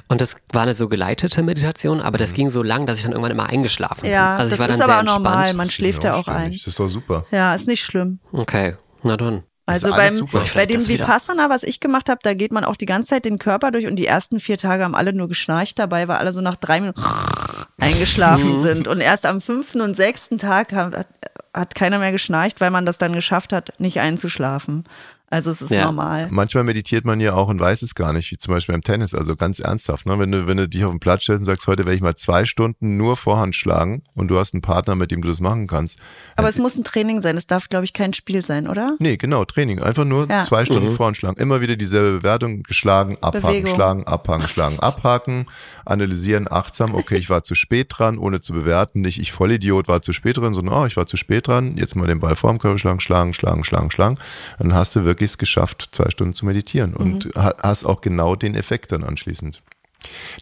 Und 0.07 0.19
das 0.21 0.35
war 0.51 0.63
eine 0.63 0.73
so 0.75 0.89
geleitete 0.89 1.43
Meditation, 1.43 2.01
aber 2.01 2.17
das 2.17 2.33
ging 2.33 2.49
so 2.49 2.63
lang, 2.63 2.87
dass 2.87 2.97
ich 2.97 3.03
dann 3.03 3.11
irgendwann 3.11 3.31
immer 3.31 3.49
eingeschlafen 3.49 4.01
bin. 4.01 4.11
Ja, 4.11 4.35
Also 4.37 4.53
ich 4.55 4.57
das 4.57 4.59
war 4.59 4.67
dann 4.67 4.79
ist 4.79 4.85
sehr 4.85 4.95
aber 4.95 5.03
normal. 5.03 5.33
entspannt. 5.41 5.57
Man 5.57 5.69
schläft 5.69 6.03
ja 6.03 6.15
auch 6.15 6.27
ein. 6.27 6.53
Das 6.53 6.65
ist 6.67 6.79
doch 6.79 6.87
super. 6.87 7.25
Ja, 7.31 7.53
ist 7.53 7.67
nicht 7.67 7.83
schlimm. 7.83 8.19
Okay, 8.31 8.75
na 9.03 9.15
dann. 9.17 9.43
Also 9.65 9.91
beim, 9.91 10.11
super. 10.13 10.43
bei 10.55 10.65
dem. 10.65 10.85
Vipassana, 10.87 11.49
was 11.49 11.63
ich 11.63 11.79
gemacht 11.79 12.09
habe, 12.09 12.19
da 12.21 12.33
geht 12.33 12.51
man 12.51 12.65
auch 12.65 12.75
die 12.75 12.85
ganze 12.85 13.09
Zeit 13.09 13.23
den 13.25 13.39
Körper 13.39 13.71
durch 13.71 13.85
und 13.87 13.95
die 13.95 14.05
ersten 14.07 14.39
vier 14.39 14.57
Tage 14.57 14.83
haben 14.83 14.95
alle 14.95 15.13
nur 15.13 15.29
geschnarcht 15.29 15.79
dabei, 15.79 16.07
weil 16.09 16.17
alle 16.17 16.33
so 16.33 16.41
nach 16.41 16.57
drei 16.57 16.81
Minuten 16.81 17.01
eingeschlafen 17.79 18.57
sind. 18.57 18.87
Und 18.87 18.99
erst 19.01 19.25
am 19.25 19.39
fünften 19.39 19.81
und 19.81 19.95
sechsten 19.95 20.37
Tag 20.37 20.73
hat, 20.73 21.05
hat 21.53 21.75
keiner 21.75 21.99
mehr 21.99 22.11
geschnarcht, 22.11 22.61
weil 22.61 22.71
man 22.71 22.85
das 22.85 22.97
dann 22.97 23.13
geschafft 23.13 23.53
hat, 23.53 23.73
nicht 23.79 23.99
einzuschlafen. 23.99 24.85
Also 25.33 25.49
es 25.49 25.63
ist 25.63 25.71
Ja. 25.71 25.85
normal. 25.85 26.27
Manchmal 26.29 26.63
meditiert 26.63 27.05
man 27.05 27.19
ja 27.19 27.33
auch 27.33 27.47
und 27.47 27.59
weiß 27.59 27.81
es 27.81 27.95
gar 27.95 28.13
nicht, 28.13 28.29
wie 28.31 28.37
zum 28.37 28.53
Beispiel 28.53 28.73
beim 28.73 28.83
Tennis, 28.83 29.15
also 29.15 29.35
ganz 29.35 29.59
ernsthaft. 29.59 30.05
Ne? 30.05 30.19
Wenn, 30.19 30.31
du, 30.31 30.47
wenn 30.47 30.57
du 30.57 30.69
dich 30.69 30.85
auf 30.85 30.91
den 30.91 30.99
Platz 30.99 31.23
stellst 31.23 31.41
und 31.41 31.45
sagst, 31.47 31.65
heute 31.65 31.85
werde 31.85 31.95
ich 31.95 32.01
mal 32.01 32.13
zwei 32.15 32.45
Stunden 32.45 32.97
nur 32.97 33.17
Vorhand 33.17 33.55
schlagen 33.55 34.03
und 34.13 34.27
du 34.27 34.37
hast 34.37 34.53
einen 34.53 34.61
Partner, 34.61 34.93
mit 34.95 35.09
dem 35.09 35.21
du 35.23 35.27
das 35.29 35.39
machen 35.41 35.65
kannst. 35.65 35.97
Aber 36.35 36.49
es 36.49 36.59
muss 36.59 36.75
ein 36.75 36.83
Training 36.83 37.21
sein. 37.21 37.35
Es 37.35 37.47
darf, 37.47 37.67
glaube 37.67 37.85
ich, 37.85 37.93
kein 37.93 38.13
Spiel 38.13 38.45
sein, 38.45 38.67
oder? 38.67 38.95
Nee, 38.99 39.17
genau, 39.17 39.43
Training. 39.43 39.81
Einfach 39.81 40.05
nur 40.05 40.29
Ja. 40.29 40.43
zwei 40.43 40.65
Stunden 40.65 40.91
Vorhand 40.95 41.17
schlagen. 41.17 41.37
Immer 41.41 41.61
wieder 41.61 41.75
dieselbe 41.75 42.19
Bewertung, 42.19 42.61
geschlagen, 42.61 43.17
abhaken, 43.21 43.41
Bewegung. 43.47 43.73
schlagen, 43.73 44.03
abhaken, 44.07 44.47
schlagen, 44.47 44.79
abhaken, 44.79 45.45
analysieren, 45.85 46.47
achtsam, 46.51 46.95
okay, 46.95 47.17
ich 47.17 47.29
war 47.29 47.43
zu 47.43 47.55
spät 47.55 47.87
dran, 47.89 48.17
ohne 48.17 48.39
zu 48.39 48.53
bewerten. 48.53 49.01
Nicht 49.01 49.19
ich 49.19 49.31
Vollidiot 49.31 49.87
war 49.87 50.01
zu 50.01 50.13
spät 50.13 50.37
dran, 50.37 50.53
sondern 50.53 50.75
oh, 50.75 50.85
ich 50.85 50.95
war 50.95 51.05
zu 51.07 51.17
spät 51.17 51.47
dran, 51.47 51.75
jetzt 51.77 51.95
mal 51.95 52.07
den 52.07 52.19
Ball 52.19 52.35
vorm 52.35 52.59
Körper 52.59 52.77
schlagen, 52.77 52.99
schlagen, 52.99 53.33
schlagen, 53.33 53.63
schlagen, 53.63 53.91
schlagen. 53.91 54.17
Dann 54.59 54.73
hast 54.73 54.95
du 54.95 55.03
wirklich 55.05 55.22
es 55.31 55.37
geschafft, 55.37 55.89
zwei 55.91 56.09
Stunden 56.09 56.33
zu 56.33 56.45
meditieren 56.45 56.93
und 56.95 57.29
ha- 57.35 57.55
hast 57.61 57.85
auch 57.85 58.01
genau 58.01 58.35
den 58.35 58.55
Effekt 58.55 58.91
dann 58.91 59.03
anschließend. 59.03 59.61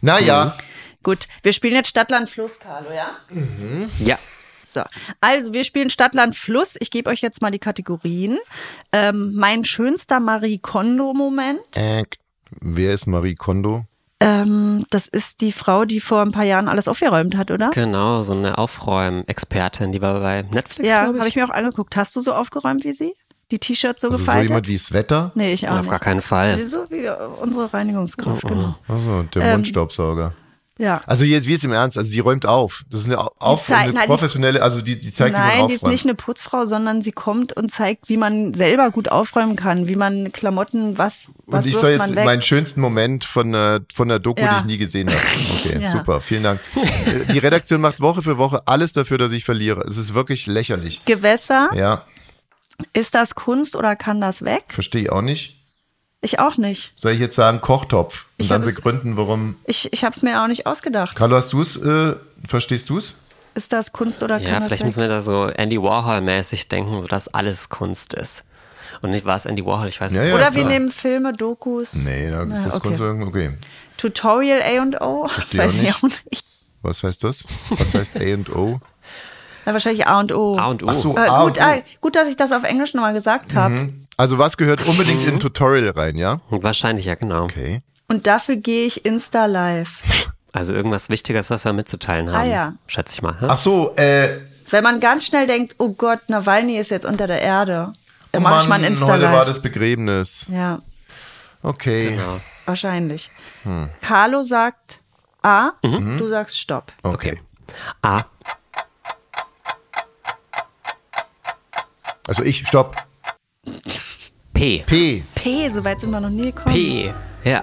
Naja, 0.00 0.56
Gut, 1.04 1.26
wir 1.42 1.52
spielen 1.52 1.74
jetzt 1.74 1.88
Stadtland 1.88 2.28
Fluss, 2.30 2.60
Carlo, 2.60 2.86
ja? 2.94 3.16
Ja. 3.98 4.18
So, 4.64 4.82
also 5.20 5.52
wir 5.52 5.64
spielen 5.64 5.90
Stadtland 5.90 6.36
Fluss. 6.36 6.76
Ich 6.78 6.92
gebe 6.92 7.10
euch 7.10 7.20
jetzt 7.22 7.42
mal 7.42 7.50
die 7.50 7.58
Kategorien. 7.58 8.38
Ähm, 8.92 9.34
mein 9.34 9.64
schönster 9.64 10.20
Marie 10.20 10.58
Kondo-Moment. 10.58 11.58
äh, 11.76 12.04
wer 12.60 12.94
ist 12.94 13.06
Marie 13.08 13.34
Kondo? 13.34 13.84
Ähm, 14.20 14.86
das 14.90 15.08
ist 15.08 15.40
die 15.40 15.50
Frau, 15.50 15.84
die 15.84 15.98
vor 15.98 16.22
ein 16.22 16.30
paar 16.30 16.44
Jahren 16.44 16.68
alles 16.68 16.86
aufgeräumt 16.86 17.36
hat, 17.36 17.50
oder? 17.50 17.70
Genau, 17.70 18.22
so 18.22 18.32
eine 18.34 18.56
Aufräumexpertin, 18.56 19.90
die 19.90 20.00
war 20.00 20.20
bei 20.20 20.42
Netflix, 20.42 20.88
Ja, 20.88 21.02
glaube 21.04 21.18
habe 21.18 21.28
ich. 21.28 21.34
ich 21.34 21.36
mir 21.36 21.44
auch 21.44 21.50
angeguckt. 21.54 21.96
Hast 21.96 22.14
du 22.14 22.20
so 22.20 22.32
aufgeräumt 22.32 22.84
wie 22.84 22.92
sie? 22.92 23.14
Die 23.52 23.58
T-Shirts 23.58 24.00
so 24.00 24.08
Also 24.08 24.18
so 24.18 24.24
gefaltet? 24.24 24.48
jemand 24.50 24.66
wie 24.68 24.78
Sweater? 24.78 25.30
nee, 25.36 25.52
ich 25.52 25.68
auch 25.68 25.72
Auf 25.72 25.78
nicht. 25.82 25.90
gar 25.90 26.00
keinen 26.00 26.22
Fall. 26.22 26.58
So 26.64 26.84
wie 26.90 27.04
äh, 27.04 27.14
unsere 27.40 27.72
Reinigungskraft, 27.72 28.42
genau. 28.42 28.74
Also 28.88 29.22
der 29.34 29.42
Ähm, 29.42 29.52
Mundstaubsauger. 29.52 30.32
Ja. 30.78 31.02
Also 31.06 31.24
jetzt 31.26 31.46
wie 31.46 31.52
jetzt 31.52 31.64
im 31.66 31.72
Ernst, 31.72 31.98
also 31.98 32.10
die 32.10 32.18
räumt 32.18 32.46
auf. 32.46 32.82
Das 32.90 33.00
ist 33.00 33.06
eine, 33.06 33.18
auf, 33.18 33.70
eine 33.70 33.92
nein, 33.92 34.02
die- 34.02 34.06
professionelle, 34.08 34.62
also 34.62 34.80
die, 34.80 34.98
die 34.98 35.12
zeigt, 35.12 35.36
wie 35.36 35.38
man 35.38 35.48
Nein, 35.58 35.68
die 35.68 35.74
ist 35.74 35.86
nicht 35.86 36.04
eine 36.06 36.14
Putzfrau, 36.14 36.64
sondern 36.64 37.02
sie 37.02 37.12
kommt 37.12 37.52
und 37.52 37.70
zeigt, 37.70 38.08
wie 38.08 38.16
man 38.16 38.54
selber 38.54 38.90
gut 38.90 39.08
aufräumen 39.10 39.54
kann, 39.54 39.86
wie 39.86 39.94
man 39.96 40.32
Klamotten, 40.32 40.96
was, 40.96 41.26
was 41.46 41.64
Und 41.66 41.70
ich 41.70 41.76
soll 41.76 41.90
jetzt 41.90 42.14
meinen 42.14 42.40
schönsten 42.42 42.80
Moment 42.80 43.24
von 43.24 43.52
der, 43.52 43.82
von 43.94 44.08
der 44.08 44.18
Doku, 44.18 44.40
Ja. 44.40 44.54
die 44.54 44.58
ich 44.60 44.64
nie 44.64 44.78
gesehen 44.78 45.08
habe. 45.10 45.20
Okay, 45.66 45.78
Ja. 45.82 45.90
super, 45.90 46.20
vielen 46.22 46.42
Dank. 46.44 46.58
Äh, 46.74 47.30
Die 47.32 47.38
Redaktion 47.38 47.80
macht 47.82 48.00
Woche 48.00 48.22
für 48.22 48.38
Woche 48.38 48.62
alles 48.66 48.94
dafür, 48.94 49.18
dass 49.18 49.30
ich 49.32 49.44
verliere. 49.44 49.82
Es 49.82 49.98
ist 49.98 50.14
wirklich 50.14 50.46
lächerlich. 50.46 51.04
Gewässer, 51.04 51.68
Ja, 51.74 52.02
ist 52.92 53.14
das 53.14 53.34
Kunst 53.34 53.76
oder 53.76 53.96
kann 53.96 54.20
das 54.20 54.42
weg? 54.44 54.64
verstehe 54.68 55.02
ich 55.02 55.12
auch 55.12 55.22
nicht. 55.22 55.56
Ich 56.24 56.38
auch 56.38 56.56
nicht. 56.56 56.92
Soll 56.94 57.12
ich 57.12 57.18
jetzt 57.20 57.34
sagen 57.34 57.60
Kochtopf 57.60 58.26
und 58.38 58.44
Ich 58.44 58.48
dann 58.48 58.62
begründen, 58.62 59.16
warum? 59.16 59.56
Ich, 59.64 59.92
ich 59.92 60.04
habe 60.04 60.14
es 60.14 60.22
mir 60.22 60.40
auch 60.42 60.46
nicht 60.46 60.66
ausgedacht. 60.66 61.16
Carlo, 61.16 61.34
hast 61.36 61.52
du 61.52 61.60
es, 61.60 61.76
äh, 61.76 62.14
verstehst 62.46 62.88
du 62.90 62.98
es? 62.98 63.14
Ist 63.54 63.72
das 63.72 63.92
Kunst 63.92 64.22
oder 64.22 64.36
kann 64.38 64.46
Ja, 64.46 64.58
das 64.60 64.68
vielleicht 64.68 64.82
weg? 64.82 64.86
müssen 64.86 65.00
wir 65.00 65.08
da 65.08 65.20
so 65.20 65.46
Andy 65.48 65.78
Warhol-mäßig 65.78 66.68
denken, 66.68 67.00
so 67.02 67.08
dass 67.08 67.26
alles 67.28 67.68
Kunst 67.70 68.14
ist. 68.14 68.44
Und 69.02 69.10
nicht 69.10 69.24
war 69.24 69.34
es 69.36 69.46
Andy 69.46 69.64
Warhol, 69.66 69.88
ich 69.88 70.00
weiß 70.00 70.12
Ja, 70.14 70.20
nicht. 70.22 70.28
ja. 70.30 70.34
Oder 70.36 70.54
wir 70.54 70.64
nehmen 70.64 70.90
Filme, 70.90 71.32
Dokus. 71.32 71.94
Nee, 71.94 72.30
da 72.30 72.44
ist 72.44 72.66
das 72.66 72.76
okay. 72.76 72.88
Kunst 72.96 73.00
okay. 73.00 73.50
Tutorial 73.96 74.62
A 74.62 74.80
und 74.82 75.00
O. 75.00 75.26
Verstehe 75.28 75.60
Weiß 75.64 75.74
auch 75.74 75.82
ich 75.82 75.94
auch 75.96 76.02
nicht. 76.30 76.44
Was 76.82 77.02
heißt 77.02 77.24
das? 77.24 77.44
Was 77.70 77.94
heißt 77.94 78.16
A 78.16 78.34
und 78.34 78.48
O? 78.54 78.80
Na, 79.64 79.72
wahrscheinlich 79.72 80.06
A 80.06 80.20
und 80.20 80.32
O. 80.32 80.58
A 80.58 80.66
und 80.66 80.82
O. 80.82 80.86
Ach 80.88 80.94
so, 80.94 81.16
Äh, 81.16 81.20
A 81.20 81.44
gut, 81.44 81.58
und 81.58 81.58
O. 81.58 81.64
ah, 81.64 81.74
gut, 82.00 82.16
dass 82.16 82.28
ich 82.28 82.36
das 82.36 82.52
auf 82.52 82.64
Englisch 82.64 82.94
nochmal 82.94 83.14
gesagt 83.14 83.54
habe. 83.54 83.90
Also 84.16 84.38
was 84.38 84.56
gehört 84.56 84.86
unbedingt 84.86 85.26
in 85.26 85.34
ein 85.34 85.40
Tutorial 85.40 85.90
rein, 85.90 86.16
ja? 86.16 86.38
Wahrscheinlich 86.50 87.06
ja, 87.06 87.14
genau. 87.14 87.44
Okay. 87.44 87.82
Und 88.08 88.26
dafür 88.26 88.56
gehe 88.56 88.86
ich 88.86 89.04
Insta 89.04 89.46
live. 89.46 90.00
Also 90.54 90.74
irgendwas 90.74 91.08
Wichtiges, 91.08 91.48
was 91.48 91.64
wir 91.64 91.72
mitzuteilen 91.72 92.28
haben. 92.30 92.36
Ah, 92.42 92.44
ja. 92.44 92.74
Schätze 92.86 93.14
ich 93.14 93.22
mal. 93.22 93.40
Hm? 93.40 93.48
Ach 93.50 93.56
so, 93.56 93.94
äh, 93.96 94.36
Wenn 94.68 94.84
man 94.84 95.00
ganz 95.00 95.24
schnell 95.24 95.46
denkt, 95.46 95.76
oh 95.78 95.94
Gott, 95.94 96.18
Nawalny 96.28 96.76
ist 96.76 96.90
jetzt 96.90 97.06
unter 97.06 97.26
der 97.26 97.40
Erde, 97.40 97.94
dann 98.32 98.42
oh 98.42 98.44
mache 98.44 98.62
ich 98.64 98.68
mal 98.68 98.74
ein 98.74 98.82
Mann, 98.82 98.90
Insta 98.92 99.06
heute 99.06 99.22
war 99.24 99.32
live. 99.32 99.46
das 99.46 99.62
Begräbnis. 99.62 100.48
Ja, 100.52 100.80
Okay. 101.62 102.10
Genau. 102.10 102.38
wahrscheinlich. 102.66 103.30
Hm. 103.62 103.88
Carlo 104.02 104.42
sagt 104.42 104.98
A, 105.42 105.70
Mhm. 105.82 106.18
du 106.18 106.28
sagst 106.28 106.58
Stopp. 106.58 106.92
Okay. 107.02 107.40
A. 108.02 108.20
Also 112.32 112.44
ich, 112.44 112.66
stopp. 112.66 112.96
P. 114.54 114.82
P. 114.86 115.22
P, 115.34 115.68
so 115.68 115.84
weit 115.84 116.00
sind 116.00 116.12
wir 116.12 116.18
noch 116.20 116.30
nie 116.30 116.46
gekommen. 116.50 116.74
P. 116.74 117.12
Ja. 117.44 117.62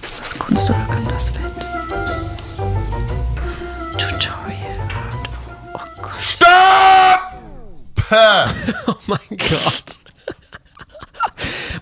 Ist 0.00 0.20
das 0.22 0.38
Kunst 0.38 0.70
oder 0.70 0.86
kann 0.86 1.04
das 1.04 1.34
Wett? 1.34 1.42
Tutorial. 3.98 4.88
Oh 5.74 6.00
Gott. 6.00 6.22
Stopp! 6.22 7.20
Oh 8.86 8.94
mein 9.06 9.18
Gott. 9.28 9.99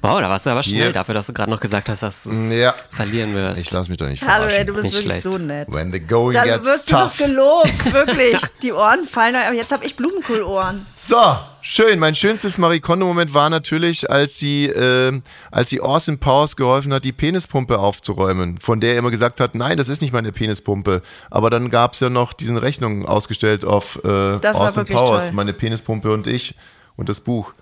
Wow, 0.03 0.21
da 0.21 0.29
warst 0.29 0.47
du 0.47 0.51
aber 0.51 0.63
schnell 0.63 0.87
Yep. 0.87 0.93
dafür, 0.95 1.15
dass 1.15 1.27
du 1.27 1.33
gerade 1.33 1.51
noch 1.51 1.61
gesagt 1.61 1.89
hast, 1.89 2.03
dass 2.03 2.23
du 2.25 2.31
es 2.31 2.55
Ja. 2.55 2.75
verlieren 2.91 3.35
wirst. 3.35 3.61
Ich 3.61 3.71
lass 3.73 3.89
mich 3.89 3.99
doch 3.99 4.07
nicht 4.09 4.23
Hallo, 4.27 4.47
ey, 4.47 4.65
du 4.65 4.73
bist 4.75 4.85
Nicht 4.85 4.95
wirklich 4.97 5.13
schlecht. 5.21 5.23
so 5.23 5.39
nett. 5.39 5.69
When 5.73 5.93
the 5.93 6.01
going 6.01 6.35
Dann 6.35 6.45
gets 6.47 6.67
wirst 6.67 6.91
du 6.91 6.95
noch 6.95 7.03
tough. 7.09 7.19
gelobt, 7.19 7.93
wirklich. 7.93 8.41
Die 8.63 8.73
Ohren 8.73 9.07
fallen, 9.07 9.35
aber 9.37 9.55
jetzt 9.55 9.73
habe 9.73 9.85
ich 9.85 9.97
Blumenkohlohren. 9.97 10.87
So, 10.93 11.17
schön. 11.61 11.99
Mein 11.99 12.15
schönstes 12.15 12.59
Marie 12.59 12.81
Kondo-Moment 12.81 13.35
war 13.35 13.51
natürlich, 13.51 14.09
als 14.11 14.39
sie, 14.39 14.67
äh, 14.67 15.21
als 15.51 15.71
sie 15.71 15.81
Austin 15.81 16.19
Powers 16.19 16.57
geholfen 16.57 16.93
hat, 16.95 17.05
die 17.05 17.13
Penispumpe 17.13 17.79
aufzuräumen, 17.79 18.59
von 18.59 18.81
der 18.81 18.93
er 18.93 18.99
immer 18.99 19.11
gesagt 19.11 19.41
hat, 19.41 19.55
nein, 19.55 19.77
das 19.77 19.89
ist 19.89 20.01
nicht 20.03 20.13
meine 20.13 20.33
Penispumpe. 20.33 21.03
Aber 21.31 21.51
dann 21.51 21.71
gab 21.71 21.95
es 21.95 22.01
ja 22.01 22.09
noch 22.11 22.33
diesen 22.33 22.57
Rechnungen 22.57 23.07
ausgestellt 23.07 23.65
auf 23.65 24.01
äh, 24.05 24.09
Austin 24.09 24.87
Powers, 24.87 25.27
toll. 25.27 25.33
meine 25.35 25.53
Penispumpe 25.53 26.13
und 26.13 26.27
ich 26.27 26.55
und 26.97 27.09
das 27.09 27.21
Buch. 27.21 27.53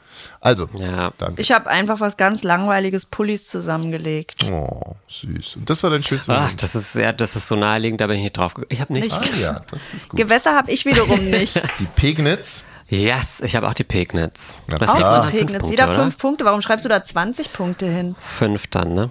Also, 0.40 0.68
Ja. 0.74 1.12
danke. 1.18 1.40
Ich 1.40 1.52
habe 1.52 1.68
einfach 1.68 2.00
was 2.00 2.16
ganz 2.16 2.42
langweiliges 2.42 3.06
Pullis 3.06 3.48
zusammengelegt. 3.48 4.44
Oh, 4.50 4.94
süß. 5.08 5.56
Und 5.56 5.70
das 5.70 5.82
war 5.82 5.90
dein 5.90 6.02
schönstes 6.02 6.28
Ach, 6.34 6.40
Moment. 6.40 6.62
das 6.62 6.74
ist 6.74 6.94
ja, 6.94 7.12
das 7.12 7.36
ist 7.36 7.48
so 7.48 7.56
naheliegend, 7.56 8.00
da 8.00 8.06
bin 8.06 8.16
ich 8.16 8.22
nicht 8.22 8.36
drauf 8.36 8.54
gekommen. 8.54 8.68
Ich 8.70 8.80
habe 8.80 8.92
nichts. 8.92 9.14
Ah 9.14 9.36
ja, 9.40 9.60
das 9.70 9.94
ist 9.94 10.08
gut. 10.08 10.18
Gewässer 10.18 10.54
habe 10.54 10.70
ich 10.70 10.84
wiederum 10.86 11.24
nicht. 11.30 11.60
Die 11.80 11.86
Pegnitz. 11.96 12.66
Yes, 12.88 13.40
ich 13.40 13.56
habe 13.56 13.68
auch 13.68 13.74
die 13.74 13.84
Pegnitz. 13.84 14.62
Klar. 14.68 14.78
kriegt 14.78 14.90
Auch 15.04 15.26
die 15.26 15.30
Pegnitz. 15.38 15.52
Punkte, 15.52 15.70
Jeder 15.70 15.84
oder? 15.86 15.94
fünf 16.02 16.18
Punkte. 16.18 16.44
Warum 16.44 16.60
schreibst 16.60 16.84
du 16.84 16.88
da 16.88 17.02
20 17.02 17.52
Punkte 17.52 17.86
hin? 17.86 18.14
Fünf 18.18 18.68
dann, 18.68 18.94
ne? 18.94 19.10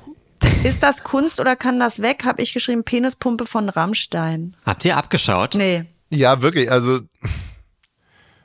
Ist 0.63 0.81
das 0.83 1.03
Kunst 1.03 1.39
oder 1.39 1.55
kann 1.55 1.79
das 1.79 2.01
weg? 2.01 2.23
Habe 2.23 2.41
ich 2.41 2.53
geschrieben, 2.53 2.83
Penispumpe 2.83 3.45
von 3.45 3.67
Rammstein. 3.67 4.55
Habt 4.65 4.85
ihr 4.85 4.95
abgeschaut? 4.95 5.55
Nee. 5.55 5.85
Ja, 6.09 6.41
wirklich. 6.41 6.71
Also, 6.71 6.99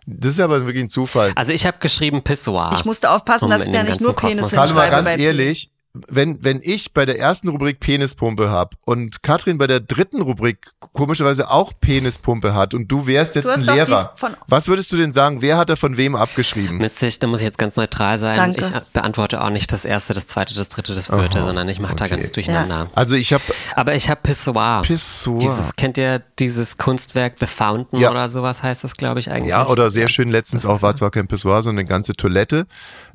das 0.07 0.32
ist 0.32 0.40
aber 0.40 0.64
wirklich 0.66 0.84
ein 0.84 0.88
Zufall. 0.88 1.32
Also 1.36 1.53
ich 1.53 1.66
habe 1.66 1.78
geschrieben 1.80 2.22
Pissoir. 2.22 2.72
Ich 2.74 2.84
musste 2.84 3.11
aufpassen, 3.11 3.44
Um 3.46 3.51
dass 3.51 3.62
ich 3.66 3.70
da 3.70 3.82
nicht 3.82 4.01
nur 4.01 4.14
ganzen 4.14 4.36
Penis 4.38 4.53
Kosmos- 4.53 4.55
Karl, 4.55 4.74
mal 4.74 4.90
ganz 4.90 5.16
ehrlich, 5.18 5.70
wenn, 5.93 6.45
wenn 6.45 6.61
ich 6.62 6.95
bei 6.95 7.05
der 7.05 7.18
ersten 7.18 7.49
Rubrik 7.49 7.80
Penispumpe 7.80 8.49
hab 8.49 8.76
und 8.84 9.24
Katrin 9.24 9.59
bei 9.59 9.66
der 9.66 9.80
dritten 9.80 10.22
Rubrik 10.22 10.59
komischerweise 10.93 11.51
auch 11.51 11.72
Penispumpe 11.80 12.55
hat 12.55 12.74
und 12.74 12.86
du 12.86 13.09
wärst 13.09 13.34
jetzt 13.34 13.47
Du 13.47 13.51
ein 13.55 13.62
Lehrer, 13.62 14.12
von- 14.14 14.36
was 14.47 14.68
würdest 14.68 14.93
du 14.93 14.97
denn 14.97 15.11
sagen? 15.11 15.43
Wer 15.43 15.57
hat 15.59 15.68
da 15.68 15.74
von 15.74 15.97
wem 15.97 16.14
abgeschrieben? 16.14 16.78
Müsste 16.78 17.07
ich, 17.09 17.18
da 17.18 17.26
muss 17.26 17.41
ich 17.41 17.47
jetzt 17.47 17.59
ganz 17.59 17.74
neutral 17.74 18.20
sein. 18.20 18.36
Danke. 18.36 18.61
Ich 18.61 18.93
beantworte 18.93 19.43
auch 19.43 19.51
nicht 19.51 19.72
das 19.72 19.84
erste, 19.84 20.14
das 20.14 20.28
zweite, 20.28 20.55
das 20.55 20.68
dritte, 20.68 20.95
das 20.95 21.09
vierte, 21.09 21.41
sondern 21.41 21.68
ich 21.68 21.80
mache 21.80 21.97
da 21.97 22.05
okay. 22.05 22.14
ganz 22.16 22.30
durcheinander. 22.32 22.88
Also 22.95 23.16
ich 23.16 23.32
habe 23.32 23.43
Aber 23.74 23.95
ich 23.97 24.09
habe 24.09 24.20
Pissoir. 24.22 24.82
Pissoir. 24.82 25.38
Dieses, 25.38 25.74
kennt 25.74 25.99
ihr 25.99 26.22
dieses 26.38 26.76
Kunstwerk 26.76 27.34
The 27.41 27.47
Fountain 27.47 27.99
Ja. 27.99 28.11
oder 28.12 28.28
sowas 28.28 28.62
heißt 28.62 28.84
das, 28.84 28.95
glaube 28.95 29.18
ich, 29.18 29.30
eigentlich? 29.30 29.49
Ja, 29.51 29.66
oder 29.66 29.91
sehr 29.91 30.09
schön 30.09 30.28
letztens 30.28 30.64
auch, 30.66 30.82
war 30.82 30.95
zwar 30.95 31.11
kein 31.11 31.26
Pissoir, 31.26 31.62
sondern 31.62 31.80
eine 31.80 31.88
ganze 31.88 32.12
Toilette. 32.14 32.66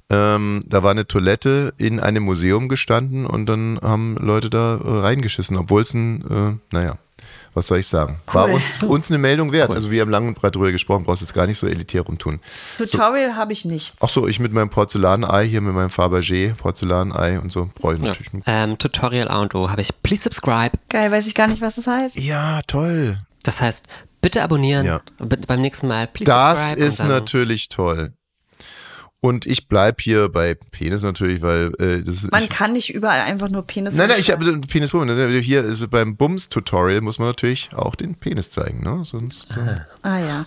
Ähm, 0.10 0.62
da 0.68 0.84
war 0.84 0.92
eine 0.92 1.08
Toilette 1.08 1.74
in 1.78 2.00
einem 2.00 2.24
Museum 2.24 2.68
gestanden 2.70 3.26
und 3.26 3.48
dann 3.48 3.80
haben 3.82 4.16
Leute 4.20 4.50
da 4.52 4.76
äh, 4.76 4.80
reingeschissen, 5.00 5.58
obwohl 5.58 5.82
es 5.82 5.94
ein, 5.96 6.22
äh, 6.30 6.74
naja, 6.76 6.98
was 7.56 7.68
soll 7.68 7.80
ich 7.80 7.88
sagen, 7.88 8.20
war 8.28 8.48
Cool. 8.48 8.54
uns, 8.56 8.84
uns 8.84 9.10
eine 9.10 9.18
Meldung 9.18 9.52
wert. 9.52 9.72
Also 9.72 9.90
wir 9.90 10.02
haben 10.02 10.12
lang 10.12 10.28
und 10.28 10.36
breit 10.38 10.54
drüber 10.56 10.72
gesprochen, 10.72 11.06
brauchst 11.06 11.22
jetzt 11.22 11.34
gar 11.34 11.48
nicht 11.48 11.58
so 11.58 11.66
elitär 11.66 12.02
rumtun. 12.02 12.40
Tutorial 12.78 13.36
habe 13.36 13.54
ich 13.54 13.66
nichts. 13.66 13.98
Ach 14.02 14.10
so, 14.10 14.28
ich 14.28 14.40
mit 14.40 14.54
meinem 14.54 14.70
Porzellanei 14.70 15.48
hier, 15.48 15.62
mit 15.62 15.74
meinem 15.74 15.90
Fabergé 15.90 16.54
Porzellanei 16.54 17.40
und 17.40 17.52
so, 17.52 17.72
brauche 17.74 17.96
ich 17.96 18.00
Ja. 18.02 18.08
natürlich. 18.10 18.32
Ähm, 18.46 18.78
Tutorial 18.78 19.30
A 19.30 19.42
und 19.42 19.56
O 19.56 19.70
habe 19.72 19.82
ich 19.82 19.90
Please 20.04 20.22
subscribe. 20.22 20.78
Geil, 20.90 21.12
weiß 21.12 21.26
ich 21.26 21.34
gar 21.34 21.48
nicht, 21.48 21.62
was 21.62 21.76
das 21.76 21.88
heißt. 21.88 22.20
Ja, 22.20 22.62
toll. 22.68 23.18
Das 23.42 23.60
heißt, 23.62 23.86
bitte 24.22 24.44
abonnieren. 24.44 24.86
Ja. 24.86 25.00
Beim 25.18 25.62
nächsten 25.62 25.88
Mal 25.88 26.08
Please 26.08 26.30
Das 26.30 26.60
subscribe. 26.72 26.82
und 26.84 26.88
ist 26.90 27.04
natürlich 27.04 27.70
toll. 27.70 28.14
Und 29.22 29.46
ich 29.48 29.68
bleib 29.68 30.02
hier 30.02 30.30
bei 30.30 30.54
Penis 30.54 31.02
natürlich, 31.02 31.42
weil 31.42 31.72
äh, 31.80 32.04
das 32.04 32.18
ist. 32.18 32.32
Man 32.32 32.44
ich, 32.44 32.50
kann 32.50 32.74
nicht 32.74 32.94
überall 32.94 33.22
einfach 33.22 33.50
nur 33.50 33.64
Penis 33.66 33.96
Nein, 33.96 34.10
nein, 34.10 34.20
ich 34.20 34.30
habe 34.30 34.60
Penis 34.62 34.92
Hier 35.42 35.64
ist 35.64 35.90
beim 35.90 36.16
Bums-Tutorial 36.16 37.02
muss 37.02 37.18
man 37.18 37.30
natürlich 37.30 37.70
auch 37.76 37.96
den 37.96 38.16
Penis 38.16 38.52
zeigen, 38.52 38.84
ne? 38.84 39.04
Sonst 39.04 39.58
äh, 39.58 39.80
Ah 40.04 40.20
ja. 40.20 40.46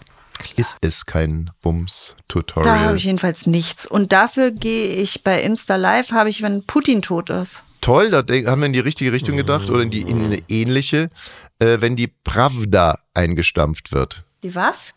ist 0.55 0.77
es 0.81 1.07
kein 1.07 1.47
Da 1.47 1.51
habe 1.51 1.55
Bums-Tutorial. 1.63 2.97
ich 2.97 3.05
jedenfalls 3.05 3.47
nichts. 3.47 3.85
Und 3.85 4.13
dafür 4.13 4.53
gehe 4.53 4.95
ich 4.95 5.25
bei 5.25 5.43
Insta 5.43 5.75
Live, 5.75 6.13
habe 6.13 6.29
ich, 6.29 6.43
wenn 6.43 6.63
Putin 6.63 7.03
tot 7.03 7.31
ist. 7.31 7.65
Toll, 7.81 8.11
da 8.11 8.19
haben 8.19 8.61
wir 8.61 8.67
in 8.67 8.73
die 8.73 8.81
richtige 8.81 9.13
Richtung 9.13 9.37
gedacht 9.37 9.71
oder 9.71 9.83
in 9.83 9.91
die 9.91 10.03
in 10.03 10.25
eine 10.25 10.43
ähnliche, 10.49 11.11
äh, 11.59 11.79
wenn 11.81 11.97
die 11.97 12.09
Pravda 12.09 12.99
eingestampft 13.15 13.93
wird. 13.93 14.25
Die 14.45 14.55
was? 14.55 14.95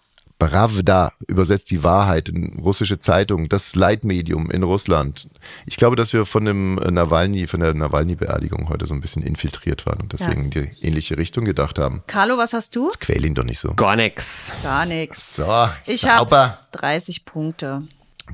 Pravda 0.47 1.13
übersetzt 1.27 1.69
die 1.69 1.83
Wahrheit 1.83 2.27
in 2.29 2.57
russische 2.59 2.97
Zeitung, 2.97 3.47
das 3.47 3.75
Leitmedium 3.75 4.49
in 4.49 4.63
Russland. 4.63 5.27
Ich 5.67 5.77
glaube, 5.77 5.95
dass 5.95 6.13
wir 6.13 6.25
von 6.25 6.45
dem 6.45 6.79
äh, 6.79 6.89
Nawalny, 6.89 7.45
von 7.45 7.59
der 7.59 7.75
Nawalny-Beerdigung 7.75 8.67
heute 8.69 8.87
so 8.87 8.95
ein 8.95 9.01
bisschen 9.01 9.21
infiltriert 9.21 9.85
waren 9.85 10.01
und 10.01 10.13
deswegen 10.13 10.49
die 10.49 10.71
ähnliche 10.81 11.15
Richtung 11.17 11.45
gedacht 11.45 11.77
haben. 11.77 12.01
Carlo, 12.07 12.39
was 12.39 12.53
hast 12.53 12.75
du? 12.75 12.89
Quäl 12.99 13.23
ihn 13.23 13.35
doch 13.35 13.43
nicht 13.43 13.59
so. 13.59 13.73
Gar 13.75 13.95
nix. 13.95 14.53
Gar 14.63 14.87
nichts. 14.87 15.35
So, 15.35 15.69
Ich 15.85 16.01
sauber. 16.01 16.39
habe 16.41 16.57
30 16.71 17.23
Punkte. 17.25 17.83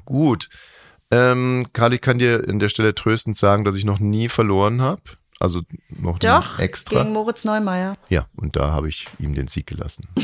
Gut. 0.06 0.48
Ähm, 1.12 1.68
Karl, 1.74 1.92
ich 1.94 2.02
kann 2.02 2.20
dir 2.20 2.44
an 2.48 2.60
der 2.60 2.70
Stelle 2.70 2.96
tröstend 2.96 3.36
sagen, 3.36 3.66
dass 3.66 3.76
ich 3.76 3.84
noch 3.84 4.00
nie 4.00 4.30
verloren 4.30 4.82
habe. 4.82 5.02
Also 5.40 5.62
noch 5.90 6.18
Doch, 6.20 6.60
extra. 6.60 7.02
gegen 7.04 7.14
Moritz 7.14 7.46
Neumeier. 7.46 7.96
Ja, 8.10 8.26
und 8.36 8.56
da 8.56 8.72
habe 8.72 8.90
ich 8.90 9.06
ihm 9.20 9.36
den 9.36 9.48
Sieg 9.48 9.68
gelassen. 9.68 10.08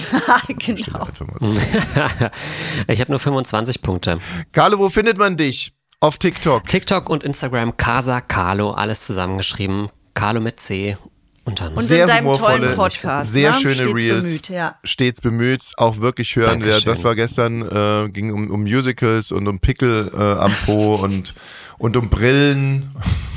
Genau. 0.48 1.08
so. 1.40 1.54
ich 2.88 3.00
habe 3.02 3.12
nur 3.12 3.20
25 3.20 3.82
Punkte. 3.82 4.20
Carlo, 4.52 4.80
wo 4.80 4.90
findet 4.90 5.18
man 5.18 5.38
dich? 5.38 5.74
Auf 6.00 6.18
TikTok. 6.18 6.68
TikTok 6.68 7.10
und 7.10 7.24
Instagram 7.24 7.78
Casa 7.78 8.22
Carlo, 8.22 8.72
alles 8.72 9.02
zusammengeschrieben. 9.02 9.90
Carlo 10.14 10.42
mit 10.42 10.60
C 10.60 10.98
und 11.46 11.60
dann. 11.60 11.74
Und 11.74 11.82
sehr 11.82 12.04
in 12.04 12.08
deinem 12.08 12.26
humorvolle, 12.26 12.60
tollen 12.60 12.76
Podcast. 12.76 13.32
sehr 13.32 13.52
ne? 13.52 13.58
schöne 13.60 13.76
Stets 13.76 13.94
Reels. 13.94 14.24
Bemüht, 14.24 14.50
ja. 14.50 14.76
Stets 14.84 15.22
bemüht, 15.22 15.72
auch 15.78 15.98
wirklich 15.98 16.36
hören 16.36 16.62
Dankeschön. 16.62 16.86
Das 16.86 17.04
war 17.04 17.16
gestern, 17.16 17.62
äh, 17.62 18.10
ging 18.10 18.32
um, 18.34 18.50
um 18.50 18.64
Musicals 18.64 19.32
und 19.32 19.48
um 19.48 19.60
Pickel 19.60 20.12
äh, 20.14 20.18
am 20.18 20.54
Po 20.66 20.96
und, 21.04 21.34
und 21.78 21.98
um 21.98 22.10
Brillen, 22.10 22.94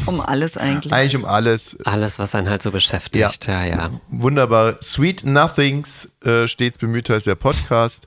Um 0.07 0.21
alles 0.21 0.57
eigentlich. 0.57 0.93
eigentlich 0.93 1.17
um 1.17 1.25
alles. 1.25 1.77
Alles, 1.85 2.19
was 2.19 2.35
einen 2.35 2.49
halt 2.49 2.63
so 2.63 2.71
beschäftigt. 2.71 3.47
Ja, 3.47 3.65
ja. 3.65 3.91
Wunderbar. 4.09 4.77
Sweet 4.81 5.25
Nothings, 5.25 6.17
äh, 6.25 6.47
stets 6.47 6.79
bemüht 6.79 7.11
heißt 7.11 7.27
der 7.27 7.35
Podcast. 7.35 8.07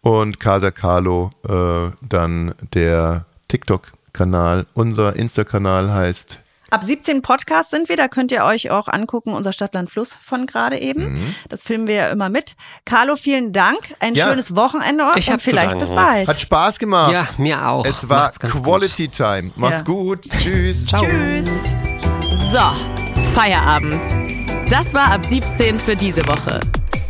Und 0.00 0.40
Casa 0.40 0.70
Carlo, 0.70 1.32
äh, 1.48 1.90
dann 2.00 2.54
der 2.74 3.26
TikTok-Kanal. 3.48 4.66
Unser 4.72 5.16
Insta-Kanal 5.16 5.92
heißt 5.92 6.38
Ab 6.70 6.82
17 6.82 7.22
Podcasts 7.22 7.70
sind 7.70 7.88
wir, 7.88 7.96
da 7.96 8.08
könnt 8.08 8.32
ihr 8.32 8.44
euch 8.44 8.70
auch 8.70 8.88
angucken, 8.88 9.32
unser 9.34 9.52
Stadtland 9.52 9.88
Fluss 9.90 10.18
von 10.24 10.46
gerade 10.46 10.78
eben. 10.80 11.12
Mhm. 11.12 11.34
Das 11.48 11.62
filmen 11.62 11.86
wir 11.86 11.94
ja 11.94 12.08
immer 12.08 12.28
mit. 12.28 12.56
Carlo, 12.84 13.14
vielen 13.14 13.52
Dank. 13.52 13.78
Ein 14.00 14.14
Ja. 14.14 14.28
schönes 14.28 14.56
Wochenende 14.56 15.04
Ich 15.14 15.30
und 15.30 15.40
vielleicht 15.40 15.78
bis 15.78 15.90
bald. 15.90 16.26
Hat 16.26 16.40
Spaß 16.40 16.78
gemacht. 16.80 17.12
Ja, 17.12 17.26
mir 17.38 17.68
auch. 17.68 17.84
Es 17.86 18.08
war 18.08 18.32
Quality 18.32 19.08
Time. 19.08 19.52
Mach's 19.54 19.78
Ja. 19.78 19.84
gut. 19.84 20.22
Tschüss. 20.38 20.86
Ciao. 20.86 21.02
Tschüss. 21.04 21.46
So, 22.52 23.30
Feierabend. 23.34 24.02
Das 24.70 24.92
war 24.92 25.12
ab 25.12 25.24
17 25.24 25.78
für 25.78 25.94
diese 25.94 26.26
Woche. 26.26 26.58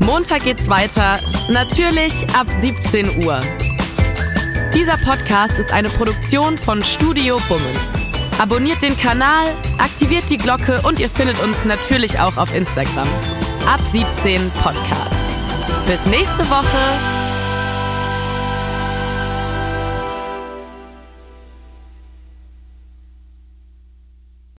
Montag 0.00 0.44
geht's 0.44 0.68
weiter, 0.68 1.18
natürlich 1.48 2.12
ab 2.34 2.46
17 2.50 3.24
Uhr. 3.24 3.40
Dieser 4.74 4.98
Podcast 4.98 5.54
ist 5.58 5.72
eine 5.72 5.88
Produktion 5.88 6.58
von 6.58 6.84
Studio 6.84 7.40
Bummens. 7.48 8.05
Abonniert 8.38 8.82
den 8.82 8.96
Kanal, 8.98 9.46
aktiviert 9.78 10.24
die 10.28 10.36
Glocke 10.36 10.82
und 10.82 11.00
ihr 11.00 11.08
findet 11.08 11.42
uns 11.42 11.64
natürlich 11.64 12.20
auch 12.20 12.36
auf 12.36 12.54
Instagram. 12.54 13.08
Ab 13.66 13.80
17 13.92 14.50
Podcast. 14.62 15.22
Bis 15.86 16.04
nächste 16.06 16.48
Woche. 16.50 17.25